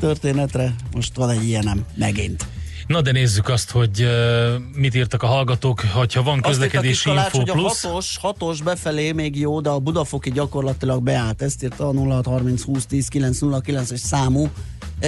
történetre 0.00 0.74
most 0.94 1.16
van 1.16 1.30
egy 1.30 1.44
ilyenem 1.48 1.84
megint. 1.94 2.46
Na 2.86 3.00
de 3.00 3.12
nézzük 3.12 3.48
azt, 3.48 3.70
hogy 3.70 4.02
uh, 4.02 4.54
mit 4.74 4.94
írtak 4.94 5.22
a 5.22 5.26
hallgatók, 5.26 5.80
hogyha 5.80 6.22
van 6.22 6.38
Azt 6.38 6.48
közlekedési 6.48 6.92
Kiskalács, 6.92 7.24
info 7.24 7.38
hogy 7.38 7.48
a 7.48 7.52
plusz. 7.52 7.82
hatos, 7.82 8.16
hatos 8.20 8.62
befelé 8.62 9.12
még 9.12 9.38
jó, 9.38 9.60
de 9.60 9.68
a 9.70 9.78
Budafoki 9.78 10.30
gyakorlatilag 10.30 11.02
beállt. 11.02 11.42
Ezt 11.42 11.62
írta 11.62 11.88
a 11.88 11.92
0630 11.92 12.62
20 12.62 12.86
10 12.86 13.08
909 13.08 13.90
es 13.90 14.00
számú 14.00 14.48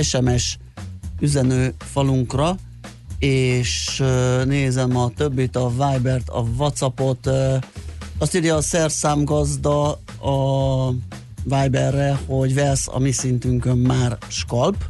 SMS 0.02 0.58
üzenő 1.20 1.74
falunkra, 1.78 2.56
és 3.18 4.00
uh, 4.00 4.44
nézem 4.44 4.96
a 4.96 5.10
többit, 5.16 5.56
a 5.56 5.68
Vibert, 5.68 6.28
a 6.28 6.40
Whatsappot, 6.56 7.26
uh, 7.26 7.54
azt 8.18 8.34
írja 8.34 8.54
a 8.54 8.60
szerszámgazda 8.60 9.90
a 10.20 10.90
Viberre, 11.42 12.18
hogy 12.26 12.54
vesz 12.54 12.88
a 12.88 12.98
mi 12.98 13.10
szintünkön 13.10 13.76
már 13.76 14.18
skalp. 14.28 14.84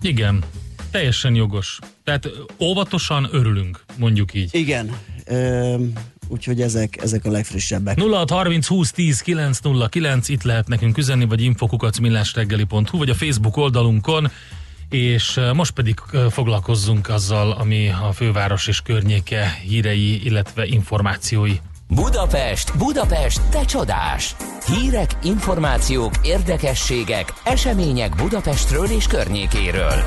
Igen, 0.00 0.44
teljesen 0.90 1.34
jogos. 1.34 1.78
Tehát 2.04 2.28
óvatosan 2.60 3.28
örülünk, 3.32 3.84
mondjuk 3.96 4.34
így. 4.34 4.54
Igen, 4.54 4.96
uh, 5.30 5.80
úgyhogy 6.28 6.60
ezek, 6.60 7.02
ezek 7.02 7.24
a 7.24 7.30
legfrissebbek. 7.30 7.98
0630 8.00 8.66
20 8.66 8.90
10 8.90 9.20
909, 9.20 10.28
itt 10.28 10.42
lehet 10.42 10.68
nekünk 10.68 10.98
üzenni, 10.98 11.24
vagy 11.24 11.42
infokukacmillásreggeli.hu, 11.42 12.98
vagy 12.98 13.10
a 13.10 13.14
Facebook 13.14 13.56
oldalunkon, 13.56 14.30
és 14.90 15.40
most 15.54 15.72
pedig 15.72 16.00
foglalkozzunk 16.30 17.08
azzal, 17.08 17.50
ami 17.50 17.88
a 17.88 18.12
főváros 18.12 18.66
és 18.66 18.80
környéke 18.80 19.58
hírei, 19.62 20.24
illetve 20.24 20.66
információi. 20.66 21.54
Budapest, 21.94 22.78
Budapest, 22.78 23.40
te 23.50 23.64
csodás! 23.64 24.36
Hírek, 24.66 25.10
információk, 25.22 26.12
érdekességek, 26.22 27.32
események 27.44 28.14
Budapestről 28.14 28.86
és 28.86 29.06
környékéről. 29.06 30.02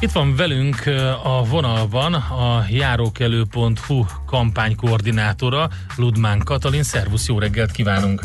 Itt 0.00 0.10
van 0.10 0.36
velünk 0.36 0.76
a 1.24 1.44
vonalban 1.44 2.14
a 2.14 2.64
járókelő.hu 2.70 4.04
kampánykoordinátora 4.26 5.68
Ludmán 5.96 6.40
Katalin. 6.44 6.82
Szervusz, 6.82 7.28
jó 7.28 7.38
reggelt 7.38 7.70
kívánunk! 7.70 8.20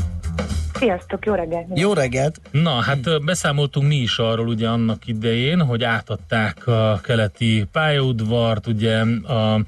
Sziasztok, 0.73 1.25
jó 1.25 1.33
reggelt! 1.33 1.65
Jó 1.73 1.93
reggelt! 1.93 2.41
Na, 2.51 2.81
hát 2.81 3.23
beszámoltunk 3.23 3.87
mi 3.87 3.95
is 3.95 4.17
arról 4.17 4.47
ugye 4.47 4.67
annak 4.69 5.07
idején, 5.07 5.61
hogy 5.61 5.83
átadták 5.83 6.67
a 6.67 6.99
keleti 7.03 7.65
pályaudvart, 7.71 8.67
ugye 8.67 9.01
a 9.23 9.59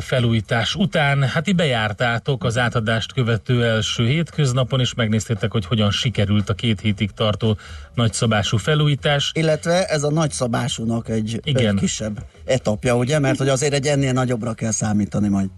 felújítás 0.00 0.74
után, 0.74 1.22
hát 1.22 1.48
így 1.48 1.54
bejártátok 1.54 2.44
az 2.44 2.58
átadást 2.58 3.12
követő 3.12 3.64
első 3.64 4.06
hétköznapon, 4.06 4.80
és 4.80 4.94
megnéztétek, 4.94 5.52
hogy 5.52 5.66
hogyan 5.66 5.90
sikerült 5.90 6.48
a 6.48 6.54
két 6.54 6.80
hétig 6.80 7.10
tartó 7.10 7.56
nagyszabású 7.94 8.56
felújítás. 8.56 9.30
Illetve 9.34 9.84
ez 9.84 10.02
a 10.02 10.10
nagyszabásúnak 10.10 11.08
egy, 11.08 11.40
Igen. 11.44 11.74
egy 11.74 11.80
kisebb 11.80 12.18
etapja, 12.44 12.96
ugye? 12.96 13.18
Mert 13.18 13.38
hogy 13.38 13.48
azért 13.48 13.72
egy 13.72 13.86
ennél 13.86 14.12
nagyobbra 14.12 14.52
kell 14.52 14.70
számítani 14.70 15.28
majd. 15.28 15.48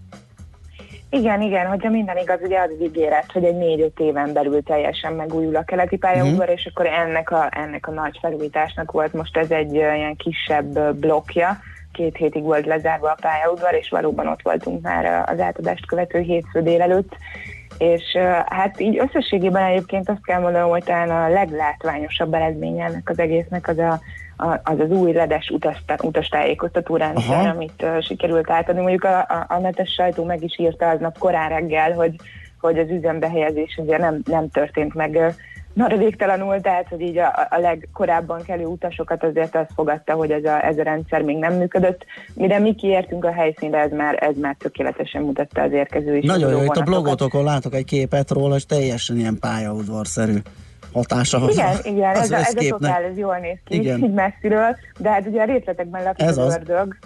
Igen, 1.11 1.41
igen, 1.43 1.67
hogyha 1.67 1.91
minden 1.91 2.17
igaz, 2.17 2.39
ugye 2.43 2.59
az 2.61 2.71
ígéret, 2.83 3.33
hogy 3.33 3.45
egy 3.45 3.57
négy-öt 3.57 3.99
éven 3.99 4.33
belül 4.33 4.63
teljesen 4.63 5.13
megújul 5.13 5.57
a 5.57 5.65
keleti 5.65 5.97
pályaudvar, 5.97 6.47
Mhm. 6.47 6.57
és 6.57 6.67
akkor 6.75 6.87
ennek 6.87 7.31
a, 7.31 7.49
ennek 7.51 7.87
a 7.87 7.91
nagy 7.91 8.19
felújításnak 8.21 8.91
volt 8.91 9.13
most 9.13 9.37
ez 9.37 9.51
egy 9.51 9.75
ilyen 9.75 10.17
kisebb 10.17 10.77
ö, 10.77 10.93
blokkja, 10.93 11.59
két 11.99 12.17
hétig 12.17 12.43
volt 12.43 12.67
lezárva 12.67 13.11
a 13.11 13.19
pályaudvar, 13.21 13.75
és 13.75 13.89
valóban 13.89 14.27
ott 14.27 14.43
voltunk 14.43 14.83
már 14.83 15.25
az 15.27 15.41
átadást 15.41 15.87
követő 15.87 16.21
hétfő 16.21 16.63
délelőtt, 16.63 17.17
és 17.79 18.17
hát 18.47 18.81
így 18.81 18.99
összességében 18.99 19.63
egyébként 19.63 20.09
azt 20.09 20.25
kell 20.25 20.41
mondanom, 20.41 20.71
hogy 20.71 20.85
talán 20.85 21.11
a 21.11 21.29
leglátványosabb 21.29 22.35
eredménye 22.35 22.85
ennek 22.85 23.09
az 23.09 23.19
egésznek 23.19 23.69
az 23.69 23.79
a, 23.79 24.01
a, 24.37 24.61
az, 24.63 24.79
az 24.79 24.91
új 24.91 25.13
ledes 25.13 25.53
utastájékoztató 26.03 26.97
rendszer, 26.97 27.47
amit 27.47 27.83
uh, 27.83 28.01
sikerült 28.01 28.51
átadni. 28.51 28.81
Mondjuk 28.81 29.05
a, 29.05 29.19
a, 29.19 29.47
a 29.49 29.59
netes 29.59 29.93
sajtó 29.93 30.25
meg 30.25 30.43
is 30.43 30.59
írta 30.59 30.89
aznap 30.89 31.19
korán 31.19 31.49
reggel, 31.49 31.93
hogy, 31.93 32.15
hogy 32.61 32.79
az 32.79 32.91
üzembehelyezés 32.91 33.77
ugye 33.77 33.99
nem, 33.99 34.21
nem 34.25 34.51
történt 34.51 34.95
meg 34.95 35.35
uh, 35.79 35.89
maradéktalanul, 35.89 36.61
tehát 36.61 36.89
hogy 36.89 37.01
így 37.01 37.19
a, 37.19 37.47
a 37.51 37.59
legkorábban 37.59 38.43
kelő 38.43 38.65
utasokat 38.65 39.25
azért 39.25 39.57
azt 39.57 39.71
fogadta, 39.75 40.13
hogy 40.13 40.31
ez 40.31 40.45
a, 40.45 40.65
ez 40.65 40.79
a 40.79 40.83
rendszer 40.83 41.23
még 41.23 41.37
nem 41.37 41.55
működött. 41.55 42.05
Mire 42.35 42.59
mi 42.59 42.75
kiértünk 42.75 43.25
a 43.25 43.33
helyszínre, 43.33 43.79
ez 43.79 43.91
már, 43.91 44.23
ez 44.23 44.37
már 44.37 44.57
tökéletesen 44.59 45.23
mutatta 45.23 45.63
az 45.63 45.73
érkező 45.73 46.17
is. 46.17 46.25
Nagyon 46.25 46.51
jó, 46.51 46.63
itt 46.63 46.77
a 46.77 46.83
blogotokon 46.83 47.45
látok 47.45 47.75
egy 47.75 47.85
képet 47.85 48.31
róla, 48.31 48.57
és 48.57 48.67
teljesen 48.67 49.17
ilyen 49.17 49.39
pályaudvarszerű 49.41 50.37
hatása 50.93 51.39
van. 51.39 51.51
Igen, 51.51 51.77
igen, 51.85 52.17
az 52.17 52.21
ez, 52.21 52.31
a, 52.31 52.37
ez 52.37 52.55
a 52.55 52.69
totál, 52.69 53.03
ez 53.03 53.17
jól 53.17 53.37
néz 53.37 53.59
ki, 53.65 53.75
Igen. 53.75 53.99
így 53.99 54.13
messziről, 54.13 54.77
de 54.99 55.11
hát 55.11 55.27
ugye 55.27 55.41
a 55.41 55.45
részletekben 55.45 56.03
lakik 56.03 56.27
Ez 56.27 56.39
az 56.39 56.47
az. 56.47 56.55
ördög. 56.55 56.97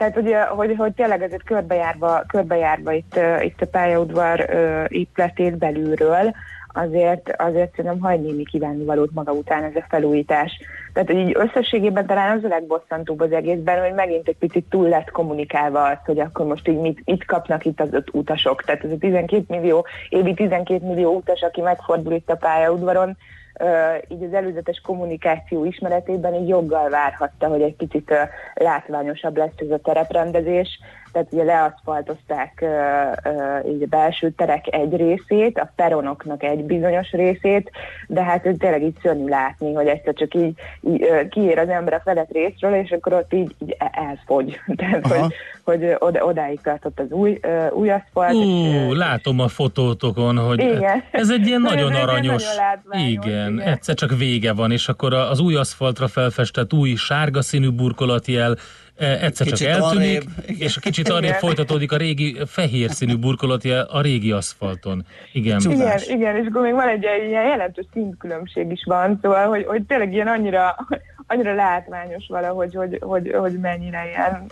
Tehát 0.00 0.16
ugye, 0.16 0.42
hogy, 0.42 0.74
hogy 0.78 0.92
tényleg 0.92 1.22
ezért 1.22 1.42
körbejárva, 1.42 2.24
körbejárva 2.26 2.92
itt, 2.92 3.18
itt 3.40 3.60
a 3.60 3.66
pályaudvar 3.66 4.48
uh, 4.52 4.84
épületét 4.88 5.58
belülről, 5.58 6.34
azért, 6.72 7.32
azért 7.36 7.74
szerintem 7.74 8.00
hagy 8.00 8.20
némi 8.20 8.44
kívánnivalót 8.44 9.10
maga 9.12 9.32
után 9.32 9.62
ez 9.62 9.74
a 9.74 9.86
felújítás. 9.88 10.60
Tehát, 10.92 11.12
így 11.12 11.36
összességében 11.38 12.06
talán 12.06 12.36
az 12.36 12.44
a 12.44 12.48
legbosszantóbb 12.48 13.20
az 13.20 13.32
egészben, 13.32 13.80
hogy 13.80 13.94
megint 13.94 14.28
egy 14.28 14.36
picit 14.36 14.64
túl 14.70 14.88
lett 14.88 15.10
kommunikálva 15.10 15.82
az, 15.82 15.98
hogy 16.04 16.20
akkor 16.20 16.46
most 16.46 16.68
így 16.68 16.78
mit, 16.80 17.02
mit 17.04 17.24
kapnak 17.24 17.64
itt 17.64 17.80
az 17.80 17.92
öt 17.92 18.08
utasok. 18.12 18.62
Tehát 18.62 18.84
ez 18.84 18.90
a 18.90 18.98
12 18.98 19.44
millió, 19.48 19.86
évi 20.08 20.34
12 20.34 20.86
millió 20.86 21.14
utas, 21.14 21.40
aki 21.40 21.60
megfordul 21.60 22.12
itt 22.12 22.30
a 22.30 22.36
pályaudvaron, 22.36 23.16
így 24.08 24.22
az 24.22 24.32
előzetes 24.32 24.80
kommunikáció 24.80 25.64
ismeretében 25.64 26.34
így 26.34 26.48
joggal 26.48 26.88
várhatta, 26.88 27.46
hogy 27.46 27.62
egy 27.62 27.76
kicsit 27.76 28.10
ö, 28.10 28.22
látványosabb 28.54 29.36
lesz 29.36 29.56
ez 29.56 29.70
a 29.70 29.78
tereprendezés. 29.78 30.80
Tehát 31.12 31.28
ugye 31.30 31.44
leaszfaltozták 31.44 32.64
így 33.68 33.82
a 33.82 33.86
belső 33.88 34.30
terek 34.30 34.74
egy 34.74 34.96
részét, 34.96 35.58
a 35.58 35.72
peronoknak 35.76 36.42
egy 36.42 36.64
bizonyos 36.64 37.10
részét, 37.10 37.70
de 38.06 38.22
hát 38.22 38.46
ez 38.46 38.54
tényleg 38.58 38.82
így 38.82 38.96
szörnyű 39.02 39.28
látni, 39.28 39.74
hogy 39.74 39.86
egyszer 39.86 40.14
csak 40.14 40.34
így, 40.34 40.58
így 40.80 41.28
kiér 41.28 41.58
az 41.58 41.68
ember 41.68 41.92
a 41.92 42.00
felett 42.04 42.30
részről, 42.32 42.74
és 42.74 42.90
akkor 42.90 43.12
ott 43.12 43.32
így, 43.32 43.54
így 43.58 43.76
elfogy. 43.94 44.60
Tehát, 44.76 45.04
Aha. 45.04 45.14
hogy, 45.14 45.34
hogy 45.64 45.96
oda, 45.98 46.24
odáig 46.24 46.60
tartott 46.60 47.00
az 47.00 47.10
új, 47.10 47.40
új 47.72 47.90
aszfalt. 47.90 48.32
és, 48.32 48.44
Ú, 48.44 48.92
látom 48.92 49.40
a 49.40 49.48
fotótokon, 49.48 50.38
hogy 50.38 50.60
Igen. 50.60 51.02
ez 51.10 51.30
egy 51.30 51.46
ilyen 51.46 51.60
nagyon 51.70 51.92
aranyos. 51.92 52.44
nagyon 52.44 52.56
látványos, 52.56 53.10
igen, 53.10 53.52
igen. 53.52 53.60
egyszer 53.60 53.94
csak 53.94 54.16
vége 54.18 54.52
van, 54.52 54.72
és 54.72 54.88
akkor 54.88 55.14
az 55.14 55.40
új 55.40 55.54
aszfaltra 55.56 56.08
felfestett 56.08 56.72
új 56.72 56.94
sárga 56.94 57.42
színű 57.42 57.70
burkolatjel 57.70 58.56
egyszer 59.00 59.46
Kicsit 59.46 59.66
csak 59.66 59.68
eltűnik, 59.68 60.22
arrébb. 60.22 60.58
és 60.58 60.78
kicsit 60.80 61.08
arrébb 61.08 61.28
Igen. 61.28 61.38
folytatódik 61.38 61.92
a 61.92 61.96
régi 61.96 62.36
fehér 62.46 62.90
színű 62.90 63.16
burkolatjel 63.16 63.86
a 63.90 64.00
régi 64.00 64.32
aszfalton. 64.32 65.04
Igen. 65.32 65.60
Igen, 65.70 65.98
igen, 66.08 66.36
és 66.36 66.46
akkor 66.48 66.62
még 66.62 66.72
van 66.72 66.88
egy 66.88 67.02
ilyen 67.02 67.46
jelentős 67.46 67.84
színkülönbség 67.92 68.70
is 68.70 68.82
van, 68.84 69.18
szóval, 69.22 69.46
hogy, 69.48 69.64
hogy 69.64 69.82
tényleg 69.82 70.12
ilyen 70.12 70.26
annyira, 70.26 70.76
annyira 71.26 71.54
látványos 71.54 72.24
valahogy, 72.28 72.74
hogy, 72.74 72.98
hogy, 73.00 73.34
hogy 73.38 73.58
mennyire 73.58 74.08
ilyen, 74.08 74.46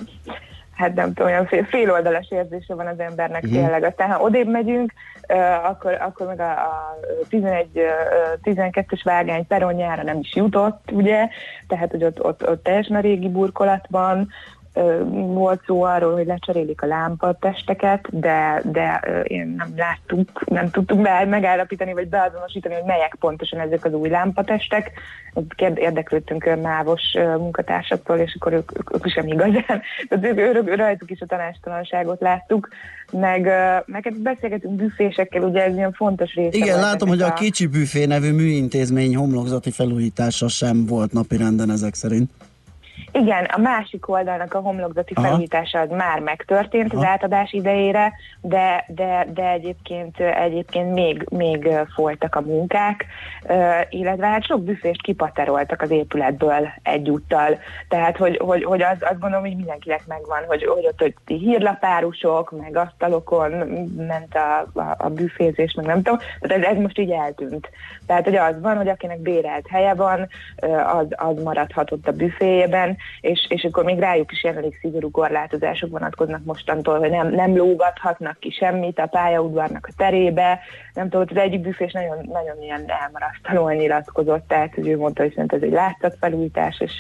hát 0.78 0.94
nem 0.94 1.06
tudom, 1.06 1.26
olyan 1.26 1.46
fél, 1.46 1.64
féloldalas 1.64 2.30
érzése 2.30 2.74
van 2.74 2.86
az 2.86 2.98
embernek 2.98 3.42
uh-huh. 3.42 3.58
tényleg. 3.58 3.82
Aztán 3.82 4.10
ha 4.10 4.20
odébb 4.20 4.48
megyünk, 4.48 4.92
uh, 5.28 5.68
akkor, 5.68 5.98
akkor 6.00 6.26
meg 6.26 6.40
a, 6.40 6.50
a 6.50 6.98
11-12-es 7.30 9.00
vágány 9.02 9.46
peronjára 9.46 10.02
nem 10.02 10.18
is 10.18 10.34
jutott, 10.34 10.90
ugye, 10.92 11.28
tehát 11.68 11.90
hogy 11.90 12.04
ott, 12.04 12.24
ott, 12.24 12.48
ott 12.48 12.62
teljesen 12.62 12.96
a 12.96 13.00
régi 13.00 13.28
burkolatban, 13.28 14.28
volt 15.12 15.62
szó 15.66 15.82
arról, 15.82 16.12
hogy 16.12 16.26
lecserélik 16.26 16.82
a 16.82 16.86
lámpatesteket, 16.86 18.20
de, 18.20 18.62
de 18.64 19.00
én 19.22 19.54
nem 19.56 19.72
láttuk, 19.76 20.48
nem 20.48 20.70
tudtuk 20.70 21.02
be, 21.02 21.24
megállapítani, 21.24 21.92
vagy 21.92 22.08
beazonosítani, 22.08 22.74
hogy 22.74 22.84
melyek 22.84 23.16
pontosan 23.20 23.60
ezek 23.60 23.84
az 23.84 23.92
új 23.92 24.08
lámpatestek. 24.08 24.92
Kérd- 25.48 25.78
Érdeklődtünk 25.78 26.58
mávos 26.62 27.02
munkatársaktól, 27.38 28.18
és 28.18 28.36
akkor 28.38 28.52
ők, 28.52 28.78
ők, 28.78 28.94
ők 28.94 29.08
sem 29.08 29.26
igazán. 29.26 29.82
Tehát 30.08 30.24
ők, 30.24 30.38
ők, 30.38 30.76
rajtuk 30.76 31.10
is 31.10 31.20
a 31.20 31.26
tanástalanságot 31.26 32.20
láttuk, 32.20 32.68
meg, 33.12 33.42
meg 33.86 34.04
hát 34.04 34.22
beszélgetünk 34.22 34.74
büfésekkel, 34.74 35.42
ugye 35.42 35.64
ez 35.64 35.74
ilyen 35.74 35.92
fontos 35.92 36.34
része 36.34 36.56
Igen, 36.56 36.80
látom, 36.80 37.08
hogy 37.08 37.20
ennek 37.20 37.32
a 37.32 37.34
Kicsi 37.34 37.66
Büfé 37.66 38.04
nevű 38.04 38.32
műintézmény 38.32 39.16
homlokzati 39.16 39.70
felújítása 39.70 40.48
sem 40.48 40.86
volt 40.86 41.12
napirenden 41.12 41.70
ezek 41.70 41.94
szerint. 41.94 42.30
Igen, 43.12 43.44
a 43.44 43.58
másik 43.58 44.08
oldalnak 44.08 44.54
a 44.54 44.60
homlokzati 44.60 45.12
Aha. 45.16 45.26
felújítása 45.26 45.80
az 45.80 45.90
már 45.90 46.20
megtörtént 46.20 46.92
az 46.92 46.98
Aha. 46.98 47.10
átadás 47.10 47.52
idejére, 47.52 48.12
de, 48.40 48.84
de, 48.88 49.26
de 49.32 49.50
egyébként, 49.50 50.20
egyébként 50.20 50.92
még, 50.92 51.26
még 51.30 51.68
folytak 51.94 52.34
a 52.34 52.40
munkák, 52.40 53.06
illetve 53.90 54.26
hát 54.26 54.44
sok 54.44 54.62
büfést 54.62 55.02
kipateroltak 55.02 55.82
az 55.82 55.90
épületből 55.90 56.68
egyúttal. 56.82 57.58
Tehát, 57.88 58.16
hogy, 58.16 58.36
hogy, 58.36 58.64
hogy 58.64 58.82
az, 58.82 58.96
azt 59.00 59.20
gondolom, 59.20 59.44
hogy 59.44 59.56
mindenkinek 59.56 60.06
megvan, 60.06 60.44
hogy, 60.46 60.64
hogy 60.64 60.86
ott 60.86 60.98
hogy 60.98 61.14
hírlapárusok, 61.26 62.60
meg 62.60 62.76
asztalokon 62.76 63.50
ment 63.96 64.34
a, 64.34 64.80
a, 64.80 64.94
a 64.98 65.08
büfézés, 65.08 65.72
meg 65.72 65.86
nem 65.86 66.02
tudom, 66.02 66.18
tehát 66.40 66.64
ez, 66.64 66.76
ez 66.76 66.82
most 66.82 66.98
így 66.98 67.10
eltűnt. 67.10 67.70
Tehát, 68.06 68.24
hogy 68.24 68.36
az 68.36 68.60
van, 68.60 68.76
hogy 68.76 68.88
akinek 68.88 69.18
bérelt 69.18 69.66
helye 69.68 69.94
van, 69.94 70.28
az, 70.98 71.06
az 71.10 71.42
maradhatott 71.42 72.08
a 72.08 72.12
büféjében, 72.12 72.96
és, 73.20 73.46
és 73.48 73.64
akkor 73.64 73.84
még 73.84 73.98
rájuk 73.98 74.32
is 74.32 74.42
elég 74.42 74.78
szigorú 74.80 75.10
korlátozások 75.10 75.90
vonatkoznak 75.90 76.44
mostantól, 76.44 76.98
hogy 76.98 77.10
nem, 77.10 77.30
nem 77.30 77.56
lógathatnak 77.56 78.38
ki 78.40 78.50
semmit 78.50 78.98
a 78.98 79.06
pályaudvarnak 79.06 79.86
a 79.90 79.94
terébe, 79.96 80.60
nem 80.94 81.08
tudom, 81.08 81.26
az 81.30 81.36
egyik 81.36 81.60
büfés 81.60 81.92
nagyon, 81.92 82.28
nagyon 82.32 82.62
ilyen 82.62 82.84
elmarasztalóan 82.86 83.74
nyilatkozott, 83.74 84.48
tehát 84.48 84.74
hogy 84.74 84.88
ő 84.88 84.96
mondta, 84.96 85.22
hogy 85.22 85.32
szerint 85.32 85.52
ez 85.52 85.62
egy 85.62 85.72
látszatfelújítás, 85.72 86.80
és 86.80 86.92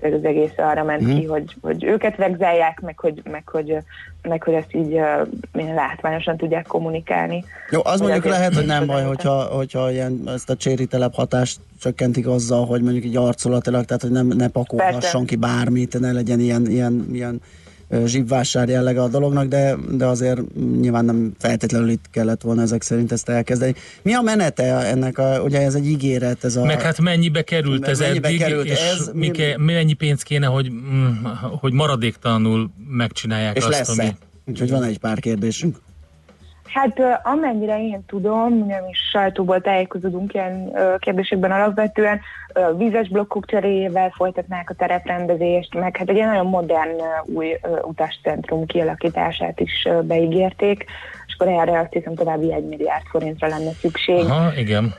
ez 0.00 0.12
az 0.12 0.24
egész 0.24 0.52
arra 0.56 0.84
ment 0.84 1.00
Mhm. 1.00 1.18
ki, 1.18 1.24
hogy, 1.24 1.56
hogy 1.60 1.84
őket 1.84 2.16
vegzálják, 2.16 2.80
meg 2.80 2.98
hogy, 2.98 3.22
meg, 3.30 3.48
hogy, 3.48 3.76
meg 4.22 4.42
hogy 4.42 4.54
ezt 4.54 4.74
így 4.74 4.94
uh, 4.94 5.74
látványosan 5.74 6.36
tudják 6.36 6.66
kommunikálni. 6.66 7.44
Jó, 7.70 7.80
az 7.84 8.00
mondjuk 8.00 8.24
azért 8.24 8.38
lehet, 8.38 8.54
hogy 8.54 8.66
nem 8.66 8.86
baj, 8.86 9.02
hogyha, 9.04 9.42
hogyha 9.42 9.90
ilyen, 9.90 10.22
ezt 10.26 10.50
a 10.50 10.56
cséri 10.56 10.86
telep 10.86 11.14
hatást 11.14 11.60
csökkentik 11.80 12.26
azzal, 12.26 12.66
hogy 12.66 12.82
mondjuk 12.82 13.04
így 13.04 13.16
arculatilag, 13.16 13.84
tehát 13.84 14.02
hogy 14.02 14.10
nem, 14.10 14.26
ne 14.26 14.48
pakolhasson 14.48 15.00
Persze. 15.00 15.24
ki 15.24 15.36
bármit, 15.36 16.00
ne 16.00 16.12
legyen 16.12 16.40
ilyen, 16.40 16.66
ilyen, 16.66 17.06
ilyen 17.12 17.40
zsibvásár 18.04 18.68
jellege 18.68 19.02
a 19.02 19.08
dolognak, 19.08 19.46
de, 19.46 19.76
de 19.90 20.06
azért 20.06 20.40
nyilván 20.80 21.04
nem 21.04 21.32
feltétlenül 21.38 21.88
itt 21.88 22.04
kellett 22.10 22.42
volna 22.42 22.62
ezek 22.62 22.82
szerint 22.82 23.12
ezt 23.12 23.28
elkezdeni. 23.28 23.74
Mi 24.02 24.14
a 24.14 24.20
menete 24.20 24.64
ennek, 24.64 25.18
a, 25.18 25.42
ugye 25.42 25.60
ez 25.60 25.74
egy 25.74 25.86
ígéret, 25.86 26.44
ez 26.44 26.56
a... 26.56 26.64
Meg 26.64 26.82
hát 26.82 27.00
mennyibe 27.00 27.42
került 27.42 27.88
ez 27.88 27.98
Mennyibe 27.98 28.28
eddig, 28.28 28.40
került 28.40 28.66
és 28.66 28.80
ez? 28.80 29.10
mi 29.14 29.30
ke, 29.30 29.58
mennyi 29.58 29.92
pénz 29.92 30.22
kéne, 30.22 30.46
hogy, 30.46 30.70
mm, 30.72 31.24
hogy 31.60 31.72
maradéktalanul 31.72 32.70
megcsinálják 32.88 33.56
és 33.56 33.64
azt, 33.64 33.78
lesz-e? 33.78 34.02
ami... 34.02 34.16
Úgyhogy 34.46 34.70
van 34.70 34.82
egy 34.82 34.98
pár 34.98 35.18
kérdésünk. 35.18 35.76
Hát 36.72 37.20
amennyire 37.22 37.82
én 37.82 38.04
tudom, 38.06 38.66
nem 38.66 38.84
is 38.88 38.98
sajtóból 39.10 39.60
tájékozódunk 39.60 40.34
ilyen 40.34 40.72
kérdésekben 40.98 41.52
alapvetően, 41.52 42.20
vízes 42.76 43.08
blokkok 43.08 43.46
cseréjével 43.46 44.10
folytatnák 44.10 44.70
a 44.70 44.74
tereprendezést, 44.74 45.74
meg 45.74 45.96
hát 45.96 46.08
egy 46.08 46.24
nagyon 46.24 46.46
modern 46.46 46.96
új 47.24 47.58
utascentrum 47.82 48.66
kialakítását 48.66 49.60
is 49.60 49.88
beígérték, 50.02 50.84
és 51.30 51.36
akkor 51.38 51.52
erre 51.52 51.78
azt 51.78 51.92
hiszem 51.92 52.14
további 52.14 52.52
egy 52.52 52.64
milliárd 52.64 53.04
forintra 53.10 53.48
lenne 53.48 53.70
szükség 53.70 54.24
Aha, 54.24 54.52
igen. 54.56 54.94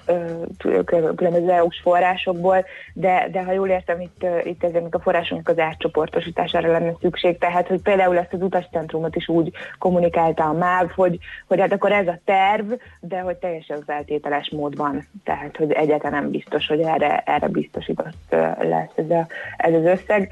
különböző 1.16 1.52
EU-s 1.52 1.80
forrásokból, 1.82 2.66
de, 2.94 3.28
de 3.32 3.44
ha 3.44 3.52
jól 3.52 3.68
értem, 3.68 4.02
itt, 4.02 4.26
itt 4.44 4.64
ezeknek 4.64 4.96
a 4.96 5.00
forrásoknak 5.00 5.50
az 5.50 5.60
átcsoportosítására 5.60 6.72
lenne 6.72 6.94
szükség, 7.02 7.38
tehát 7.38 7.68
hogy 7.68 7.82
például 7.82 8.18
ezt 8.18 8.34
az 8.34 8.42
utascentrumot 8.42 9.16
is 9.16 9.28
úgy 9.28 9.52
kommunikálta 9.80 10.44
a 10.44 10.54
MÁV, 10.54 10.90
hogy, 10.96 11.18
hogy 11.48 11.60
hát 11.60 11.72
akkor 11.72 11.92
ez 11.92 12.08
a 12.08 12.20
terv, 12.26 12.72
de 13.00 13.20
hogy 13.20 13.36
teljesen 13.36 13.84
feltételes 13.86 14.50
módban, 14.50 15.08
tehát 15.24 15.58
hogy 15.58 15.72
egyáltalán 15.72 16.22
nem 16.22 16.32
biztos, 16.32 16.68
hogy 16.68 16.80
erre, 16.80 17.24
erre 17.26 17.48
biztosított 17.48 18.14
lesz 18.60 18.92
ez, 18.96 19.10
a, 19.10 19.28
ez 19.58 19.74
az 19.74 19.86
összeg. 19.86 20.30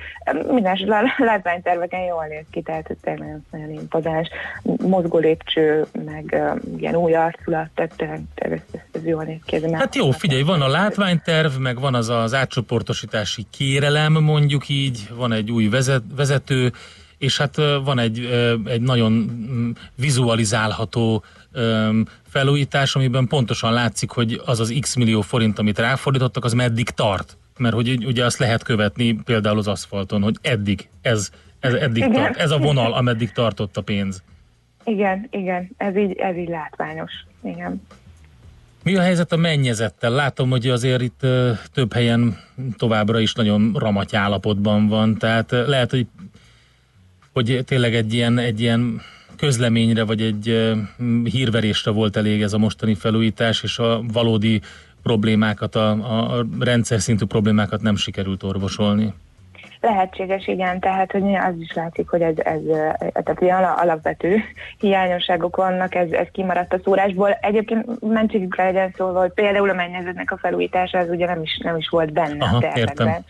Minden 0.51 0.77
látványterveken 1.17 2.01
jól 2.01 2.25
néz 2.25 2.45
ki, 2.51 2.61
tehát 2.61 2.95
tényleg 3.01 3.37
nagyon 3.51 3.71
impozáns. 3.71 4.29
Mozgó 4.81 5.17
lépcső, 5.17 5.85
meg 6.05 6.41
ilyen 6.77 6.95
új 6.95 7.13
arculat, 7.13 7.69
tehát 7.75 7.93
tényleg 7.95 8.21
ez, 8.35 8.81
ez, 8.91 9.05
jól 9.05 9.23
néz 9.23 9.39
ki. 9.45 9.55
Ez 9.55 9.71
Hát 9.71 9.95
jó, 9.95 10.11
figyelj, 10.11 10.41
van 10.41 10.61
a 10.61 10.67
látványterv, 10.67 11.57
meg 11.57 11.79
van 11.79 11.95
az 11.95 12.09
az 12.09 12.33
átcsoportosítási 12.33 13.45
kérelem, 13.49 14.13
mondjuk 14.13 14.69
így, 14.69 15.09
van 15.15 15.31
egy 15.31 15.51
új 15.51 15.67
vezet, 15.67 16.03
vezető, 16.15 16.71
és 17.17 17.37
hát 17.37 17.55
van 17.83 17.99
egy, 17.99 18.25
egy 18.65 18.81
nagyon 18.81 19.11
mm, 19.11 19.71
vizualizálható 19.95 21.23
felújítás, 22.29 22.95
amiben 22.95 23.27
pontosan 23.27 23.73
látszik, 23.73 24.09
hogy 24.09 24.41
az 24.45 24.59
az 24.59 24.73
x 24.79 24.95
millió 24.95 25.21
forint, 25.21 25.59
amit 25.59 25.79
ráfordítottak, 25.79 26.45
az 26.45 26.53
meddig 26.53 26.89
tart. 26.89 27.37
Mert 27.57 27.75
hogy 27.75 28.05
ugye 28.05 28.25
azt 28.25 28.37
lehet 28.37 28.63
követni 28.63 29.13
például 29.13 29.57
az 29.57 29.67
aszfalton, 29.67 30.21
hogy 30.21 30.35
eddig, 30.41 30.89
ez, 31.01 31.29
ez 31.59 31.73
eddig 31.73 32.11
tart, 32.11 32.37
ez 32.37 32.51
a 32.51 32.57
vonal, 32.57 32.93
ameddig 32.93 33.31
tartott 33.31 33.77
a 33.77 33.81
pénz. 33.81 34.23
Igen, 34.89 35.27
igen, 35.31 35.69
ez 35.77 35.95
így, 35.95 36.17
ez 36.17 36.35
így 36.35 36.49
látványos. 36.49 37.11
Igen. 37.43 37.81
Mi 38.83 38.95
a 38.95 39.01
helyzet 39.01 39.31
a 39.31 39.37
mennyezettel? 39.37 40.11
Látom, 40.11 40.49
hogy 40.49 40.67
azért 40.67 41.01
itt 41.01 41.19
több 41.73 41.93
helyen 41.93 42.37
továbbra 42.77 43.19
is 43.19 43.33
nagyon 43.33 43.75
ramaty 43.77 44.15
állapotban 44.15 44.87
van, 44.87 45.17
tehát 45.17 45.51
lehet, 45.51 45.89
hogy, 45.89 46.07
hogy 47.33 47.61
tényleg 47.65 47.95
egy 47.95 48.13
ilyen, 48.13 48.37
egy 48.37 48.61
ilyen 48.61 49.01
közleményre, 49.37 50.03
vagy 50.03 50.21
egy 50.21 50.75
hírverésre 51.23 51.91
volt 51.91 52.15
elég 52.15 52.41
ez 52.41 52.53
a 52.53 52.57
mostani 52.57 52.95
felújítás, 52.95 53.63
és 53.63 53.79
a 53.79 54.01
valódi 54.13 54.61
problémákat, 55.03 55.75
a, 55.75 55.91
a 56.37 56.45
rendszer 56.59 57.01
szintű 57.01 57.25
problémákat 57.25 57.81
nem 57.81 57.95
sikerült 57.95 58.43
orvosolni. 58.43 59.13
Lehetséges, 59.81 60.47
igen, 60.47 60.79
tehát 60.79 61.11
hogy 61.11 61.35
az 61.35 61.53
is 61.59 61.73
látszik, 61.73 62.09
hogy 62.09 62.21
ez, 62.21 62.37
ez 62.37 62.65
eh, 62.65 62.93
tehát 62.97 63.41
ilyen 63.41 63.57
ala- 63.57 63.79
alapvető 63.79 64.41
hiányosságok 64.79 65.55
vannak, 65.55 65.95
ez, 65.95 66.11
ez 66.11 66.27
kimaradt 66.31 66.73
a 66.73 66.79
szórásból. 66.83 67.31
Egyébként 67.41 68.01
mentségükre 68.01 68.63
legyen 68.63 68.93
szólva, 68.97 69.19
hogy 69.19 69.31
például 69.31 69.69
a 69.69 69.73
mennyezetnek 69.73 70.31
a 70.31 70.37
felújítása 70.37 70.97
az 70.97 71.09
ugye 71.09 71.25
nem 71.25 71.41
is, 71.41 71.57
nem 71.63 71.77
is 71.77 71.89
volt 71.89 72.13
benne 72.13 72.45
Aha, 72.45 72.57
a 72.57 72.59
tervekben. 72.59 73.07
értem. 73.07 73.23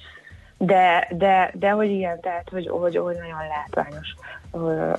De, 0.58 1.08
de, 1.12 1.52
de 1.54 1.70
hogy 1.70 1.90
igen, 1.90 2.20
tehát 2.20 2.50
hogy, 2.50 2.68
hogy, 2.68 2.98
hogy 2.98 3.16
nagyon 3.16 3.48
látványos 3.50 4.16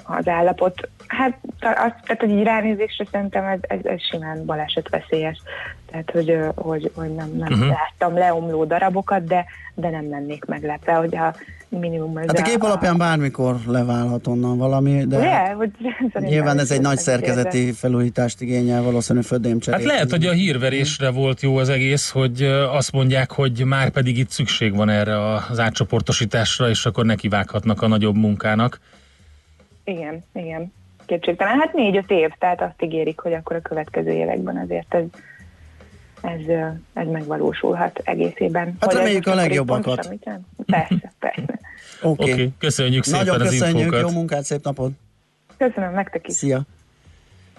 az 0.02 0.28
állapot. 0.28 0.88
Hát 1.06 1.38
az, 1.60 1.92
tehát, 2.02 2.20
hogy 2.20 2.30
így 2.30 2.42
ránézésre 2.42 3.04
szerintem 3.10 3.44
ez, 3.44 3.58
ez, 3.60 3.78
ez 3.84 4.00
simán 4.10 4.44
balesetveszélyes. 4.44 5.42
Tehát, 5.90 6.10
hogy, 6.10 6.38
hogy, 6.54 6.90
hogy 6.94 7.14
nem, 7.14 7.30
nem 7.36 7.52
uh-huh. 7.52 7.68
láttam 7.68 8.14
leomló 8.14 8.64
darabokat, 8.64 9.24
de, 9.24 9.44
de 9.74 9.90
nem 9.90 10.10
lennék 10.10 10.44
meglepve, 10.44 10.92
hogy 10.92 11.16
a 11.16 11.34
minimum 11.68 12.16
ez 12.16 12.26
Hát 12.26 12.38
a 12.38 12.42
kép 12.42 12.62
alapján 12.62 12.98
bármikor 12.98 13.56
leválhat 13.66 14.26
onnan 14.26 14.58
valami, 14.58 15.04
de 15.06 15.18
Ugye? 15.18 15.52
Hogy 15.52 15.70
szerintem 15.80 16.22
nyilván 16.22 16.58
ez 16.58 16.70
egy 16.70 16.80
nagy 16.80 16.96
ez 16.96 17.02
szerkezeti 17.02 17.72
felújítást 17.72 18.40
igényel, 18.40 18.82
valószínű 18.82 19.20
földémcserét. 19.20 19.80
Hát 19.80 19.88
lehet, 19.88 20.10
hogy 20.10 20.26
a 20.26 20.32
hírverésre 20.32 21.10
volt 21.10 21.40
jó 21.40 21.56
az 21.56 21.68
egész, 21.68 22.10
hogy 22.10 22.42
azt 22.72 22.92
mondják, 22.92 23.30
hogy 23.32 23.64
már 23.64 23.90
pedig 23.90 24.18
itt 24.18 24.30
szükség 24.30 24.76
van 24.76 24.88
erre 24.88 25.34
az 25.34 25.58
átcsoportosításra, 25.58 26.68
és 26.68 26.86
akkor 26.86 27.04
nekivághatnak 27.04 27.82
a 27.82 27.88
nagyobb 27.88 28.16
munkának. 28.16 28.78
Igen, 29.90 30.22
igen. 30.32 30.72
Kétségtelen. 31.06 31.58
Hát 31.58 31.72
négy-öt 31.72 32.10
év, 32.10 32.30
tehát 32.38 32.60
azt 32.60 32.82
ígérik, 32.82 33.20
hogy 33.20 33.32
akkor 33.32 33.56
a 33.56 33.60
következő 33.60 34.10
években 34.10 34.56
azért 34.56 34.94
ez, 34.94 35.04
ez, 36.20 36.40
ez 36.92 37.06
megvalósulhat 37.06 38.00
egészében. 38.04 38.76
Hát 38.80 38.92
Hogy 38.92 38.94
reméljük 38.94 39.26
a 39.26 39.34
legjobbakat. 39.34 40.06
pontosan? 40.06 40.46
Persze, 40.66 41.12
persze. 41.18 41.58
Oké. 42.02 42.22
Oké, 42.22 42.32
okay, 42.32 42.52
köszönjük 42.58 43.04
szépen 43.04 43.18
Nagyon 43.26 43.40
az 43.40 43.48
köszönjük, 43.48 43.78
infókat. 43.78 44.00
jó 44.00 44.10
munkát, 44.10 44.44
szép 44.44 44.64
napot! 44.64 44.92
Köszönöm 45.56 45.92
nektek 45.92 46.28
is. 46.28 46.34
Szia! 46.34 46.62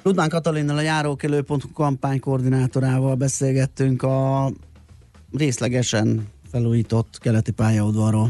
Ludmán 0.02 0.30
Katalinnal 0.30 0.78
a 0.78 0.82
járókelő.hu 0.82 1.72
kampánykoordinátorával 1.74 3.16
beszélgettünk 3.16 4.04
a 4.04 4.52
részlegesen 5.38 6.28
felújított 6.52 7.18
keleti 7.20 7.52
pályaudvarról. 7.52 8.30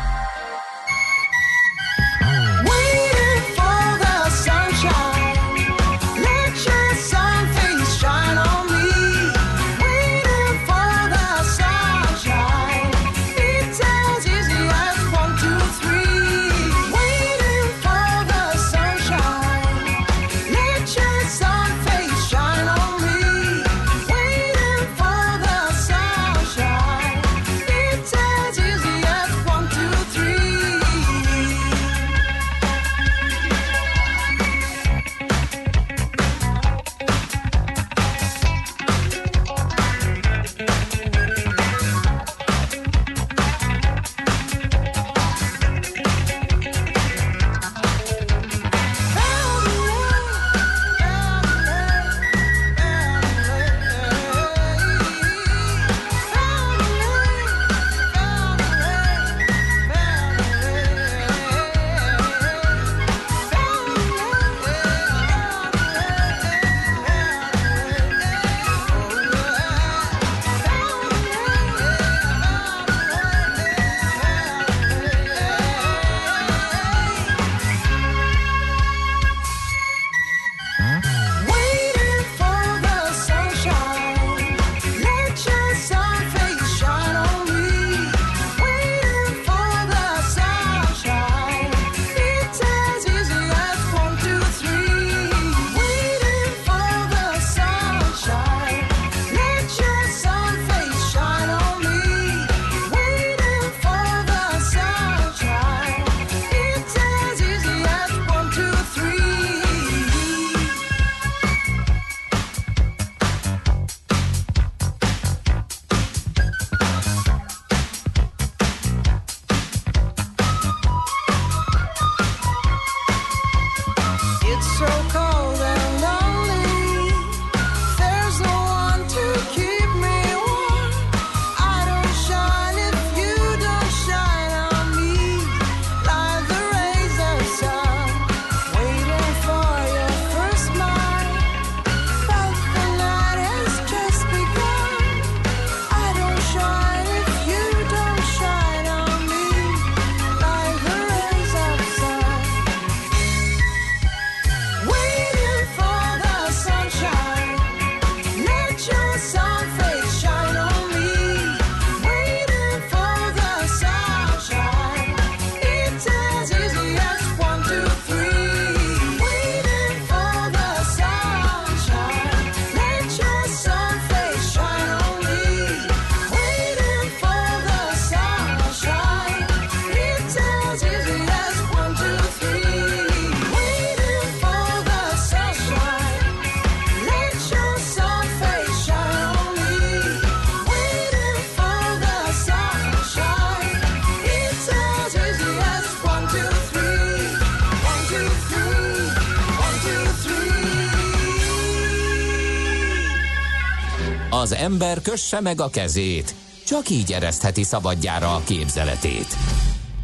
Ember 204.61 205.01
kösse 205.01 205.39
meg 205.39 205.61
a 205.61 205.69
kezét, 205.69 206.35
csak 206.65 206.89
így 206.89 207.11
eresztheti 207.11 207.63
szabadjára 207.63 208.35
a 208.35 208.41
képzeletét. 208.43 209.27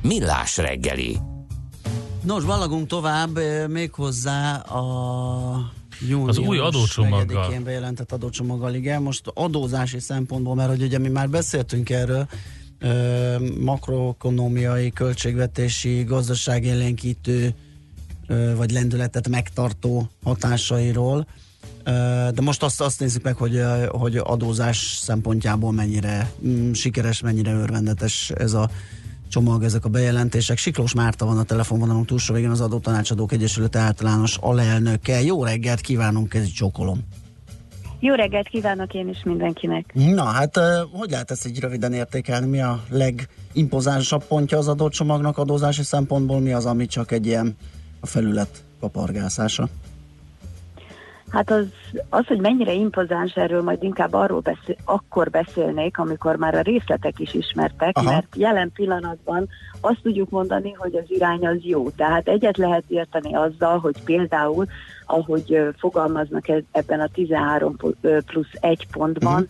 Millás 0.02 0.58
reggeli. 0.58 1.18
Nos, 2.24 2.44
ballagunk 2.44 2.88
tovább, 2.88 3.40
méghozzá 3.68 4.56
a 4.56 5.72
június 6.08 6.30
Az 6.30 6.38
új 6.38 6.58
adócsomaggal. 6.58 7.48
4-én 7.50 7.64
bejelentett 7.64 8.12
adócsomaggal, 8.12 8.74
igen. 8.74 9.02
Most 9.02 9.32
adózási 9.34 10.00
szempontból, 10.00 10.56
mert 10.56 10.70
hogy 10.70 10.82
ugye 10.82 10.98
mi 10.98 11.08
már 11.08 11.30
beszéltünk 11.30 11.90
erről, 11.90 12.28
ö, 12.80 13.36
makroekonomiai, 13.60 14.92
költségvetési, 14.92 16.04
gazdaságélénkítő 16.04 17.56
vagy 18.56 18.72
lendületet 18.72 19.28
megtartó 19.28 20.10
hatásairól, 20.24 21.28
Ö, 21.28 21.47
De 22.34 22.42
most 22.42 22.64
azt, 22.64 22.82
azt 22.82 23.00
nézzük 23.00 23.24
meg, 23.24 23.36
hogy, 23.36 23.62
hogy 23.88 24.18
adózás 24.18 24.78
szempontjából 25.02 25.72
mennyire 25.72 26.32
mm, 26.46 26.72
sikeres, 26.72 27.22
mennyire 27.22 27.52
örvendetes 27.52 28.30
ez 28.30 28.54
a 28.54 28.70
csomag, 29.30 29.64
ezek 29.64 29.86
a 29.86 29.90
bejelentések. 29.90 30.58
Siklós 30.58 30.94
Márta 30.94 31.26
van 31.26 31.38
a 31.38 31.44
telefonvonalunk 31.44 32.06
túlsó 32.06 32.34
végén 32.34 32.50
az 32.50 32.62
Adó 32.62 32.80
Tanácsadók 32.80 33.32
Egyesület 33.32 33.76
általános 33.76 34.38
alelnöke. 34.42 35.22
Jó 35.22 35.44
reggelt 35.44 35.82
kívánunk, 35.82 36.34
ez 36.34 36.42
egy 36.42 36.54
csókolom. 36.56 37.00
Jó 38.00 38.14
reggelt 38.14 38.48
kívánok 38.48 38.94
én 38.94 39.10
is 39.10 39.24
mindenkinek. 39.24 39.94
Na 39.94 40.24
hát, 40.24 40.60
hogy 40.92 41.10
lehet 41.10 41.32
ezt 41.32 41.48
így 41.48 41.60
röviden 41.60 41.94
értékelni? 41.94 42.48
Mi 42.48 42.62
a 42.62 42.84
legimpozánsabb 42.90 44.24
pontja 44.24 44.58
az 44.58 44.68
adott 44.68 44.92
csomagnak 44.92 45.38
adózási 45.38 45.84
szempontból? 45.84 46.40
Mi 46.40 46.54
az, 46.54 46.66
ami 46.66 46.86
csak 46.86 47.12
egy 47.12 47.26
ilyen 47.26 47.56
a 48.00 48.06
felület 48.06 48.64
kapargászása? 48.80 49.70
Hát 51.32 51.52
az, 51.52 51.66
az, 52.10 52.26
hogy 52.26 52.40
mennyire 52.40 52.74
impozáns, 52.74 53.34
erről 53.34 53.64
majd 53.64 53.84
inkább 53.84 54.14
arról 54.14 54.40
beszél, 54.40 54.76
akkor 54.86 55.30
beszélnék, 55.30 55.98
amikor 55.98 56.36
már 56.36 56.56
a 56.56 56.62
részletek 56.62 57.20
is 57.20 57.34
ismertek, 57.34 57.98
Aha. 57.98 58.12
mert 58.12 58.36
jelen 58.36 58.72
pillanatban 58.74 59.48
azt 59.82 60.02
tudjuk 60.02 60.30
mondani, 60.30 60.72
hogy 60.72 60.96
az 60.96 61.06
irány 61.08 61.48
az 61.48 61.58
jó. 61.62 61.90
Tehát 61.90 62.28
egyet 62.28 62.58
lehet 62.58 62.84
érteni 62.88 63.36
azzal, 63.36 63.80
hogy 63.80 64.04
például, 64.04 64.66
ahogy 65.06 65.60
fogalmaznak 65.78 66.48
e- 66.48 66.64
ebben 66.72 67.00
a 67.00 67.08
13 67.08 67.76
pu- 67.76 67.98
ö, 68.02 68.18
plusz 68.26 68.52
1 68.60 68.88
pontban, 68.92 69.48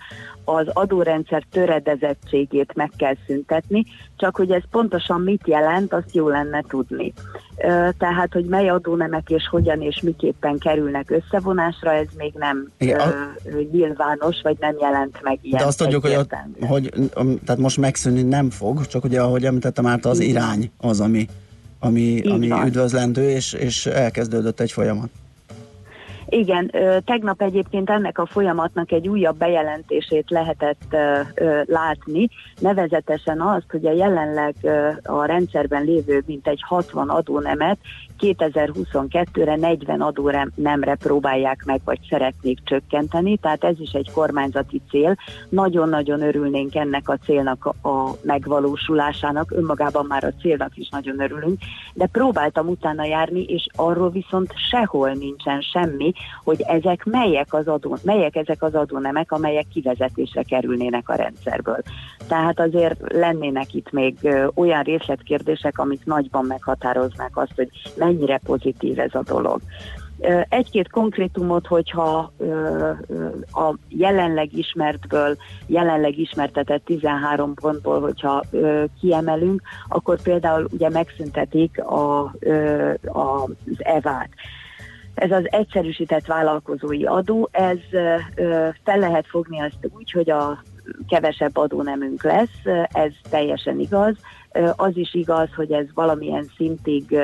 az 0.50 0.68
adórendszer 0.74 1.44
töredezettségét 1.52 2.76
meg 2.76 2.92
kell 2.98 3.14
szüntetni, 3.28 3.84
csak 4.18 4.36
hogy 4.36 4.52
ez 4.52 4.62
pontosan 4.72 5.22
mit 5.22 5.42
jelent, 5.48 5.94
azt 5.94 6.16
jó 6.16 6.30
lenne 6.30 6.64
tudni. 6.68 7.14
Tehát, 7.98 8.34
hogy 8.34 8.46
mely 8.46 8.70
adónemek 8.70 9.30
és 9.30 9.48
hogyan 9.50 9.82
és 9.82 10.02
miképpen 10.02 10.58
kerülnek 10.58 11.12
összevonásra, 11.12 11.94
ez 11.94 12.06
még 12.18 12.34
nem 12.36 12.70
Igen, 12.78 13.00
a- 13.00 13.14
nyilvános, 13.72 14.42
vagy 14.44 14.58
nem 14.60 14.76
jelent 14.80 15.20
meg 15.22 15.40
ilyen. 15.42 15.60
De 15.60 15.66
azt 15.66 15.78
tudjuk, 15.78 16.02
hogy, 16.02 16.14
a, 16.14 16.26
hogy 16.66 16.90
um, 17.16 17.40
tehát 17.46 17.62
most 17.62 17.78
megszűnni 17.78 18.22
nem 18.22 18.50
fog, 18.50 18.86
csak 18.86 19.04
ugye, 19.04 19.22
ahogy 19.22 19.46
említettem 19.46 19.86
át, 19.86 20.06
az 20.06 20.20
Így 20.22 20.34
van. 20.34 20.44
irány 20.44 20.72
az, 20.78 21.00
ami, 21.00 21.28
ami, 21.80 22.00
Így 22.02 22.28
ami 22.28 22.48
van. 22.48 22.66
üdvözlendő, 22.68 23.30
és, 23.30 23.54
és 23.54 23.86
elkezdődött 23.86 24.60
egy 24.60 24.72
folyamat. 24.72 25.10
Igen, 26.30 26.72
tegnap 27.06 27.42
egyébként 27.42 27.90
ennek 27.90 28.18
a 28.18 28.26
folyamatnak 28.26 28.92
egy 28.92 29.08
újabb 29.08 29.38
bejelentését 29.38 30.30
lehetett 30.30 30.96
látni, 31.66 32.30
nevezetesen 32.60 33.42
azt, 33.42 33.66
hogy 33.72 33.86
a 33.86 33.92
jelenleg 33.92 34.56
a 35.04 35.26
rendszerben 35.26 35.84
lévő 35.84 36.24
mintegy 36.26 36.60
60 36.68 37.10
adónemet 37.10 37.78
2022-re 38.20 39.56
40 39.56 40.02
adónemre 40.02 40.96
próbálják 40.96 41.64
meg, 41.66 41.82
vagy 41.86 42.00
szeretnék 42.10 42.60
csökkenteni, 42.64 43.38
tehát 43.38 43.64
ez 43.64 43.80
is 43.80 43.92
egy 43.92 44.12
kormányzati 44.12 44.82
cél. 44.90 45.16
Nagyon-nagyon 45.50 46.22
örülnénk 46.22 46.76
ennek 46.76 47.10
a 47.10 47.18
célnak 47.18 47.66
a, 47.66 48.12
megvalósulásának, 48.22 49.52
önmagában 49.52 50.06
már 50.06 50.24
a 50.24 50.42
célnak 50.42 50.78
is 50.78 50.90
nagyon 50.90 51.22
örülünk, 51.22 51.60
de 51.94 52.06
próbáltam 52.06 52.68
utána 52.68 53.06
járni, 53.06 53.44
és 53.44 53.68
arról 53.76 54.10
viszont 54.10 54.54
sehol 54.70 55.12
nincsen 55.12 55.62
semmi, 55.62 56.14
hogy 56.44 56.62
ezek 56.62 57.06
melyek, 57.06 57.54
az 57.54 57.68
adó, 57.68 57.98
melyek 58.04 58.36
ezek 58.36 58.64
az 58.64 58.76
adónemek, 58.76 59.32
amelyek 59.32 59.66
kivezetésre 59.74 60.44
kerülnének 60.44 61.10
a 61.10 61.16
rendszerből. 61.16 61.82
Tehát 62.28 62.60
azért 62.60 63.14
lennének 63.14 63.74
itt 63.74 63.92
még 63.92 64.16
olyan 64.54 64.84
részletkérdések, 64.84 65.80
amik 65.80 66.06
nagyban 66.06 66.46
meghatároznák 66.46 67.38
azt, 67.38 67.54
hogy 67.56 67.70
mennyire 68.08 68.38
pozitív 68.38 69.00
ez 69.00 69.14
a 69.16 69.24
dolog. 69.24 69.62
Egy-két 70.50 70.90
konkrétumot, 70.90 71.68
hogyha 71.68 72.32
a 73.52 73.74
jelenleg 73.90 74.58
ismertből, 74.58 75.38
jelenleg 75.66 76.18
ismertetett 76.18 76.86
13 76.86 77.54
pontból, 77.54 78.00
hogyha 78.00 78.44
kiemelünk, 79.00 79.62
akkor 79.88 80.22
például 80.22 80.68
ugye 80.72 80.90
megszüntetik 80.90 81.82
a, 81.84 82.34
az 83.06 83.78
EVÁT. 83.78 84.30
Ez 85.14 85.32
az 85.32 85.52
egyszerűsített 85.52 86.26
vállalkozói 86.26 87.06
adó, 87.06 87.50
ez 87.52 87.80
fel 88.84 89.00
lehet 89.00 89.28
fogni 89.28 89.60
azt 89.60 89.90
úgy, 89.98 90.12
hogy 90.12 90.30
a 90.30 90.64
kevesebb 91.08 91.58
adónemünk 91.58 92.24
lesz, 92.24 92.88
ez 92.92 93.12
teljesen 93.30 93.80
igaz. 93.80 94.16
Az 94.76 94.98
is 94.98 95.14
igaz, 95.14 95.50
hogy 95.56 95.72
ez 95.72 95.86
valamilyen 95.94 96.50
szintig 96.56 97.18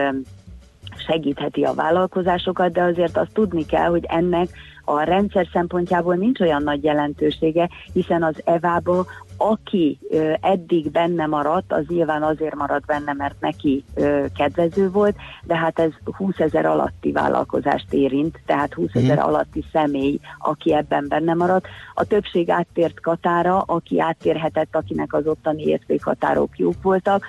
segítheti 0.97 1.63
a 1.63 1.73
vállalkozásokat, 1.73 2.71
de 2.71 2.81
azért 2.81 3.17
azt 3.17 3.33
tudni 3.33 3.65
kell, 3.65 3.89
hogy 3.89 4.05
ennek 4.07 4.49
a 4.85 5.01
rendszer 5.01 5.47
szempontjából 5.53 6.15
nincs 6.15 6.39
olyan 6.39 6.63
nagy 6.63 6.83
jelentősége, 6.83 7.69
hiszen 7.93 8.23
az 8.23 8.41
EVA-ba 8.45 9.05
aki 9.37 9.99
eddig 10.41 10.91
benne 10.91 11.25
maradt, 11.25 11.73
az 11.73 11.83
nyilván 11.87 12.23
azért 12.23 12.55
maradt 12.55 12.85
benne, 12.85 13.13
mert 13.13 13.35
neki 13.39 13.83
kedvező 14.35 14.89
volt, 14.89 15.15
de 15.43 15.55
hát 15.55 15.79
ez 15.79 15.91
20 16.17 16.39
ezer 16.39 16.65
alatti 16.65 17.11
vállalkozást 17.11 17.93
érint, 17.93 18.39
tehát 18.45 18.73
20 18.73 18.93
ezer 18.93 19.17
Mhm. 19.17 19.25
alatti 19.25 19.65
személy, 19.71 20.19
aki 20.39 20.73
ebben 20.73 21.05
benne 21.07 21.33
maradt. 21.33 21.67
A 21.93 22.03
többség 22.03 22.49
áttért 22.49 22.99
Katára, 22.99 23.61
aki 23.61 23.99
áttérhetett, 23.99 24.75
akinek 24.75 25.13
az 25.13 25.27
ottani 25.27 25.63
értékhatárok 25.63 26.57
jók 26.57 26.81
voltak, 26.81 27.25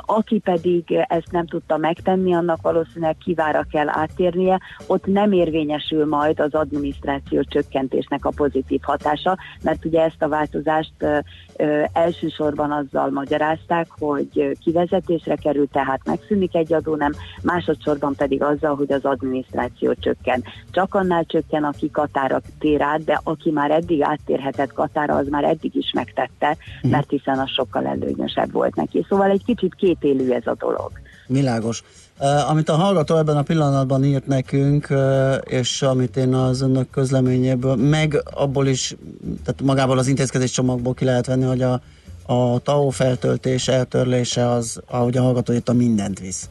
aki 0.00 0.38
pedig 0.38 1.04
ezt 1.08 1.30
nem 1.30 1.46
tudta 1.46 1.76
megtenni, 1.76 2.34
annak 2.34 2.62
valószínűleg 2.62 3.16
kivára 3.24 3.66
kell 3.70 3.88
áttérnie, 3.88 4.60
ott 4.86 5.06
nem 5.06 5.32
érvényesül 5.32 6.06
majd 6.06 6.40
az 6.40 6.54
adminisztráció 6.54 7.42
csökkentésnek 7.42 8.24
a 8.24 8.32
pozitív 8.36 8.80
hatása, 8.82 9.38
mert 9.62 9.84
ugye 9.84 10.02
ezt 10.02 10.22
a 10.22 10.28
változást 10.28 10.92
elsősorban 11.92 12.70
azzal 12.70 13.10
magyarázták, 13.10 13.86
hogy 13.98 14.56
kivezetésre 14.60 15.34
kerül, 15.34 15.68
tehát 15.68 16.00
megszűnik 16.04 16.54
egy 16.54 16.72
adónem, 16.72 17.12
másodszorban 17.42 18.14
pedig 18.14 18.42
azzal, 18.42 18.74
hogy 18.74 18.92
az 18.92 19.04
adminisztráció 19.04 19.94
csökken. 19.94 20.44
Csak 20.70 20.94
annál 20.94 21.24
csökken, 21.24 21.64
aki 21.64 21.90
Katára 21.90 22.40
tér 22.58 22.82
át, 22.82 23.04
de 23.04 23.20
aki 23.24 23.50
már 23.50 23.70
eddig 23.70 24.02
áttérhetett 24.02 24.72
Katára, 24.72 25.14
az 25.14 25.28
már 25.28 25.44
eddig 25.44 25.74
is 25.74 25.92
megtette, 25.94 26.56
mert 26.82 27.10
hiszen 27.10 27.38
az 27.38 27.50
sokkal 27.50 27.86
előnyösebb 27.86 28.52
volt 28.52 28.74
neki. 28.74 29.06
Szóval 29.08 29.30
egy 29.30 29.44
kicsit 29.44 29.61
kétélű 29.70 30.30
ez 30.30 30.46
a 30.46 30.54
dolog. 30.58 30.90
Világos. 31.26 31.82
Amit 32.48 32.68
a 32.68 32.74
hallgató 32.74 33.16
ebben 33.16 33.36
a 33.36 33.42
pillanatban 33.42 34.04
írt 34.04 34.26
nekünk, 34.26 34.88
és 35.44 35.82
amit 35.82 36.16
én 36.16 36.34
az 36.34 36.60
önök 36.62 36.90
közleményéből, 36.90 37.76
meg 37.76 38.22
abból 38.34 38.66
is, 38.66 38.96
tehát 39.44 39.62
magából 39.62 39.98
az 39.98 40.06
intézkedés 40.08 40.50
csomagból 40.50 40.94
ki 40.94 41.04
lehet 41.04 41.26
venni, 41.26 41.44
hogy 41.44 41.62
a, 41.62 41.80
a 42.26 42.58
TAO 42.58 42.88
feltöltés, 42.90 43.68
eltörlése 43.68 44.48
az, 44.50 44.80
ahogy 44.90 45.16
a 45.16 45.22
hallgató 45.22 45.52
írta, 45.52 45.72
mindent 45.72 46.18
visz. 46.20 46.50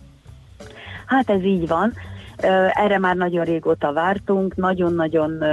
Hát 1.06 1.30
ez 1.30 1.44
így 1.44 1.68
van. 1.68 1.94
Erre 2.74 3.00
már 3.00 3.16
nagyon 3.16 3.46
régóta 3.46 3.94
vártunk, 3.94 4.56
nagyon-nagyon 4.56 5.44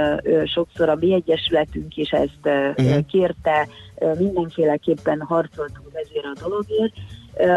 sokszor 0.45 0.89
a 0.89 0.95
mi 0.95 1.13
egyesületünk 1.13 1.97
is 1.97 2.09
ezt 2.09 2.39
Mhm. 2.77 2.99
kérte, 3.07 3.67
mindenféleképpen 4.17 5.21
harcoltunk 5.21 5.87
ezért 5.93 6.25
a 6.25 6.47
dologért. 6.47 6.93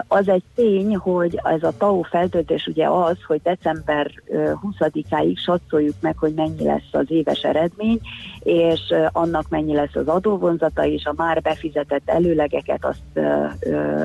Az 0.09 0.29
egy 0.29 0.43
tény, 0.55 0.97
hogy 0.97 1.41
ez 1.43 1.63
a 1.63 1.77
TAO 1.79 2.03
feltöltés 2.03 2.67
ugye 2.67 2.89
az, 2.89 3.17
hogy 3.27 3.41
december 3.43 4.11
ö, 4.27 4.53
20-áig 4.63 5.37
satszoljuk 5.37 5.95
meg, 6.01 6.17
hogy 6.19 6.35
mennyi 6.35 6.65
lesz 6.65 6.89
az 6.93 7.05
éves 7.09 7.43
eredmény, 7.43 8.01
és 8.39 8.81
annak 9.13 9.49
mennyi 9.49 9.75
lesz 9.75 9.95
az 9.95 10.09
adóvonzata, 10.09 10.87
és 10.87 11.05
a 11.05 11.15
már 11.17 11.41
befizetett 11.41 12.09
előlegeket 12.11 12.85
azt 12.85 13.27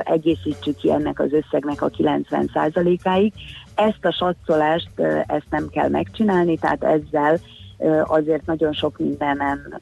egészítsük 0.03 0.76
ki 0.76 0.91
ennek 0.91 1.20
az 1.20 1.34
összegnek 1.34 1.82
a 1.82 1.89
90%-áig. 1.89 3.34
Ezt 3.76 4.05
a 4.05 4.11
satszolást, 4.11 4.89
ezt 5.28 5.47
nem 5.49 5.68
kell 5.70 5.89
megcsinálni, 5.89 6.57
tehát 6.57 6.84
ezzel 6.84 7.39
azért 8.03 8.45
nagyon 8.45 8.73
sok 8.73 8.99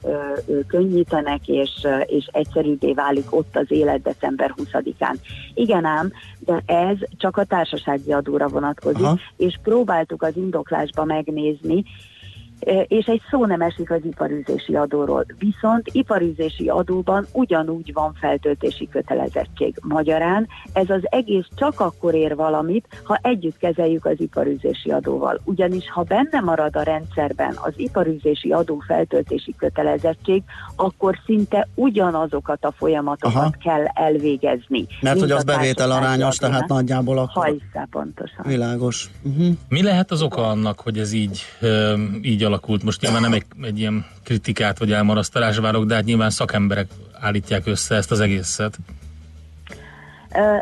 ö, 0.03 0.59
könnyítenek, 0.67 1.47
és, 1.47 1.87
és 2.05 2.25
egyszerűbbé 2.31 2.93
válik 2.93 3.35
ott 3.35 3.55
az 3.55 3.65
élet 3.67 4.01
december 4.01 4.53
20-án. 4.57 5.15
Igen 5.53 5.85
ám, 5.85 6.11
de 6.39 6.61
ez 6.65 6.97
csak 7.17 7.37
a 7.37 7.43
társasági 7.43 8.13
adóra 8.13 8.47
vonatkozik, 8.47 9.05
Aha. 9.05 9.19
és 9.37 9.59
próbáltuk 9.63 10.23
az 10.23 10.35
indoklásba 10.35 11.03
megnézni, 11.03 11.83
és 12.87 13.05
egy 13.05 13.21
szó 13.29 13.45
nem 13.45 13.61
esik 13.61 13.91
az 13.91 13.99
iparűzési 14.03 14.75
adóról. 14.75 15.25
Viszont 15.37 15.89
iparűzési 15.91 16.67
adóban 16.67 17.27
ugyanúgy 17.31 17.93
van 17.93 18.13
feltöltési 18.19 18.89
kötelezettség. 18.89 19.75
Magyarán 19.81 20.47
ez 20.73 20.89
az 20.89 21.01
egész 21.03 21.45
csak 21.55 21.79
akkor 21.79 22.13
ér 22.13 22.35
valamit, 22.35 23.01
ha 23.03 23.19
együtt 23.21 23.57
kezeljük 23.57 24.05
az 24.05 24.15
iparűzési 24.17 24.91
adóval. 24.91 25.41
Ugyanis 25.43 25.89
ha 25.89 26.03
benne 26.03 26.39
marad 26.39 26.75
a 26.75 26.81
rendszerben 26.81 27.57
az 27.61 27.73
iparűzési 27.75 28.51
adó 28.51 28.83
feltöltési 28.87 29.55
kötelezettség, 29.57 30.43
akkor 30.75 31.19
szinte 31.25 31.67
ugyanazokat 31.75 32.65
a 32.65 32.71
folyamatokat 32.71 33.35
Aha. 33.35 33.53
kell 33.63 33.85
elvégezni. 33.93 34.85
Mert 35.01 35.19
hogy 35.19 35.31
az 35.31 35.41
a 35.41 35.43
bevétel 35.43 35.87
társasági 35.87 36.05
arányos, 36.05 36.37
tehát 36.37 36.67
nagyjából 36.67 37.17
akkor 37.17 37.43
Hajszá, 37.43 37.87
pontosan. 37.89 38.45
világos. 38.47 39.09
Uh-huh. 39.23 39.47
Mi 39.69 39.83
lehet 39.83 40.11
az 40.11 40.21
oka 40.21 40.47
annak, 40.47 40.79
hogy 40.79 40.97
ez 40.97 41.13
így, 41.13 41.41
így 42.21 42.43
alakult? 42.45 42.83
Most 42.83 43.01
nyilván 43.01 43.21
nem 43.21 43.33
egy, 43.33 43.45
egy 43.61 43.79
ilyen 43.79 44.05
kritikát 44.23 44.79
vagy 44.79 44.91
elmarasztalás 44.91 45.57
várok, 45.57 45.85
de 45.85 45.95
hát 45.95 46.03
nyilván 46.03 46.29
szakemberek 46.29 46.87
állítják 47.19 47.67
össze 47.67 47.95
ezt 47.95 48.11
az 48.11 48.19
egészet. 48.19 48.77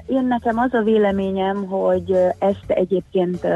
Én 0.07 0.25
nekem 0.27 0.57
az 0.57 0.73
a 0.73 0.81
véleményem, 0.81 1.65
hogy 1.65 2.15
ezt 2.39 2.65
egyébként 2.67 3.47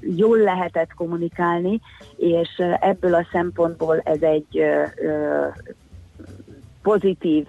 jól 0.00 0.38
lehetett 0.38 0.94
kommunikálni, 0.94 1.80
és 2.16 2.48
ebből 2.80 3.14
a 3.14 3.26
szempontból 3.32 4.00
ez 4.04 4.22
egy 4.22 4.62
pozitív 6.82 7.46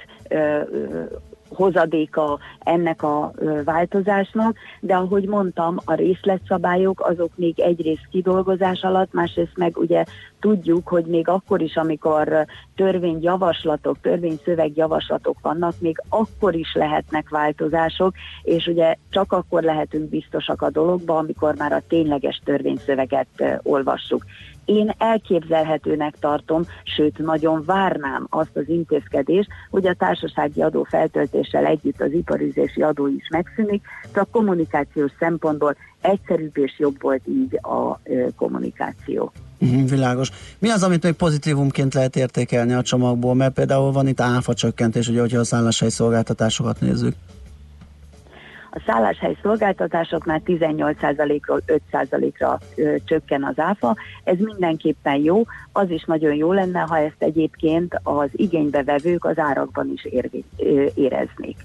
hozadéka 1.56 2.40
ennek 2.60 3.04
a 3.04 3.32
változásnak, 3.66 4.58
de 4.80 4.96
ahogy 4.96 5.28
mondtam, 5.28 5.78
a 5.86 5.94
részletszabályok 5.94 7.02
azok 7.10 7.32
még 7.36 7.60
egyrészt 7.60 8.08
kidolgozás 8.12 8.82
alatt, 8.82 9.14
másrészt 9.14 9.58
meg 9.58 9.78
ugye 9.78 10.04
tudjuk, 10.40 10.88
hogy 10.88 11.06
még 11.06 11.28
akkor 11.28 11.62
is, 11.62 11.76
amikor 11.76 12.46
törvényjavaslatok, 12.76 13.98
törvényszövegjavaslatok 14.02 15.38
vannak, 15.42 15.74
még 15.80 16.02
akkor 16.10 16.56
is 16.56 16.74
lehetnek 16.74 17.30
változások, 17.30 18.14
és 18.44 18.68
ugye 18.68 18.96
csak 19.10 19.32
akkor 19.32 19.64
lehetünk 19.64 20.10
biztosak 20.10 20.62
a 20.62 20.70
dologba, 20.70 21.18
amikor 21.18 21.56
már 21.56 21.72
a 21.72 21.84
tényleges 21.88 22.42
törvényszöveget 22.46 23.60
olvassuk. 23.64 24.26
Én 24.66 24.94
elképzelhetőnek 24.98 26.16
tartom, 26.20 26.64
sőt 26.84 27.18
nagyon 27.18 27.64
várnám 27.66 28.28
azt 28.30 28.56
az 28.56 28.64
intézkedést, 28.68 29.50
hogy 29.70 29.88
a 29.88 29.94
társasági 29.94 30.62
adó 30.62 30.84
feltöltéssel 30.84 31.66
együtt 31.66 32.02
az 32.02 32.12
iparüzési 32.12 32.82
adó 32.82 33.08
is 33.08 33.28
megszűnik, 33.30 33.84
csak 34.14 34.32
kommunikációs 34.32 35.12
szempontból 35.20 35.76
egyszerűbb 36.02 36.58
és 36.58 36.80
jobb 36.80 37.02
volt 37.02 37.22
így 37.28 37.60
a 37.62 38.00
kommunikáció. 38.36 39.32
Mhm, 39.58 39.86
Világos. 39.86 40.30
Mi 40.60 40.70
az, 40.70 40.84
amit 40.84 41.04
még 41.04 41.14
pozitívumként 41.14 41.94
lehet 41.94 42.16
értékelni 42.16 42.74
a 42.74 42.82
csomagból? 42.82 43.36
Mert 43.36 43.54
például 43.54 43.92
van 43.92 44.08
itt 44.08 44.22
áfa 44.22 44.54
csökkentés, 44.54 45.08
ugye, 45.08 45.20
hogyha 45.20 45.40
a 45.40 45.44
szálláshelyi 45.44 45.92
szolgáltatásokat 45.92 46.80
nézzük. 46.82 47.16
A 48.74 48.82
szálláshely 48.86 49.38
szolgáltatásoknál 49.42 50.42
18%-ról 50.46 51.62
5%-ra 51.92 52.60
ö, 52.76 52.96
csökken 53.06 53.44
az 53.44 53.60
áfa. 53.60 53.96
Ez 54.24 54.38
mindenképpen 54.38 55.16
jó. 55.16 55.44
Az 55.72 55.90
is 55.90 56.04
nagyon 56.04 56.34
jó 56.34 56.52
lenne, 56.52 56.80
ha 56.80 56.98
ezt 56.98 57.16
egyébként 57.24 58.00
az 58.04 58.30
igénybevevők 58.32 59.26
az 59.26 59.38
árakban 59.38 59.92
is 59.94 60.06
érvi, 60.06 60.44
ö, 60.58 60.86
éreznék. 60.94 61.58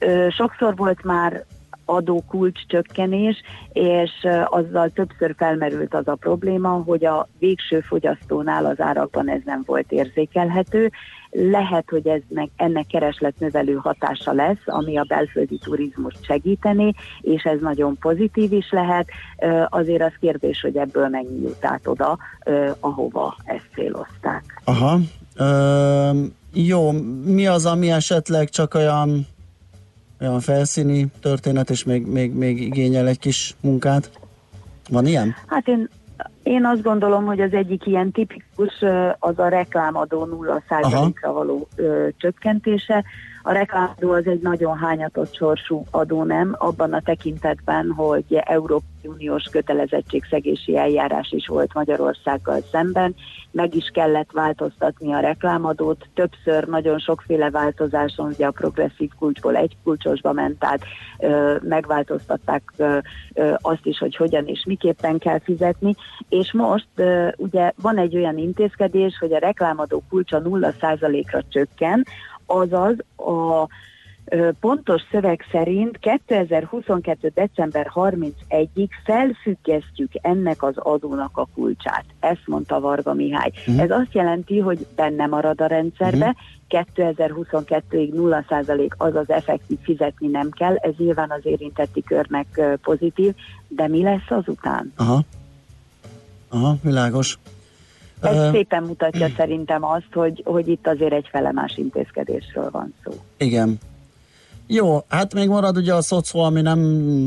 Ö, 0.00 0.26
sokszor 0.30 0.76
volt 0.76 1.04
már 1.04 1.44
adókulcs 1.84 2.66
csökkenés, 2.66 3.42
és 3.72 4.10
azzal 4.44 4.88
többször 4.88 5.34
felmerült 5.36 5.94
az 5.94 6.08
a 6.08 6.14
probléma, 6.14 6.68
hogy 6.68 7.04
a 7.04 7.28
végső 7.38 7.80
fogyasztónál 7.80 8.66
az 8.66 8.80
árakban 8.80 9.28
ez 9.28 9.40
nem 9.44 9.62
volt 9.66 9.92
érzékelhető. 9.92 10.90
Lehet, 11.34 11.84
hogy 11.90 12.06
ez 12.06 12.20
meg, 12.28 12.50
ennek 12.56 12.86
keresletnövelő 12.86 13.74
hatása 13.74 14.32
lesz, 14.32 14.62
ami 14.64 14.96
a 14.96 15.04
belföldi 15.08 15.58
turizmust 15.58 16.24
segíteni, 16.24 16.94
és 17.20 17.42
ez 17.42 17.60
nagyon 17.60 17.96
pozitív 18.00 18.52
is 18.52 18.70
lehet. 18.70 19.08
Azért 19.68 20.02
az 20.02 20.12
kérdés, 20.20 20.60
hogy 20.60 20.76
ebből 20.76 21.08
mennyi 21.08 21.40
jut 21.42 21.64
át 21.64 21.86
oda, 21.86 22.18
ahova 22.80 23.36
ezt 23.44 23.68
célozták. 23.74 24.62
Aha. 24.64 24.98
Ö, 25.36 26.10
jó, 26.52 26.90
mi 27.24 27.46
az, 27.46 27.66
ami 27.66 27.90
esetleg 27.90 28.48
csak 28.48 28.74
olyan, 28.74 29.26
olyan 30.20 30.40
felszíni 30.40 31.06
történet, 31.20 31.70
és 31.70 31.84
még, 31.84 32.06
még, 32.06 32.32
még 32.32 32.60
igényel 32.60 33.06
egy 33.06 33.18
kis 33.18 33.54
munkát? 33.60 34.10
Van 34.90 35.06
ilyen? 35.06 35.34
Hát 35.46 35.68
én, 35.68 35.88
én 36.42 36.64
azt 36.64 36.82
gondolom, 36.82 37.24
hogy 37.24 37.40
az 37.40 37.52
egyik 37.52 37.86
ilyen 37.86 38.10
tipikus 38.10 38.82
az 39.18 39.38
a 39.38 39.48
reklámadó 39.48 40.28
0%-ra 40.70 41.32
való 41.32 41.68
ö, 41.76 42.08
csökkentése. 42.16 43.04
A 43.42 43.52
reklámadó 43.52 44.12
az 44.12 44.26
egy 44.26 44.40
nagyon 44.40 44.78
hányatott 44.78 45.34
sorsú 45.34 45.84
adó 45.90 46.22
nem, 46.22 46.54
abban 46.58 46.92
a 46.92 47.00
tekintetben, 47.00 47.90
hogy 47.90 48.24
Európai 48.28 48.90
Uniós 49.02 49.44
kötelezettségszegési 49.50 50.76
eljárás 50.76 51.30
is 51.30 51.46
volt 51.46 51.74
Magyarországgal 51.74 52.60
szemben, 52.70 53.14
meg 53.50 53.74
is 53.74 53.90
kellett 53.92 54.30
változtatni 54.32 55.12
a 55.12 55.20
reklámadót, 55.20 56.08
többször 56.14 56.68
nagyon 56.68 56.98
sokféle 56.98 57.50
változáson, 57.50 58.26
ugye 58.26 58.46
a 58.46 58.50
progresszív 58.50 59.10
kulcsból 59.18 59.56
egy 59.56 59.76
kulcsosba 59.84 60.32
ment 60.32 60.64
át, 60.64 60.84
megváltoztatták 61.62 62.62
azt 63.56 63.86
is, 63.86 63.98
hogy 63.98 64.16
hogyan 64.16 64.46
és 64.46 64.64
miképpen 64.66 65.18
kell 65.18 65.40
fizetni, 65.40 65.94
és 66.28 66.52
most 66.52 66.88
ugye 67.36 67.72
van 67.82 67.98
egy 67.98 68.16
olyan 68.16 68.38
intézkedés, 68.38 69.18
hogy 69.20 69.32
a 69.32 69.38
reklámadó 69.38 70.02
kulcsa 70.08 70.42
0%-ra 70.44 71.42
csökken, 71.48 72.04
azaz 72.60 72.96
a 73.16 73.68
pontos 74.60 75.02
szöveg 75.10 75.44
szerint 75.50 75.98
2022. 75.98 77.32
december 77.34 77.90
31-ig 77.94 78.88
felfüggesztjük 79.04 80.10
ennek 80.12 80.62
az 80.62 80.76
adónak 80.76 81.36
a 81.36 81.48
kulcsát. 81.54 82.04
Ezt 82.20 82.42
mondta 82.46 82.80
Varga 82.80 83.14
Mihály. 83.14 83.52
Mhm. 83.66 83.78
Ez 83.78 83.90
azt 83.90 84.12
jelenti, 84.14 84.58
hogy 84.58 84.86
benne 84.96 85.26
marad 85.26 85.60
a 85.60 85.66
rendszerbe, 85.66 86.36
2022-ig 86.68 88.10
0% 88.12 88.88
azaz 88.96 89.30
effektív 89.30 89.78
fizetni 89.82 90.28
nem 90.28 90.50
kell, 90.50 90.74
ez 90.74 90.92
nyilván 90.96 91.30
az 91.30 91.40
érintetti 91.42 92.02
körnek 92.02 92.60
pozitív, 92.82 93.34
de 93.68 93.88
mi 93.88 94.02
lesz 94.02 94.30
azután? 94.30 94.92
Aha. 94.96 95.20
Aha, 96.48 96.76
világos. 96.82 97.38
Ez 98.22 98.36
Ö, 98.36 98.48
szépen 98.52 98.82
mutatja 98.82 99.28
szerintem 99.36 99.84
azt, 99.84 100.12
hogy, 100.12 100.42
hogy 100.44 100.68
itt 100.68 100.86
azért 100.86 101.12
egy 101.12 101.28
felemás 101.30 101.76
intézkedésről 101.76 102.70
van 102.70 102.94
szó. 103.04 103.12
Igen. 103.36 103.78
Jó, 104.66 104.98
hát 105.08 105.34
még 105.34 105.48
marad 105.48 105.76
ugye 105.76 105.94
a 105.94 106.00
szocó, 106.00 106.40
ami 106.40 106.60
nem 106.60 106.80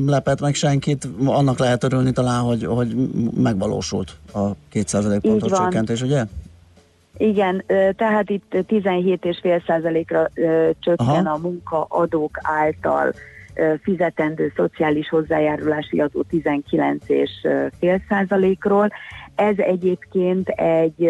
lepett 0.10 0.42
meg 0.42 0.54
senkit, 0.54 1.08
annak 1.26 1.60
lehet 1.60 1.84
örülni 1.84 2.12
talán, 2.12 2.42
hogy, 2.42 2.66
hogy 2.66 2.96
megvalósult 3.38 4.12
a 4.34 4.40
200 4.70 5.20
pontos 5.22 5.52
csökkentés, 5.52 6.02
ugye? 6.02 6.24
Igen, 7.18 7.64
tehát 7.96 8.30
itt 8.30 8.46
17,5%-ra 8.50 10.30
ö, 10.34 10.70
csökken 10.80 11.08
Aha. 11.08 11.30
a 11.30 11.38
munkaadók 11.38 12.38
által 12.42 13.14
fizetendő 13.82 14.52
szociális 14.56 15.10
hozzájárulási 15.10 16.00
adó 16.00 16.26
19,5 16.32 18.02
százalékról. 18.10 18.92
Ez 19.36 19.58
egyébként 19.58 20.50
egy 20.50 21.10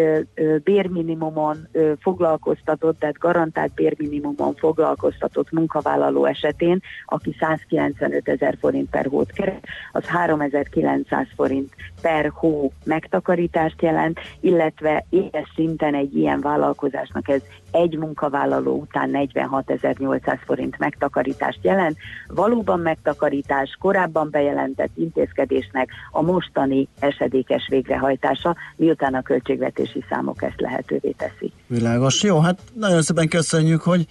bérminimumon 0.64 1.68
foglalkoztatott, 2.00 2.98
tehát 2.98 3.18
garantált 3.18 3.74
bérminimumon 3.74 4.54
foglalkoztatott 4.54 5.50
munkavállaló 5.50 6.24
esetén, 6.24 6.80
aki 7.04 7.36
195 7.40 8.28
ezer 8.28 8.56
forint 8.60 8.90
per 8.90 9.06
hót 9.06 9.32
keres, 9.32 9.58
az 9.92 10.04
3900 10.04 11.26
forint 11.34 11.74
per 12.06 12.32
hó 12.34 12.72
megtakarítást 12.84 13.82
jelent, 13.82 14.18
illetve 14.40 15.04
éves 15.10 15.52
szinten 15.54 15.94
egy 15.94 16.16
ilyen 16.16 16.40
vállalkozásnak 16.40 17.28
ez 17.28 17.40
egy 17.70 17.96
munkavállaló 17.96 18.74
után 18.80 19.10
46.800 19.12 20.38
forint 20.44 20.78
megtakarítást 20.78 21.58
jelent. 21.62 21.96
Valóban 22.28 22.80
megtakarítás 22.80 23.76
korábban 23.80 24.30
bejelentett 24.30 24.90
intézkedésnek 24.94 25.88
a 26.10 26.22
mostani 26.22 26.88
esedékes 26.98 27.66
végrehajtása, 27.70 28.56
miután 28.76 29.14
a 29.14 29.22
költségvetési 29.22 30.04
számok 30.08 30.42
ezt 30.42 30.60
lehetővé 30.60 31.10
teszik. 31.10 31.52
Világos. 31.66 32.22
Jó, 32.22 32.38
hát 32.38 32.60
nagyon 32.74 33.02
szépen 33.02 33.28
köszönjük, 33.28 33.82
hogy 33.82 34.06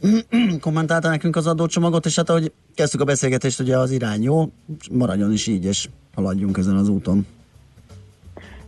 kommentálta 0.60 1.08
nekünk 1.08 1.36
az 1.36 1.46
adócsomagot, 1.46 2.06
és 2.06 2.16
hát 2.16 2.30
ahogy 2.30 2.52
kezdtük 2.74 3.00
a 3.00 3.04
beszélgetést, 3.04 3.60
ugye 3.60 3.78
az 3.78 3.90
irány 3.90 4.22
jó, 4.22 4.52
maradjon 4.90 5.32
is 5.32 5.46
így, 5.46 5.64
és 5.64 5.88
haladjunk 6.14 6.58
ezen 6.58 6.76
az 6.76 6.88
úton. 6.88 7.26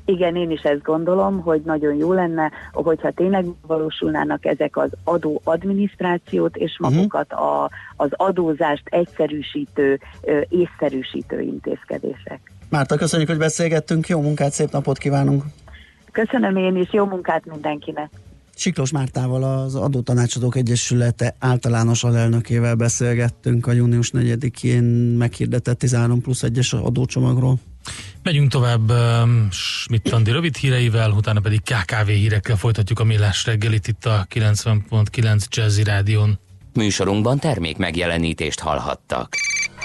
Igen, 0.08 0.36
én 0.36 0.50
is 0.50 0.60
ezt 0.60 0.82
gondolom, 0.82 1.40
hogy 1.40 1.60
nagyon 1.64 1.94
jó 1.94 2.12
lenne, 2.12 2.50
hogyha 2.72 3.10
tényleg 3.10 3.44
valósulnának 3.66 4.44
ezek 4.44 4.76
az 4.76 4.90
adó 5.04 5.40
adminisztrációt 5.44 6.56
és 6.56 6.76
magukat 6.78 7.32
a, 7.32 7.70
az 7.96 8.08
adózást 8.12 8.82
egyszerűsítő, 8.84 10.00
észszerűsítő 10.48 11.40
intézkedések. 11.40 12.52
Márta, 12.68 12.96
köszönjük, 12.96 13.28
hogy 13.28 13.38
beszélgettünk, 13.38 14.08
jó 14.08 14.20
munkát, 14.20 14.52
szép 14.52 14.70
napot 14.70 14.98
kívánunk! 14.98 15.42
Köszönöm 16.12 16.56
én 16.56 16.76
is, 16.76 16.92
jó 16.92 17.04
munkát 17.04 17.46
mindenkinek! 17.46 18.10
Siklós 18.54 18.92
Mártával 18.92 19.42
az 19.42 19.74
Adótanácsadók 19.74 20.56
Egyesülete 20.56 21.34
általános 21.38 22.04
alelnökével 22.04 22.74
beszélgettünk 22.74 23.66
a 23.66 23.72
június 23.72 24.10
4-én 24.14 24.84
meghirdetett 25.18 25.78
13 25.78 26.20
plusz 26.20 26.42
1-es 26.46 26.82
adócsomagról. 26.82 27.58
Megyünk 28.22 28.50
tovább 28.50 28.90
um, 28.90 29.48
Schmidt 29.50 30.12
Andi 30.12 30.30
rövid 30.30 30.56
híreivel, 30.56 31.10
utána 31.10 31.40
pedig 31.40 31.60
KKV 31.62 32.08
hírekkel 32.08 32.56
folytatjuk 32.56 33.00
a 33.00 33.04
millás 33.04 33.46
reggelit 33.46 33.88
itt 33.88 34.04
a 34.06 34.26
90.9 34.34 35.44
Jazzy 35.48 35.82
Rádion. 35.82 36.38
Műsorunkban 36.74 37.38
termék 37.38 37.76
megjelenítést 37.76 38.60
hallhattak. 38.60 39.36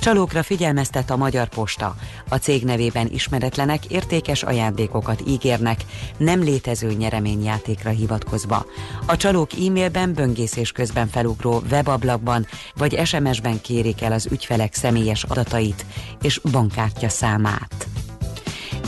Csalókra 0.00 0.42
figyelmeztet 0.42 1.10
a 1.10 1.16
Magyar 1.16 1.48
Posta. 1.48 1.94
A 2.28 2.36
cég 2.36 2.64
nevében 2.64 3.08
ismeretlenek 3.12 3.84
értékes 3.84 4.42
ajándékokat 4.42 5.22
ígérnek, 5.26 5.80
nem 6.16 6.42
létező 6.42 6.92
nyereményjátékra 6.92 7.90
hivatkozva. 7.90 8.66
A 9.06 9.16
csalók 9.16 9.50
e-mailben, 9.52 10.14
böngészés 10.14 10.72
közben 10.72 11.08
felugró 11.08 11.62
webablakban 11.70 12.46
vagy 12.76 13.06
SMS-ben 13.06 13.60
kérik 13.60 14.02
el 14.02 14.12
az 14.12 14.28
ügyfelek 14.30 14.74
személyes 14.74 15.22
adatait 15.22 15.86
és 16.22 16.40
bankkártya 16.52 17.08
számát. 17.08 17.86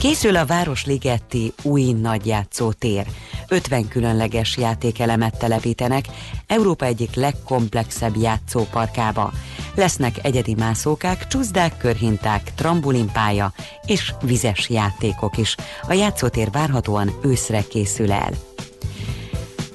Készül 0.01 0.36
a 0.36 0.46
Városligeti 0.46 1.53
új 1.62 1.92
nagyjátszótér. 1.92 3.07
50 3.48 3.88
különleges 3.88 4.57
játékelemet 4.57 5.38
telepítenek 5.38 6.05
Európa 6.46 6.84
egyik 6.84 7.14
legkomplexebb 7.14 8.16
játszóparkába. 8.16 9.32
Lesznek 9.74 10.14
egyedi 10.22 10.55
mászókák, 10.55 11.26
csúszdák, 11.26 11.76
körhinták, 11.76 12.55
trambulinpálya 12.55 13.53
és 13.86 14.12
vizes 14.22 14.70
játékok 14.70 15.36
is. 15.36 15.57
A 15.88 15.92
játszótér 15.92 16.51
várhatóan 16.51 17.11
őszre 17.22 17.62
készül 17.62 18.12
el. 18.12 18.49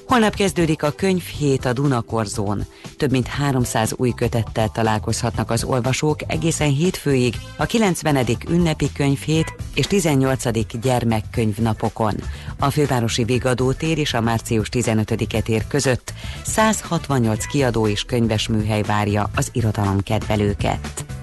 Holnap 0.06 0.34
kezdődik 0.34 0.82
a 0.82 0.90
könyvhét 0.90 1.64
a 1.64 1.72
Dunakorzón. 1.72 2.64
Több 2.96 3.10
mint 3.10 3.26
300 3.26 3.92
új 3.96 4.10
kötettel 4.10 4.68
találkozhatnak 4.68 5.50
az 5.50 5.64
olvasók 5.64 6.20
egészen 6.26 6.70
hétfőig 6.70 7.34
a 7.56 7.64
90. 7.64 8.26
ünnepi 8.48 8.92
könyvhét 8.92 9.54
és 9.74 9.86
18. 9.86 10.80
gyermekkönyvnapokon. 10.80 12.14
A 12.58 12.70
fővárosi 12.70 13.24
Vigadótér 13.24 13.98
és 13.98 14.14
a 14.14 14.20
március 14.20 14.68
15-e 14.72 15.40
tér 15.40 15.66
között 15.66 16.12
168 16.44 17.46
kiadó 17.46 17.88
és 17.88 18.02
könyves 18.02 18.48
műhely 18.48 18.82
várja 18.82 19.30
az 19.36 19.48
irodalom 19.52 20.00
kedvelőket. 20.00 21.15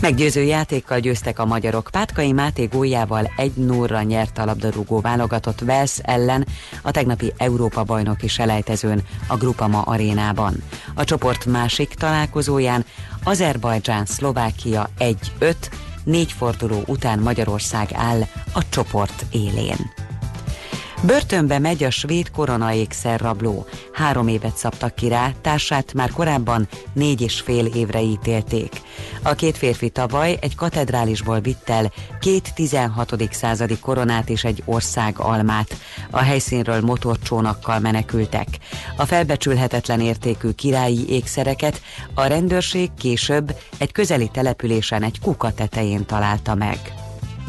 Meggyőző 0.00 0.42
játékkal 0.42 0.98
győztek 0.98 1.38
a 1.38 1.44
magyarok. 1.44 1.88
Pátkai 1.92 2.32
Máté 2.32 2.64
góljával 2.64 3.32
egy 3.36 3.52
0 3.54 4.02
nyert 4.02 4.38
a 4.38 4.44
labdarúgó 4.44 5.00
válogatott 5.00 5.60
Vels 5.60 5.98
ellen 6.02 6.46
a 6.82 6.90
tegnapi 6.90 7.32
Európa-bajnoki 7.36 8.28
selejtezőn 8.28 9.02
a 9.26 9.36
Grupama 9.36 9.80
arénában. 9.82 10.62
A 10.94 11.04
csoport 11.04 11.44
másik 11.44 11.94
találkozóján 11.94 12.84
Azerbajdzsán-Szlovákia 13.24 14.88
1-5, 14.98 15.54
négy 16.04 16.32
forduló 16.32 16.82
után 16.86 17.18
Magyarország 17.18 17.88
áll 17.92 18.20
a 18.52 18.68
csoport 18.68 19.24
élén. 19.30 19.92
Börtönbe 21.06 21.58
megy 21.58 21.84
a 21.84 21.90
svéd 21.90 22.30
koronaékszer 22.30 23.20
rabló. 23.20 23.66
Három 23.92 24.28
évet 24.28 24.56
szabtak 24.56 24.94
ki 24.94 25.08
rá, 25.08 25.32
társát 25.40 25.92
már 25.92 26.10
korábban 26.10 26.68
négy 26.92 27.20
és 27.20 27.40
fél 27.40 27.66
évre 27.66 28.00
ítélték. 28.00 28.80
A 29.26 29.34
két 29.34 29.56
férfi 29.56 29.88
tavaly 29.88 30.36
egy 30.40 30.54
katedrálisból 30.54 31.40
vitt 31.40 31.68
el 31.68 31.92
két 32.20 32.54
16. 32.54 33.28
századi 33.30 33.78
koronát 33.78 34.28
és 34.28 34.44
egy 34.44 34.62
ország 34.64 35.18
almát. 35.18 35.76
A 36.10 36.18
helyszínről 36.18 36.80
motorcsónakkal 36.80 37.78
menekültek. 37.78 38.46
A 38.96 39.04
felbecsülhetetlen 39.04 40.00
értékű 40.00 40.50
királyi 40.50 41.08
ékszereket 41.08 41.80
a 42.14 42.24
rendőrség 42.24 42.90
később 42.98 43.56
egy 43.78 43.92
közeli 43.92 44.30
településen 44.32 45.02
egy 45.02 45.20
kuka 45.20 45.52
tetején 45.52 46.06
találta 46.06 46.54
meg. 46.54 47.03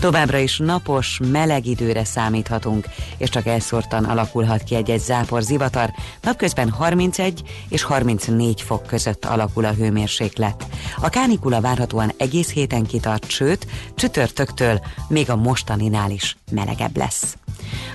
Továbbra 0.06 0.38
is 0.38 0.58
napos, 0.58 1.20
meleg 1.32 1.66
időre 1.66 2.04
számíthatunk, 2.04 2.88
és 3.18 3.30
csak 3.30 3.46
elszórtan 3.46 4.04
alakulhat 4.04 4.64
ki 4.64 4.76
egy-egy 4.76 5.00
zápor 5.00 5.42
zivatar. 5.42 5.90
Napközben 6.22 6.70
31 6.70 7.42
és 7.70 7.84
34 7.84 8.62
fok 8.62 8.86
között 8.86 9.26
alakul 9.26 9.66
a 9.66 9.74
hőmérséklet. 9.74 10.66
A 11.02 11.10
kánikula 11.10 11.62
várhatóan 11.62 12.12
egész 12.18 12.52
héten 12.52 12.86
kitart, 12.86 13.30
sőt, 13.30 13.68
csütörtöktől 13.96 14.82
még 15.08 15.30
a 15.30 15.36
mostaninál 15.36 16.12
is 16.12 16.38
melegebb 16.52 16.98
lesz. 16.98 17.38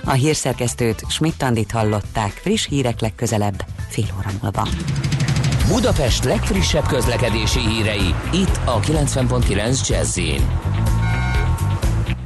A 0.03 0.11
hírszerkesztőt 0.11 1.03
Schmidt-Tandit 1.09 1.71
hallották, 1.71 2.31
friss 2.31 2.67
hírek 2.67 2.99
legközelebb, 2.99 3.65
fél 3.89 4.07
óra 4.17 4.29
múlva. 4.41 4.67
Budapest 5.67 6.23
legfrissebb 6.23 6.87
közlekedési 6.87 7.59
hírei, 7.59 8.15
itt 8.33 8.59
a 8.65 8.79
90.9 8.79 9.87
Jazzin. 9.87 10.41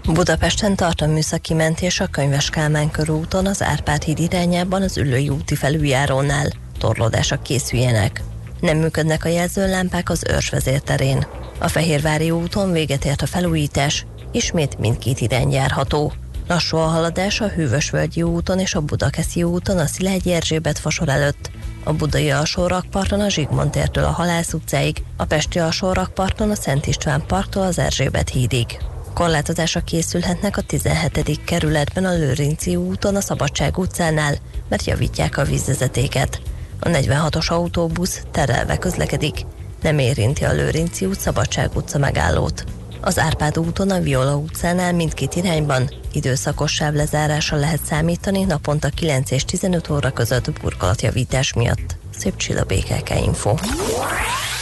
Budapesten 0.07 0.75
tart 0.75 1.01
a 1.01 1.07
műszaki 1.07 1.53
mentés 1.53 1.99
a 1.99 2.07
Könyves 2.07 2.49
Kálmán 2.49 2.91
körúton 2.91 3.45
az 3.45 3.63
Árpád 3.63 4.03
híd 4.03 4.19
irányában 4.19 4.81
az 4.81 4.97
Üllői 4.97 5.29
úti 5.29 5.55
felüljárónál. 5.55 6.51
Torlódások 6.79 7.43
készüljenek. 7.43 8.23
Nem 8.59 8.77
működnek 8.77 9.25
a 9.25 9.29
jelzőlámpák 9.29 10.09
az 10.09 10.23
őrs 10.29 10.49
vezérterén. 10.49 11.25
A 11.59 11.67
Fehérvári 11.67 12.31
úton 12.31 12.71
véget 12.71 13.05
ért 13.05 13.21
a 13.21 13.25
felújítás, 13.25 14.05
ismét 14.31 14.77
mindkét 14.77 15.21
irány 15.21 15.51
járható. 15.51 16.13
Lassú 16.47 16.77
a 16.77 16.85
haladás 16.85 17.41
a 17.41 17.47
Hűvösvölgyi 17.47 18.21
úton 18.21 18.59
és 18.59 18.75
a 18.75 18.81
Budakeszi 18.81 19.43
úton 19.43 19.77
a 19.77 19.85
Szilágyi 19.85 20.31
Erzsébet 20.31 20.79
fasor 20.79 21.09
előtt, 21.09 21.51
a 21.83 21.93
Budai 21.93 22.31
alsórakparton 22.31 23.19
a 23.19 23.29
Zsigmond 23.29 23.71
tértől 23.71 24.03
a 24.03 24.11
Halász 24.11 24.53
utcáig, 24.53 25.03
a 25.17 25.25
Pesti 25.25 25.59
alsórakparton 25.59 26.49
a 26.49 26.55
Szent 26.55 26.87
István 26.87 27.23
parktól 27.27 27.63
az 27.63 27.79
Erzsébet 27.79 28.29
hídig. 28.29 28.77
Korlátozásra 29.15 29.81
készülhetnek 29.81 30.57
a 30.57 30.61
17. 30.61 31.43
kerületben 31.45 32.05
a 32.05 32.13
Lőrinci 32.13 32.75
úton 32.75 33.15
a 33.15 33.21
Szabadság 33.21 33.77
utcánál, 33.77 34.35
mert 34.69 34.85
javítják 34.85 35.37
a 35.37 35.43
vízvezetéket. 35.43 36.41
A 36.79 36.87
46-os 36.87 37.47
autóbusz 37.47 38.21
terelve 38.31 38.77
közlekedik, 38.77 39.45
nem 39.81 39.99
érinti 39.99 40.43
a 40.43 40.51
Lőrinci 40.51 41.05
út 41.05 41.19
Szabadság 41.19 41.69
utca 41.75 41.97
megállót. 41.97 42.63
Az 43.01 43.19
Árpád 43.19 43.59
úton 43.59 43.89
a 43.89 43.99
Viola 43.99 44.35
utcánál 44.35 44.93
mindkét 44.93 45.35
irányban 45.35 45.89
időszakos 46.11 46.71
sávlezárásra 46.71 47.57
lehet 47.57 47.85
számítani 47.85 48.43
naponta 48.43 48.89
9 48.89 49.31
és 49.31 49.45
15 49.45 49.89
óra 49.89 50.11
között 50.11 50.59
burkolatjavítás 50.61 51.53
miatt. 51.53 51.95
Szép 52.17 52.35
csilla 52.35 52.63
BKK 52.63 53.09
Info. 53.25 53.55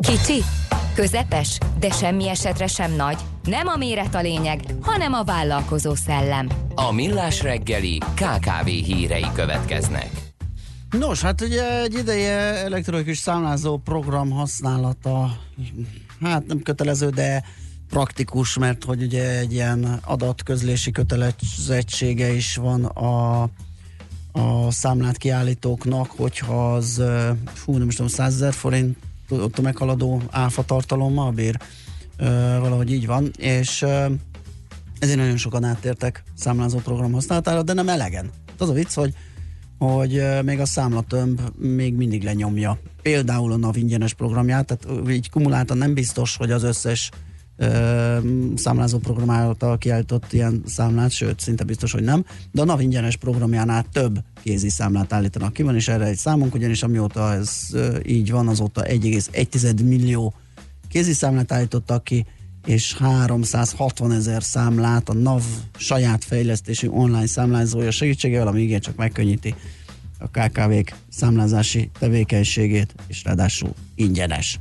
Kicsi, 0.00 0.42
közepes, 0.94 1.58
de 1.78 1.90
semmi 1.90 2.28
esetre 2.28 2.66
sem 2.66 2.92
nagy. 2.92 3.16
Nem 3.44 3.66
a 3.66 3.76
méret 3.76 4.14
a 4.14 4.20
lényeg, 4.20 4.60
hanem 4.80 5.12
a 5.12 5.24
vállalkozó 5.24 5.94
szellem. 5.94 6.48
A 6.74 6.92
Millás 6.92 7.42
reggeli 7.42 7.98
KKV 7.98 8.66
hírei 8.66 9.26
következnek. 9.34 10.10
Nos, 10.90 11.22
hát 11.22 11.40
ugye 11.40 11.80
egy 11.80 11.94
ideje 11.94 12.38
elektronikus 12.64 13.18
számlázó 13.18 13.76
program 13.78 14.30
használata, 14.30 15.38
hát 16.20 16.46
nem 16.46 16.62
kötelező, 16.62 17.08
de 17.08 17.44
praktikus, 17.88 18.58
mert 18.58 18.84
hogy 18.84 19.02
ugye 19.02 19.38
egy 19.38 19.52
ilyen 19.52 20.00
adatközlési 20.04 20.90
kötelezettsége 20.90 22.32
is 22.32 22.56
van 22.56 22.84
a 22.84 23.48
a 24.36 24.70
számlát 24.70 25.16
kiállítóknak, 25.16 26.10
hogyha 26.10 26.74
az, 26.74 27.02
fú, 27.52 27.76
nem 27.76 27.88
is 27.88 27.94
tudom, 27.94 28.10
100 28.10 28.34
ezer 28.34 28.52
forint 28.52 28.96
ott 29.28 29.60
meghaladó 29.60 30.22
áfa 30.30 30.64
tartalommal 30.64 31.30
bír, 31.30 31.58
valahogy 32.60 32.92
így 32.92 33.06
van, 33.06 33.30
és 33.38 33.82
ezért 34.98 35.18
nagyon 35.18 35.36
sokan 35.36 35.64
áttértek 35.64 36.22
számlázó 36.34 36.78
program 36.78 37.12
használatára, 37.12 37.62
de 37.62 37.72
nem 37.72 37.88
elegen. 37.88 38.30
Az 38.58 38.68
a 38.68 38.72
vicc, 38.72 38.94
hogy 38.94 39.14
hogy 39.78 40.22
még 40.44 40.60
a 40.60 40.66
számlatömb 40.66 41.40
még 41.56 41.94
mindig 41.94 42.22
lenyomja. 42.22 42.78
Például 43.02 43.52
a 43.52 43.56
NAV 43.56 43.76
ingyenes 43.76 44.14
programját, 44.14 44.66
tehát 44.66 45.10
így 45.10 45.30
kumuláltan 45.30 45.78
nem 45.78 45.94
biztos, 45.94 46.36
hogy 46.36 46.50
az 46.50 46.62
összes 46.62 47.10
számlázó 48.54 48.98
program 48.98 49.30
által 49.30 49.78
kiállított 49.78 50.32
ilyen 50.32 50.62
számlát, 50.66 51.10
sőt, 51.10 51.40
szinte 51.40 51.64
biztos, 51.64 51.92
hogy 51.92 52.02
nem, 52.02 52.24
de 52.52 52.62
a 52.62 52.64
NAV 52.64 52.80
ingyenes 52.80 53.16
programjánál 53.16 53.84
több 53.92 54.18
kézi 54.42 54.68
számlát 54.68 55.12
állítanak 55.12 55.52
ki, 55.52 55.62
van 55.62 55.74
és 55.74 55.88
erre 55.88 56.04
egy 56.04 56.16
számunk, 56.16 56.54
ugyanis 56.54 56.82
amióta 56.82 57.32
ez 57.32 57.50
ö, 57.72 57.98
így 58.06 58.30
van, 58.30 58.48
azóta 58.48 58.82
1,1 58.82 59.84
millió 59.84 60.34
kézi 60.88 61.12
számlát 61.12 61.52
állítottak 61.52 62.04
ki, 62.04 62.26
és 62.66 62.94
360 62.94 64.12
ezer 64.12 64.42
számlát 64.42 65.08
a 65.08 65.14
NAV 65.14 65.42
saját 65.76 66.24
fejlesztésű 66.24 66.88
online 66.88 67.26
számlázója 67.26 67.90
segítségével, 67.90 68.46
ami 68.46 68.60
igen 68.62 68.80
csak 68.80 68.96
megkönnyíti 68.96 69.54
a 70.18 70.28
KKV-k 70.28 70.96
számlázási 71.08 71.90
tevékenységét, 71.98 72.94
és 73.06 73.24
ráadásul 73.24 73.74
ingyenes. 73.94 74.58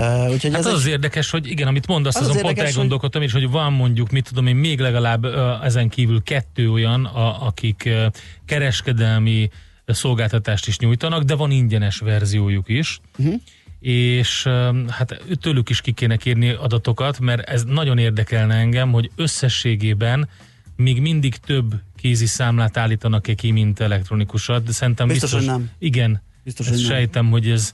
Uh, 0.00 0.30
úgyhogy 0.30 0.50
Hát 0.50 0.60
ez 0.60 0.66
az, 0.66 0.72
egy- 0.72 0.78
az 0.78 0.86
érdekes, 0.86 1.30
hogy 1.30 1.46
igen, 1.46 1.66
amit 1.68 1.86
mondasz, 1.86 2.14
Az 2.16 2.22
az 2.22 2.28
azon 2.28 2.40
pont 2.42 2.48
érdekes, 2.48 2.70
hogy- 2.70 2.74
elgondolkodtam 2.74 3.22
is, 3.22 3.32
hogy 3.32 3.50
van 3.50 3.72
mondjuk, 3.72 4.10
mit 4.10 4.28
tudom 4.28 4.46
én, 4.46 4.56
még 4.56 4.78
legalább 4.80 5.24
ö, 5.24 5.52
ezen 5.62 5.88
kívül 5.88 6.22
kettő 6.22 6.70
olyan, 6.70 7.04
a, 7.04 7.46
akik 7.46 7.82
ö, 7.86 8.06
kereskedelmi 8.46 9.48
szolgáltatást 9.86 10.66
is 10.66 10.78
nyújtanak, 10.78 11.22
de 11.22 11.34
van 11.34 11.50
ingyenes 11.50 11.98
verziójuk 11.98 12.68
is. 12.68 13.00
Uh-huh. 13.18 13.34
és 13.80 14.42
hát 14.88 15.22
tőlük 15.40 15.68
is 15.70 15.80
ki 15.80 15.92
kéne 15.92 16.16
kérni 16.16 16.48
adatokat, 16.50 17.18
mert 17.20 17.48
ez 17.48 17.64
nagyon 17.64 17.98
érdekelne 17.98 18.54
engem, 18.54 18.92
hogy 18.92 19.10
összességében 19.16 20.28
még 20.76 21.00
mindig 21.00 21.36
több 21.36 21.74
kézi 21.96 22.26
számlát 22.26 22.76
állítanak-e 22.76 23.34
ki, 23.34 23.50
mint 23.50 23.80
elektronikusat, 23.80 24.64
de 24.64 24.72
szerintem 24.72 25.08
Biztos, 25.08 25.30
biztos, 25.30 25.48
hogy 25.48 25.58
nem. 25.58 25.70
Igen, 25.78 26.22
Biztos, 26.44 26.66
ezt 26.66 26.74
hogy 26.74 26.84
nem. 26.86 26.94
sejtem, 26.96 27.30
hogy 27.30 27.50
ez, 27.50 27.72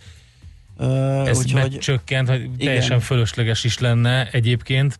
Uh, 0.78 1.28
ez 1.28 1.38
úgyhogy- 1.38 1.62
megcsökkent, 1.70 2.28
hogy 2.28 2.50
teljesen 2.58 3.00
fölösleges 3.00 3.64
is 3.64 3.78
lenne 3.78 4.28
egyébként. 4.30 4.98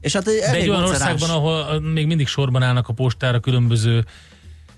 És 0.00 0.12
hát 0.12 0.24
De 0.24 0.52
egy 0.52 0.68
olyan 0.68 0.80
macerás. 0.80 1.12
országban, 1.12 1.30
ahol 1.36 1.80
még 1.80 2.06
mindig 2.06 2.26
sorban 2.26 2.62
állnak 2.62 2.88
a 2.88 2.92
postára 2.92 3.40
különböző 3.40 4.04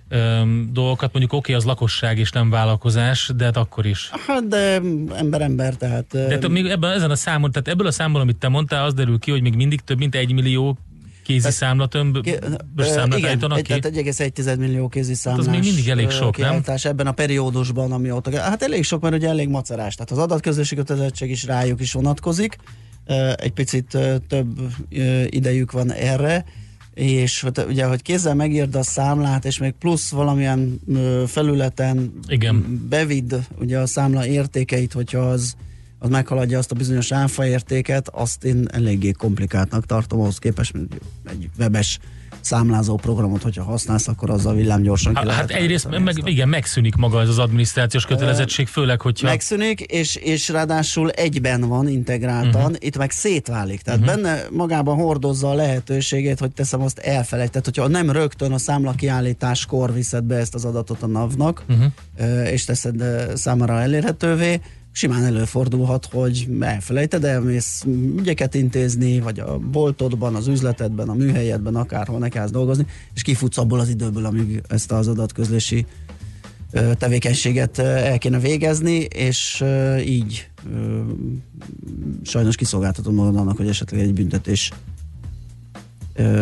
öm, 0.09 0.69
dolgokat, 0.73 1.13
mondjuk 1.13 1.33
oké, 1.33 1.53
az 1.53 1.65
lakosság 1.65 2.19
és 2.19 2.31
nem 2.31 2.51
vállalkozás, 2.51 3.31
de 3.37 3.45
hát 3.45 3.57
akkor 3.57 3.87
is. 3.87 4.11
Hát 4.27 4.49
de 4.49 4.81
ember 5.15 5.41
ember, 5.41 5.75
tehát... 5.75 6.07
De 6.11 6.29
hát 6.29 6.49
még 6.49 6.67
ebben, 6.67 6.93
ezen 6.93 7.11
a 7.11 7.15
számon, 7.17 7.51
tehát 7.53 7.69
ebből 7.69 7.87
a 7.87 7.91
számból, 7.91 8.21
amit 8.21 8.37
te 8.37 8.49
mondtál, 8.49 8.85
az 8.85 8.95
derül 8.95 9.19
ki, 9.19 9.31
hogy 9.31 9.43
még 9.43 9.55
mindig 9.55 9.81
több 9.81 9.99
mint 9.99 10.15
egy 10.15 10.33
millió 10.33 10.79
kézi 11.23 11.51
számlatömb, 11.51 12.29
számlát 12.77 13.19
igen, 13.19 13.31
állítanak 13.31 13.59
egy, 13.59 13.65
ki. 13.65 13.79
tehát 13.79 14.19
1,1 14.19 14.59
millió 14.59 14.89
kézi 14.89 15.09
Hát 15.09 15.19
számlás 15.19 15.47
az 15.47 15.53
még 15.53 15.63
mindig 15.63 15.89
elég 15.89 16.11
sok, 16.11 16.37
nem? 16.37 16.63
ebben 16.83 17.07
a 17.07 17.13
periódusban, 17.13 17.93
ami 17.93 18.11
ott... 18.11 18.35
Hát 18.35 18.63
elég 18.63 18.85
sok, 18.85 19.03
mert 19.03 19.15
ugye 19.15 19.29
elég 19.29 19.49
macerás. 19.49 19.95
Tehát 19.95 20.11
az 20.11 20.19
adatközlési 20.19 20.75
kötelezettség 20.75 21.31
is 21.31 21.45
rájuk 21.45 21.81
is 21.81 21.93
vonatkozik. 21.93 22.57
Egy 23.37 23.53
picit 23.53 23.99
több 24.29 24.61
idejük 25.27 25.73
van 25.73 25.93
erre, 25.93 26.45
és 26.95 27.43
hát 27.43 27.67
ugye, 27.69 27.85
hogy 27.85 28.03
kézzel 28.03 28.35
megírd 28.35 28.75
a 28.75 28.83
számlát, 28.83 29.45
és 29.45 29.59
még 29.59 29.73
plusz 29.73 30.11
valamilyen 30.11 30.81
felületen 31.27 32.13
Igen. 32.27 32.87
bevidd 32.89 33.35
ugye 33.59 33.79
a 33.79 33.87
számla 33.87 34.27
értékeit, 34.27 34.93
hogyha 34.93 35.19
az 35.19 35.55
az 36.03 36.09
meghaladja 36.09 36.59
azt 36.59 36.71
a 36.71 36.75
bizonyos 36.75 37.13
áfa 37.13 37.47
értéket, 37.47 38.09
azt 38.09 38.45
én 38.45 38.69
eléggé 38.73 39.11
komplikáltnak 39.11 39.87
tartom 39.87 40.21
ahhoz 40.21 40.39
képest, 40.39 40.73
mint 40.73 41.01
egy 41.31 41.49
webes 41.59 41.99
számlázó 42.41 42.97
programot, 42.97 43.43
hogyha 43.43 43.63
használsz, 43.63 44.09
akkor 44.09 44.31
azzal 44.31 44.55
villámgyorsan 44.55 45.13
ki 45.13 45.19
Hát, 45.19 45.27
lehet 45.27 45.51
hát 45.51 45.61
egyrészt 45.61 45.89
meg, 45.89 46.19
a- 46.23 46.29
igen, 46.29 46.49
megszűnik 46.49 46.95
maga 46.95 47.21
ez 47.21 47.29
az 47.29 47.39
adminisztrációs 47.39 48.07
kötelezettség, 48.07 48.67
főleg, 48.67 49.01
hogyha... 49.01 49.27
Megszűnik, 49.27 49.81
és, 49.81 50.15
és 50.17 50.49
ráadásul 50.49 51.11
egyben 51.11 51.61
van 51.61 51.89
integráltan, 51.89 52.63
uh-huh. 52.63 52.77
itt 52.79 52.97
meg 52.97 53.11
szétválik. 53.11 53.81
Tehát 53.81 54.01
uh-huh. 54.01 54.15
benne 54.15 54.43
magában 54.51 54.97
hordozza 54.97 55.51
a 55.51 55.55
lehetőségét, 55.55 56.39
hogy 56.39 56.51
teszem 56.51 56.83
azt 56.83 56.99
elfelejtett. 56.99 57.65
Hogyha 57.65 57.89
nem 57.89 58.11
rögtön 58.11 58.53
a 58.53 58.59
számla 58.59 58.93
kiállításkor 58.93 59.93
viszed 59.93 60.25
be 60.25 60.37
ezt 60.37 60.55
az 60.55 60.65
adatot 60.65 61.03
a 61.03 61.07
NAV-nak, 61.07 61.65
uh-huh. 61.69 62.51
és 62.51 62.65
teszed 62.65 63.05
számára 63.35 63.81
elérhetővé, 63.81 64.61
simán 64.93 65.25
előfordulhat, 65.25 66.09
hogy 66.13 66.49
elfelejted, 66.61 67.25
elmész 67.25 67.85
ügyeket 68.19 68.55
intézni, 68.55 69.21
vagy 69.21 69.41
a 69.41 69.59
boltodban, 69.59 70.35
az 70.35 70.47
üzletedben, 70.47 71.09
a 71.09 71.15
műhelyedben, 71.15 71.75
akárhol 71.75 72.19
ne 72.19 72.29
kellsz 72.29 72.51
dolgozni, 72.51 72.87
és 73.15 73.23
kifutsz 73.23 73.59
abból 73.59 73.81
az 73.81 73.89
időből, 73.89 74.25
amíg 74.25 74.63
ezt 74.69 74.93
az 74.93 75.09
adatközlési 75.09 75.87
tevékenységet 76.99 77.79
el 77.79 78.19
kéne 78.19 78.39
végezni, 78.39 78.95
és 78.99 79.65
így 80.05 80.49
sajnos 82.23 82.57
kiszolgáltatod 82.57 83.15
magad 83.15 83.37
annak, 83.37 83.57
hogy 83.57 83.69
esetleg 83.69 84.01
egy 84.01 84.15
büntetés 84.15 84.73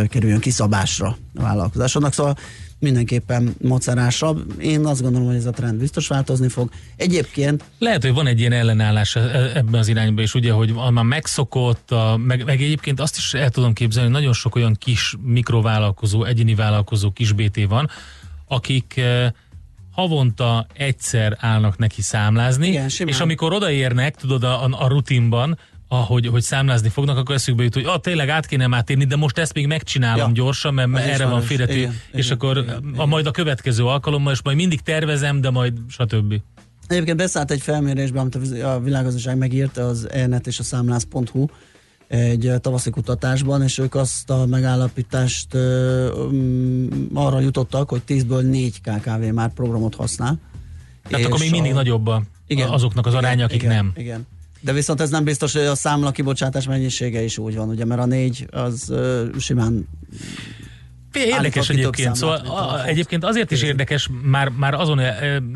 kerüljön 0.09 0.41
kiszabásra 0.41 1.17
a 1.35 1.43
vállalkozásodnak. 1.43 2.13
Szóval 2.13 2.37
mindenképpen 2.81 3.55
macerásabb. 3.61 4.61
Én 4.61 4.85
azt 4.85 5.02
gondolom, 5.02 5.27
hogy 5.27 5.36
ez 5.36 5.47
a 5.47 5.51
trend 5.51 5.78
biztos 5.78 6.09
változni 6.09 6.48
fog. 6.48 6.70
Egyébként 6.97 7.65
Lehet, 7.78 8.02
hogy 8.02 8.12
van 8.12 8.27
egy 8.27 8.39
ilyen 8.40 8.52
ellenállás 8.52 9.16
e- 9.16 9.20
e- 9.20 9.51
ebben 9.55 9.81
az 9.81 9.89
irányban 9.89 10.24
is, 10.24 10.35
ugye, 10.35 10.52
hogy 10.52 10.74
már 10.93 11.05
megszokott, 11.05 11.90
a, 11.90 12.16
meg, 12.16 12.44
meg 12.44 12.62
egyébként 12.62 13.01
azt 13.01 13.16
is 13.16 13.35
el 13.35 13.51
tudom 13.51 13.73
képzelni, 13.73 14.09
hogy 14.09 14.19
nagyon 14.19 14.35
sok 14.35 14.55
olyan 14.55 14.74
kis 14.78 15.15
mikrovállalkozó, 15.23 16.24
egyéni 16.24 16.55
vállalkozó 16.55 17.11
kis 17.11 17.32
BT 17.32 17.65
van, 17.69 17.90
akik 18.48 18.97
eh, 18.97 19.31
havonta 19.93 20.66
egyszer 20.77 21.36
állnak 21.40 21.78
neki 21.78 22.02
számlázni, 22.02 22.69
Igen, 22.69 22.89
simán. 22.89 23.12
és 23.12 23.20
amikor 23.20 23.52
odaérnek, 23.52 24.16
tudod, 24.16 24.44
a, 24.44 24.65
a 24.65 24.86
rutinban, 24.89 25.59
ahogy 25.93 26.27
hogy 26.27 26.43
számlázni 26.43 26.89
fognak, 26.89 27.17
akkor 27.17 27.35
eszükbe 27.35 27.62
jut, 27.62 27.75
hogy 27.75 27.85
ah, 27.85 28.01
tényleg 28.01 28.29
át 28.29 28.47
kéne 28.47 28.67
már 28.67 28.83
térni, 28.83 29.05
de 29.05 29.17
most 29.17 29.39
ezt 29.39 29.55
még 29.55 29.67
megcsinálom 29.67 30.27
Ja. 30.27 30.33
gyorsan, 30.35 30.75
mert 30.75 30.95
Az 30.95 31.01
erre 31.01 31.27
van 31.27 31.41
félretű, 31.41 31.79
Igen, 31.79 32.01
és 32.12 32.25
igen, 32.25 32.37
akkor 32.37 32.57
igen, 32.59 32.95
a, 32.97 33.07
majd 33.07 33.27
a 33.27 33.31
következő 33.31 33.85
alkalommal, 33.85 34.33
és 34.33 34.43
majd 34.43 34.57
mindig 34.57 34.81
tervezem, 34.81 35.41
de 35.41 35.51
majd 35.51 35.73
stb. 35.89 36.35
Egyébként 36.87 37.17
beszállt 37.17 37.51
egy 37.51 37.61
felmérésbe, 37.61 38.21
amit 38.21 38.35
a 38.35 38.75
a 38.75 38.81
világgazdaság 38.81 39.39
megírt, 39.39 39.79
az 39.79 40.11
ENET 40.11 40.47
és 40.47 40.59
a 40.59 40.62
számlász.hu 40.62 41.47
egy 42.09 42.53
tavaszi 42.61 42.91
kutatásban, 42.91 43.62
és 43.62 43.79
ők 43.79 43.95
azt 43.95 44.31
a 44.31 44.47
megállapítást 44.47 45.55
ö, 45.55 46.12
um, 46.12 46.89
arra 47.15 47.41
jutottak, 47.41 47.89
hogy 47.89 48.03
10-ből 48.09 48.51
4 48.51 48.81
KKV 48.81 49.33
már 49.33 49.53
programot 49.53 49.95
használ. 49.95 50.39
Tehát 51.09 51.27
akkor 51.27 51.39
még 51.39 51.51
mindig 51.51 51.73
nagyobb 51.73 52.07
a, 52.07 52.23
azoknak 52.69 53.07
az 53.07 53.15
aránya, 53.15 53.45
akik 53.45 53.62
igen, 53.62 53.75
nem. 53.75 53.93
Igen. 53.97 54.27
De 54.61 54.73
viszont 54.73 55.01
ez 55.01 55.11
nem 55.11 55.24
biztos, 55.24 55.53
hogy 55.53 55.62
a 55.62 55.74
számla 55.74 56.11
kibocsátás 56.11 56.66
mennyisége 56.66 57.23
is 57.23 57.39
úgy 57.39 57.57
van, 57.57 57.69
ugye, 57.69 57.85
mert 57.85 58.01
a 58.01 58.07
négy 58.07 58.47
az 58.51 58.91
ö, 58.91 59.27
simán 59.39 59.89
Érdekes 61.12 61.69
egyébként, 61.69 62.15
szóval 62.16 62.37
a 62.37 62.87
egyébként 62.87 63.24
azért 63.24 63.51
is 63.51 63.62
érdekes, 63.62 64.09
már, 64.23 64.49
már 64.49 64.74
azon 64.74 65.01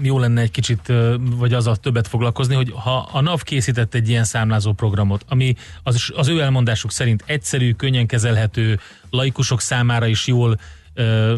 jó 0.03 0.19
lenne 0.19 0.41
egy 0.41 0.51
kicsit, 0.51 0.93
vagy 1.19 1.53
azzal 1.53 1.77
többet 1.77 2.09
foglalkozni, 2.09 2.55
hogy 2.55 2.73
ha 2.75 3.09
a 3.13 3.21
NAV 3.21 3.43
készített 3.43 3.95
egy 3.95 4.09
ilyen 4.09 4.25
számlázó 4.25 4.73
programot, 4.73 5.25
ami 5.29 5.55
az, 5.83 6.13
az 6.17 6.29
ő 6.29 6.41
elmondásuk 6.41 6.93
szerint 6.93 7.23
egyszerű, 7.27 7.73
könnyen 7.73 8.07
kezelhető, 8.07 8.81
laikusok 9.11 9.61
számára 9.61 10.07
is 10.07 10.27
jól 10.27 10.59
ö, 10.95 11.35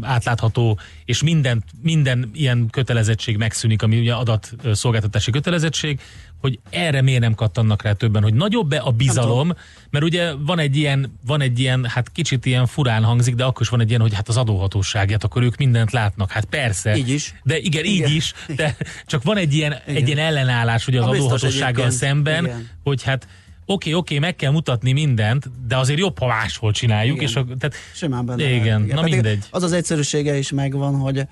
átlátható, 0.00 0.78
és 1.04 1.22
minden, 1.22 1.64
minden 1.82 2.30
ilyen 2.34 2.68
kötelezettség 2.70 3.36
megszűnik, 3.36 3.82
ami 3.82 3.98
ugye 3.98 4.14
adatszolgáltatási 4.14 5.30
kötelezettség, 5.30 6.00
hogy 6.40 6.58
erre 6.70 7.02
miért 7.02 7.20
nem 7.20 7.34
kattannak 7.34 7.82
rá 7.82 7.92
többen, 7.92 8.22
hogy 8.22 8.34
nagyobb-e 8.34 8.80
a 8.84 8.90
bizalom, 8.90 9.52
mert 9.90 10.04
ugye 10.04 10.32
van 10.34 10.58
egy 10.58 10.76
ilyen, 10.76 11.18
van 11.26 11.40
egy 11.40 11.58
ilyen, 11.58 11.86
hát 11.88 12.12
kicsit 12.12 12.46
ilyen 12.46 12.66
furán 12.66 13.04
hangzik, 13.04 13.34
de 13.34 13.44
akkor 13.44 13.62
is 13.62 13.68
van 13.68 13.80
egy 13.80 13.88
ilyen, 13.88 14.00
hogy 14.00 14.14
hát 14.14 14.28
az 14.28 14.36
adóhatóságát, 14.36 15.24
akkor 15.24 15.42
ők 15.42 15.56
mindent 15.56 15.92
látnak. 15.92 16.30
Hát 16.30 16.44
persze. 16.44 16.96
Így 16.96 17.08
is. 17.08 17.34
De 17.42 17.58
igen, 17.58 17.84
Igen. 17.84 18.08
így 18.08 18.14
is, 18.14 18.32
de 18.56 18.76
csak 19.06 19.22
van 19.22 19.36
egy 19.36 19.54
ilyen, 19.54 19.74
egy 19.84 20.06
ilyen 20.06 20.18
ellenállás 20.18 20.86
ugye 20.86 21.00
az 21.00 21.06
A 21.06 21.10
biztos 21.10 21.32
adóhatósággal 21.32 21.90
szemben, 21.90 22.44
Igen. 22.44 22.68
hogy 22.82 23.02
hát 23.02 23.26
oké, 23.66 23.92
oké, 23.92 24.18
meg 24.18 24.36
kell 24.36 24.50
mutatni 24.50 24.92
mindent, 24.92 25.50
de 25.66 25.76
azért 25.76 25.98
jobb, 25.98 26.18
ha 26.18 26.26
máshol 26.26 26.72
csináljuk, 26.72 27.16
Igen. 27.16 27.28
és 27.28 27.36
a, 27.36 27.44
tehát, 27.58 27.74
Simán 27.94 28.26
benne 28.26 28.50
igen, 28.50 28.80
lehet, 28.80 28.94
na 28.94 29.00
Pedig 29.00 29.12
mindegy. 29.12 29.44
Az 29.50 29.62
az 29.62 29.72
egyszerűsége 29.72 30.38
is 30.38 30.50
megvan, 30.50 30.98
hogy 30.98 31.22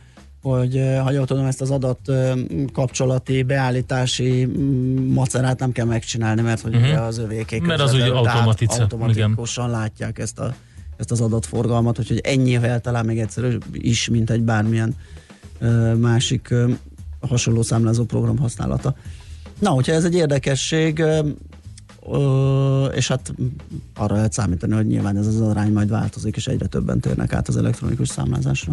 hogy 0.42 0.80
ha 1.02 1.10
jól 1.10 1.26
tudom, 1.26 1.44
ezt 1.44 1.60
az 1.60 1.70
adat 1.70 2.00
kapcsolati, 2.72 3.42
beállítási 3.42 4.44
macerát 5.08 5.58
nem 5.58 5.72
kell 5.72 5.86
megcsinálni, 5.86 6.42
mert 6.42 6.60
hogy 6.60 6.76
ugye 6.76 7.00
az 7.00 7.18
övéké 7.18 7.58
Mert 7.58 7.80
az 7.80 7.94
ugye 7.94 8.08
tehát 8.08 8.26
automatice, 8.26 8.80
automatikusan 8.80 9.70
látják 9.70 10.18
ezt, 10.18 10.38
a, 10.38 10.54
ezt 10.96 11.10
az 11.10 11.20
adatforgalmat, 11.20 11.98
úgyhogy 11.98 12.20
ennyivel 12.24 12.80
talán 12.80 13.04
még 13.04 13.18
egyszerűbb 13.18 13.64
is, 13.72 14.08
mint 14.08 14.30
egy 14.30 14.42
bármilyen 14.42 14.94
másik 15.96 16.54
hasonló 17.20 17.62
számlázó 17.62 18.04
program 18.04 18.38
használata. 18.38 18.94
Na, 19.58 19.70
hogyha 19.70 19.92
ez 19.92 20.04
egy 20.04 20.14
érdekesség, 20.14 21.02
és 22.94 23.08
hát 23.08 23.34
arra 23.96 24.14
lehet 24.14 24.32
számítani, 24.32 24.74
hogy 24.74 24.86
nyilván 24.86 25.16
ez 25.16 25.26
az 25.26 25.40
arány 25.40 25.72
majd 25.72 25.88
változik, 25.88 26.36
és 26.36 26.46
egyre 26.46 26.66
többen 26.66 27.00
térnek 27.00 27.32
át 27.32 27.48
az 27.48 27.56
elektronikus 27.56 28.08
számlázásra. 28.08 28.72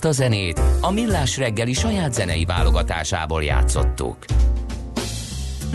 Ezt 0.00 0.18
a 0.18 0.22
zenét 0.22 0.60
a 0.80 0.90
Millás 0.90 1.36
reggeli 1.36 1.72
saját 1.72 2.14
zenei 2.14 2.44
válogatásából 2.44 3.42
játszottuk. 3.42 4.16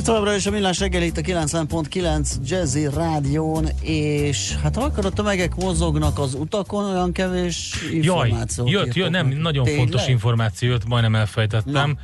Továbbra 0.04 0.36
is 0.36 0.46
a 0.46 0.52
Millás 0.52 0.80
reggel 0.80 1.02
itt 1.02 1.18
a 1.18 1.22
90.9 1.22 2.30
Jazzy 2.44 2.88
Rádión, 2.96 3.68
és 3.82 4.56
hát 4.64 4.76
ha 4.76 4.84
akarod, 4.84 5.14
tömegek 5.14 5.56
mozognak 5.56 6.20
az 6.20 6.34
utakon, 6.34 6.86
olyan 6.86 7.12
kevés 7.12 7.76
Jaj, 7.92 8.28
információt 8.28 8.70
jött, 8.70 8.94
jött, 8.94 9.10
nem, 9.10 9.28
nagyon 9.28 9.64
Tényleg? 9.64 9.84
fontos 9.84 10.08
információ 10.08 10.70
jött, 10.70 10.88
majdnem 10.88 11.16
elfejtettem. 11.16 11.98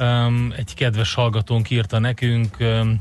Um, 0.00 0.52
egy 0.56 0.74
kedves 0.74 1.14
hallgatónk 1.14 1.70
írta 1.70 1.98
nekünk, 1.98 2.56
um, 2.60 3.00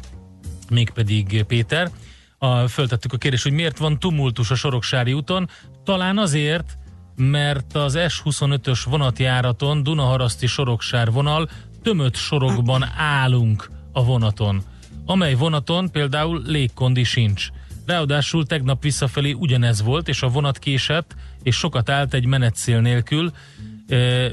mégpedig 0.69 1.43
Péter. 1.43 1.91
a, 2.37 2.67
föltettük 2.67 3.13
a 3.13 3.17
kérdést, 3.17 3.43
hogy 3.43 3.53
miért 3.53 3.77
van 3.77 3.99
tumultus 3.99 4.51
a 4.51 4.55
Soroksári 4.55 5.13
úton. 5.13 5.49
Talán 5.83 6.17
azért, 6.17 6.77
mert 7.15 7.75
az 7.75 7.97
S25-ös 7.97 8.79
vonatjáraton 8.89 9.83
Dunaharaszti 9.83 10.47
Soroksár 10.47 11.11
vonal 11.11 11.49
tömött 11.83 12.15
sorokban 12.15 12.85
állunk 12.97 13.69
a 13.91 14.03
vonaton, 14.03 14.61
amely 15.05 15.33
vonaton 15.33 15.91
például 15.91 16.41
légkondi 16.45 17.03
sincs. 17.03 17.47
Ráadásul 17.85 18.45
tegnap 18.45 18.81
visszafelé 18.81 19.31
ugyanez 19.31 19.81
volt, 19.81 20.07
és 20.07 20.21
a 20.21 20.27
vonat 20.27 20.59
késett, 20.59 21.15
és 21.43 21.55
sokat 21.55 21.89
állt 21.89 22.13
egy 22.13 22.25
menetszél 22.25 22.81
nélkül, 22.81 23.31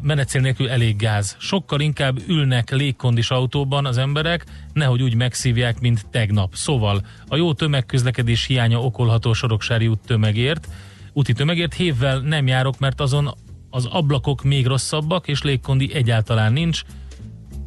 menetszél 0.02 0.40
nélkül 0.40 0.70
elég 0.70 0.96
gáz. 0.96 1.36
Sokkal 1.38 1.80
inkább 1.80 2.18
ülnek 2.26 2.70
légkondis 2.70 3.30
autóban 3.30 3.86
az 3.86 3.98
emberek, 3.98 4.44
nehogy 4.72 5.02
úgy 5.02 5.14
megszívják, 5.14 5.80
mint 5.80 6.06
tegnap. 6.10 6.54
Szóval 6.54 7.06
a 7.28 7.36
jó 7.36 7.54
tömegközlekedés 7.54 8.44
hiánya 8.44 8.80
okolható 8.80 9.32
Soroksári 9.32 9.86
út 9.86 10.00
tömegért, 10.06 10.68
úti 11.12 11.32
tömegért 11.32 11.74
hévvel 11.74 12.18
nem 12.18 12.47
járok, 12.47 12.78
mert 12.78 13.01
azon 13.01 13.34
az 13.70 13.84
ablakok 13.84 14.43
még 14.43 14.66
rosszabbak, 14.66 15.28
és 15.28 15.43
légkondi 15.43 15.94
egyáltalán 15.94 16.52
nincs, 16.52 16.82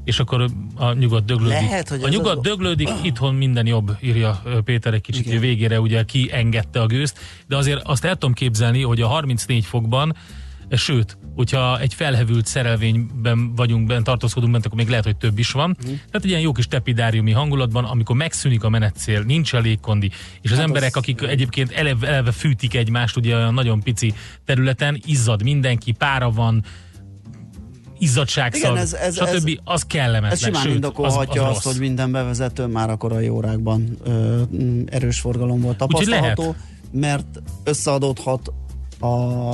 és 0.04 0.20
akkor 0.20 0.50
a 0.76 0.94
nyugat 0.94 1.26
döglődik. 1.26 1.54
Lehet, 1.54 1.90
hogy 1.90 2.04
a 2.04 2.08
nyugat 2.08 2.38
az- 2.38 2.44
döglődik, 2.44 2.90
itthon 3.02 3.36
minden 3.36 3.66
jobb, 3.68 3.98
írja 4.02 4.42
Péter 4.64 4.94
egy 4.94 5.02
kicsit 5.02 5.26
Igen. 5.26 5.40
végére, 5.40 5.80
ugye 5.80 6.04
kiengedte 6.04 6.82
a 6.82 6.86
gőzt, 6.86 7.20
de 7.48 7.56
azért 7.58 7.82
azt 7.84 8.06
el 8.06 8.14
tudom 8.16 8.34
képzelni, 8.34 8.82
hogy 8.82 9.02
a 9.02 9.08
34 9.08 9.66
fokban 9.66 10.16
Sőt, 10.70 11.18
hogyha 11.36 11.80
egy 11.80 11.94
felhevült 11.94 12.46
szerelvényben 12.46 13.56
vagyunk, 13.56 13.88
bent 13.88 14.04
tartózkodunk 14.04 14.52
bent, 14.52 14.66
akkor 14.66 14.78
még 14.78 14.88
lehet, 14.90 15.04
hogy 15.06 15.16
több 15.18 15.40
is 15.40 15.52
van. 15.52 15.70
Mhm. 15.70 15.86
Tehát 15.88 16.16
egy 16.16 16.26
ilyen 16.30 16.42
jó 16.42 16.52
kis 16.52 16.68
tepidáriumi 16.68 17.32
hangulatban, 17.32 17.86
amikor 17.86 18.16
megszűnik 18.16 18.64
a 18.64 18.70
menetcél, 18.70 19.22
nincs 19.22 19.56
elég 19.56 19.80
kondi, 19.80 20.10
és 20.42 20.52
az 20.52 20.58
Hát 20.58 20.66
emberek, 20.68 20.96
az- 20.96 21.02
akik 21.02 21.22
egyébként 21.22 21.72
eleve, 21.72 22.08
eleve 22.08 22.32
fűtik 22.32 22.76
egymást, 22.76 23.16
ugye 23.18 23.36
olyan 23.36 23.54
nagyon 23.54 23.80
pici 23.80 24.14
területen, 24.46 25.02
izzad 25.06 25.44
mindenki, 25.44 25.92
pára 25.92 26.32
van, 26.32 26.64
izzadságszag, 28.00 28.72
Igen, 28.72 28.78
ez- 28.82 28.94
ez- 28.94 29.16
stb. 29.16 29.48
ez- 29.48 29.54
az 29.64 29.84
kellemetlen. 29.84 30.32
Ez 30.32 30.40
simán 30.44 30.62
sőt, 30.62 30.74
indokolhatja 30.74 31.42
az, 31.44 31.50
az 31.50 31.56
azt, 31.56 31.64
rossz. 31.66 31.74
hogy 31.74 31.88
minden 31.88 32.12
bevezető 32.12 32.66
már 32.66 32.90
a 32.90 32.96
korai 32.96 33.30
órákban 33.30 33.98
ö, 34.04 34.42
erős 34.86 35.20
forgalom 35.20 35.62
volt 35.62 35.78
tapasztalható, 35.78 36.56
mert 36.92 37.42
összeadódhat 37.64 38.54
a 39.00 39.46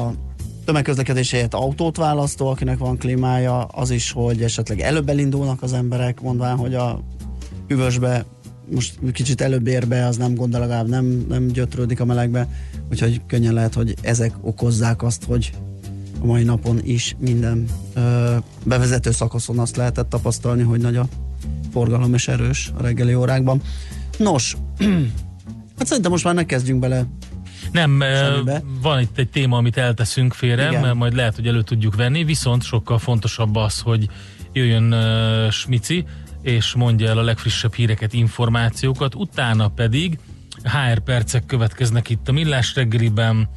tömegközlekedés 0.65 1.31
helyett 1.31 1.53
autót 1.53 1.97
választó, 1.97 2.47
akinek 2.47 2.77
van 2.77 2.97
klímája, 2.97 3.63
az 3.63 3.89
is, 3.89 4.11
hogy 4.11 4.43
esetleg 4.43 4.79
előbb 4.79 5.09
elindulnak 5.09 5.63
az 5.63 5.73
emberek, 5.73 6.21
mondván, 6.21 6.57
hogy 6.57 6.75
a 6.75 6.99
hűvösbe 7.67 8.25
most 8.71 8.99
kicsit 9.13 9.41
előbb 9.41 9.67
ér 9.67 9.87
be, 9.87 10.05
az 10.05 10.17
nem 10.17 10.35
gond, 10.35 10.53
legalább 10.53 10.87
nem, 10.87 11.25
nem 11.29 11.47
gyötrődik 11.47 11.99
a 11.99 12.05
melegbe, 12.05 12.47
úgyhogy 12.89 13.21
könnyen 13.27 13.53
lehet, 13.53 13.73
hogy 13.73 13.95
ezek 14.01 14.33
okozzák 14.41 15.03
azt, 15.03 15.23
hogy 15.23 15.51
a 16.21 16.25
mai 16.25 16.43
napon 16.43 16.79
is 16.83 17.15
minden 17.19 17.65
ö, 17.93 18.35
bevezető 18.63 19.11
szakaszon 19.11 19.59
azt 19.59 19.75
lehetett 19.75 20.09
tapasztalni, 20.09 20.63
hogy 20.63 20.79
nagy 20.79 20.95
a 20.95 21.07
forgalom 21.71 22.13
és 22.13 22.27
erős 22.27 22.71
a 22.77 22.81
reggeli 22.81 23.15
órákban. 23.15 23.61
Nos, 24.17 24.57
hát 25.77 25.87
szerintem 25.87 26.11
most 26.11 26.23
már 26.23 26.33
ne 26.33 26.45
kezdjünk 26.45 26.79
bele. 26.79 27.05
Nem, 27.71 28.01
Semmibe. 28.01 28.61
van 28.81 28.99
itt 28.99 29.17
egy 29.17 29.29
téma, 29.29 29.57
amit 29.57 29.77
elteszünk 29.77 30.33
félre, 30.33 30.67
Igen. 30.67 30.81
mert 30.81 30.95
majd 30.95 31.13
lehet, 31.13 31.35
hogy 31.35 31.47
elő 31.47 31.61
tudjuk 31.61 31.95
venni, 31.95 32.23
viszont 32.23 32.63
sokkal 32.63 32.97
fontosabb 32.97 33.55
az, 33.55 33.79
hogy 33.79 34.07
jöjjön 34.53 34.93
uh, 34.93 35.49
Smici, 35.49 36.05
és 36.41 36.73
mondja 36.73 37.09
el 37.09 37.17
a 37.17 37.21
legfrissebb 37.21 37.73
híreket, 37.73 38.13
információkat, 38.13 39.15
utána 39.15 39.67
pedig 39.67 40.19
HR 40.63 40.99
percek 40.99 41.45
következnek 41.45 42.09
itt 42.09 42.27
a 42.27 42.31
Millás 42.31 42.75
reggeliben, 42.75 43.49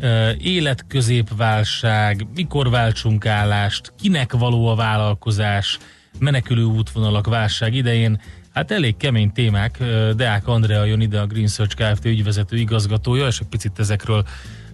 uh, 0.00 0.30
életközépválság, 0.38 2.26
mikor 2.34 2.70
váltsunk 2.70 3.26
állást, 3.26 3.92
kinek 4.00 4.32
való 4.32 4.66
a 4.66 4.74
vállalkozás, 4.74 5.78
menekülő 6.18 6.64
útvonalak 6.64 7.26
válság 7.26 7.74
idején, 7.74 8.20
Hát 8.58 8.70
elég 8.70 8.96
kemény 8.96 9.32
témák. 9.32 9.78
Deák 10.16 10.46
Andrea 10.46 10.84
jön 10.84 11.00
ide, 11.00 11.20
a 11.20 11.26
Green 11.26 11.46
Search 11.46 11.76
Kft. 11.76 12.04
ügyvezető 12.04 12.56
igazgatója, 12.56 13.26
és 13.26 13.38
egy 13.38 13.46
picit 13.46 13.78
ezekről 13.78 14.24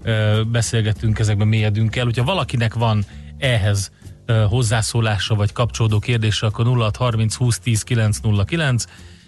ö, 0.03 0.41
beszélgettünk, 0.53 1.19
ezekben 1.19 1.49
mélyedünk 1.49 1.97
el. 1.97 2.05
Hogyha 2.05 2.25
valakinek 2.25 2.75
van 2.75 3.05
ehhez 3.39 3.91
hozzászólása 4.49 5.35
vagy 5.35 5.53
kapcsolódó 5.53 5.99
kérdése, 5.99 6.47
akkor 6.47 6.67
0630 6.67 7.35
20 7.35 7.59
10 7.59 7.83
909 7.83 8.85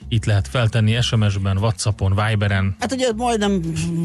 itt 0.09 0.25
lehet 0.25 0.49
feltenni 0.49 1.01
SMS-ben, 1.01 1.59
Whatsappon, 1.59 2.15
Viberen. 2.15 2.77
Hát 2.79 2.93
ugye 2.93 3.13
majdnem 3.17 3.61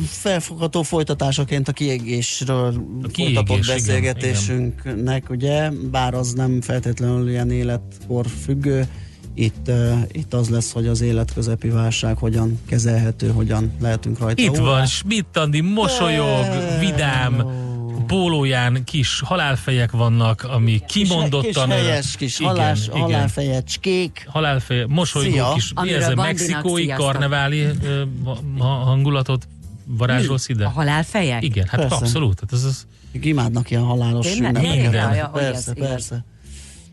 felfogható 0.05 0.81
folytatásaként 0.81 1.67
a 1.67 1.71
kiégésről 1.71 2.85
a 3.03 3.07
kiégés, 3.07 3.35
folytatott 3.35 3.63
igen, 3.63 3.75
beszélgetésünknek, 3.75 5.29
ugye, 5.29 5.69
bár 5.91 6.13
az 6.13 6.33
nem 6.33 6.61
feltétlenül 6.61 7.29
ilyen 7.29 7.51
életkor 7.51 8.25
függő, 8.43 8.87
itt, 9.33 9.67
uh, 9.67 9.99
itt 10.11 10.33
az 10.33 10.49
lesz, 10.49 10.71
hogy 10.71 10.87
az 10.87 11.01
életközepi 11.01 11.69
válság 11.69 12.17
hogyan 12.17 12.59
kezelhető, 12.67 13.29
hogyan 13.29 13.71
lehetünk 13.79 14.19
rajta. 14.19 14.41
Itt 14.41 14.59
Ó, 14.59 14.63
van 14.63 14.85
Schmidt 14.85 15.37
Andi, 15.37 15.61
mosolyog, 15.61 16.45
vidám, 16.79 17.45
pólóján 18.07 18.83
kis 18.83 19.21
halálfejek 19.25 19.91
vannak, 19.91 20.43
ami 20.43 20.81
kimondottan... 20.87 21.69
kis 21.69 21.75
helyes, 21.75 22.15
kis 22.15 22.39
Igen, 22.39 22.51
halás, 22.51 22.87
igen. 22.87 22.99
halálfejecskék. 23.01 24.25
halálfeje, 24.29 24.85
mosolygó 24.87 25.31
Szia. 25.31 25.53
kis, 25.53 25.73
mi 25.81 25.93
ez 25.93 26.09
a 26.09 26.15
mexikói 26.15 26.83
sziasztok. 26.83 27.05
karneváli 27.05 27.61
ö, 27.61 28.03
ha- 28.57 28.65
hangulatot 28.65 29.47
varázsolsz 29.85 30.49
ide? 30.49 30.65
A 30.65 30.69
halálfejek? 30.69 31.43
Igen, 31.43 31.67
hát 31.67 31.79
Persze. 31.79 31.95
abszolút. 31.95 32.39
Hát 32.39 32.53
ez 32.53 32.63
az, 32.63 32.87
Imádnak 33.11 33.71
ilyen 33.71 33.83
halálos 33.83 34.35
ünnepeket. 34.35 35.31
Persze, 35.31 35.71
igaz. 35.75 35.89
persze. 35.89 36.23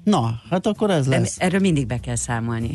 Na, 0.05 0.41
hát 0.51 0.67
akkor 0.67 0.91
ez 0.91 1.07
De 1.07 1.19
lesz. 1.19 1.37
erről 1.39 1.61
mindig 1.61 1.87
be 1.87 1.99
kell 1.99 2.17
számolni. 2.17 2.71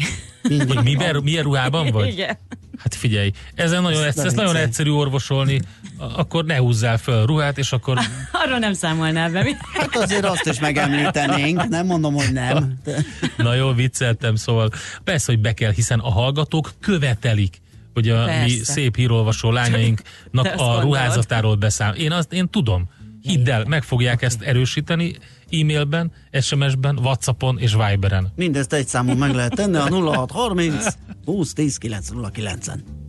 hogy 0.68 0.84
miben, 0.84 1.22
milyen 1.24 1.44
ruhában 1.44 1.92
vagy? 1.92 2.08
Igen. 2.08 2.38
Hát 2.78 2.96
figyelj, 2.96 3.32
ezen 3.56 3.82
nagyon, 3.82 4.04
Ezt 4.04 4.20
ezt, 4.20 4.36
nagyon 4.36 4.56
egyszerű 4.56 4.90
orvosolni, 4.92 5.62
akkor 5.98 6.46
ne 6.46 6.58
húzzál 6.58 6.98
föl 6.98 7.16
a 7.22 7.26
ruhát, 7.26 7.58
és 7.58 7.72
akkor 7.72 8.00
Arról 8.44 8.58
nem 8.58 8.74
számolnál 8.74 9.32
be. 9.32 9.44
Mi? 9.44 9.52
Hát 9.74 9.96
azért 9.96 10.26
azt 10.26 10.46
is 10.46 10.60
megemlítenénk, 10.60 11.68
nem 11.68 11.86
mondom, 11.86 12.14
hogy 12.14 12.32
nem. 12.34 12.74
De- 12.84 13.04
Na 13.38 13.54
jó, 13.54 13.72
vicceltem, 13.74 14.36
szóval 14.36 14.70
persze, 15.04 15.32
hogy 15.32 15.42
be 15.42 15.54
kell, 15.54 15.72
hiszen 15.72 16.00
a 16.00 16.10
hallgatók 16.12 16.74
követelik, 16.80 17.62
hogy 17.94 18.10
a 18.10 18.20
mi 18.26 18.26
Persze. 18.32 18.64
szép 18.72 18.96
hírolvasó 18.96 19.52
lányainknak 19.52 20.54
a 20.58 20.80
ruházatáról 20.82 21.56
beszáll. 21.56 21.94
Én 21.94 22.12
azt 22.12 22.34
én 22.34 22.50
tudom. 22.50 22.90
Hidd 23.22 23.50
el, 23.50 23.64
meg 23.68 23.84
fogják 23.84 24.22
ezt 24.22 24.42
erősíteni 24.42 25.16
e-mailben, 25.62 26.12
SMS-ben, 26.42 26.98
Whatsappon 26.98 27.58
és 27.60 27.76
Viberen. 27.76 28.32
Mindezt 28.36 28.74
egy 28.74 28.88
számon 28.88 29.18
meg 29.18 29.34
lehet 29.34 29.56
tenni 29.56 29.76
a 29.76 29.88
0630 29.90 30.86
20 31.26 31.54
10 31.54 31.78
909-en. 31.82 33.03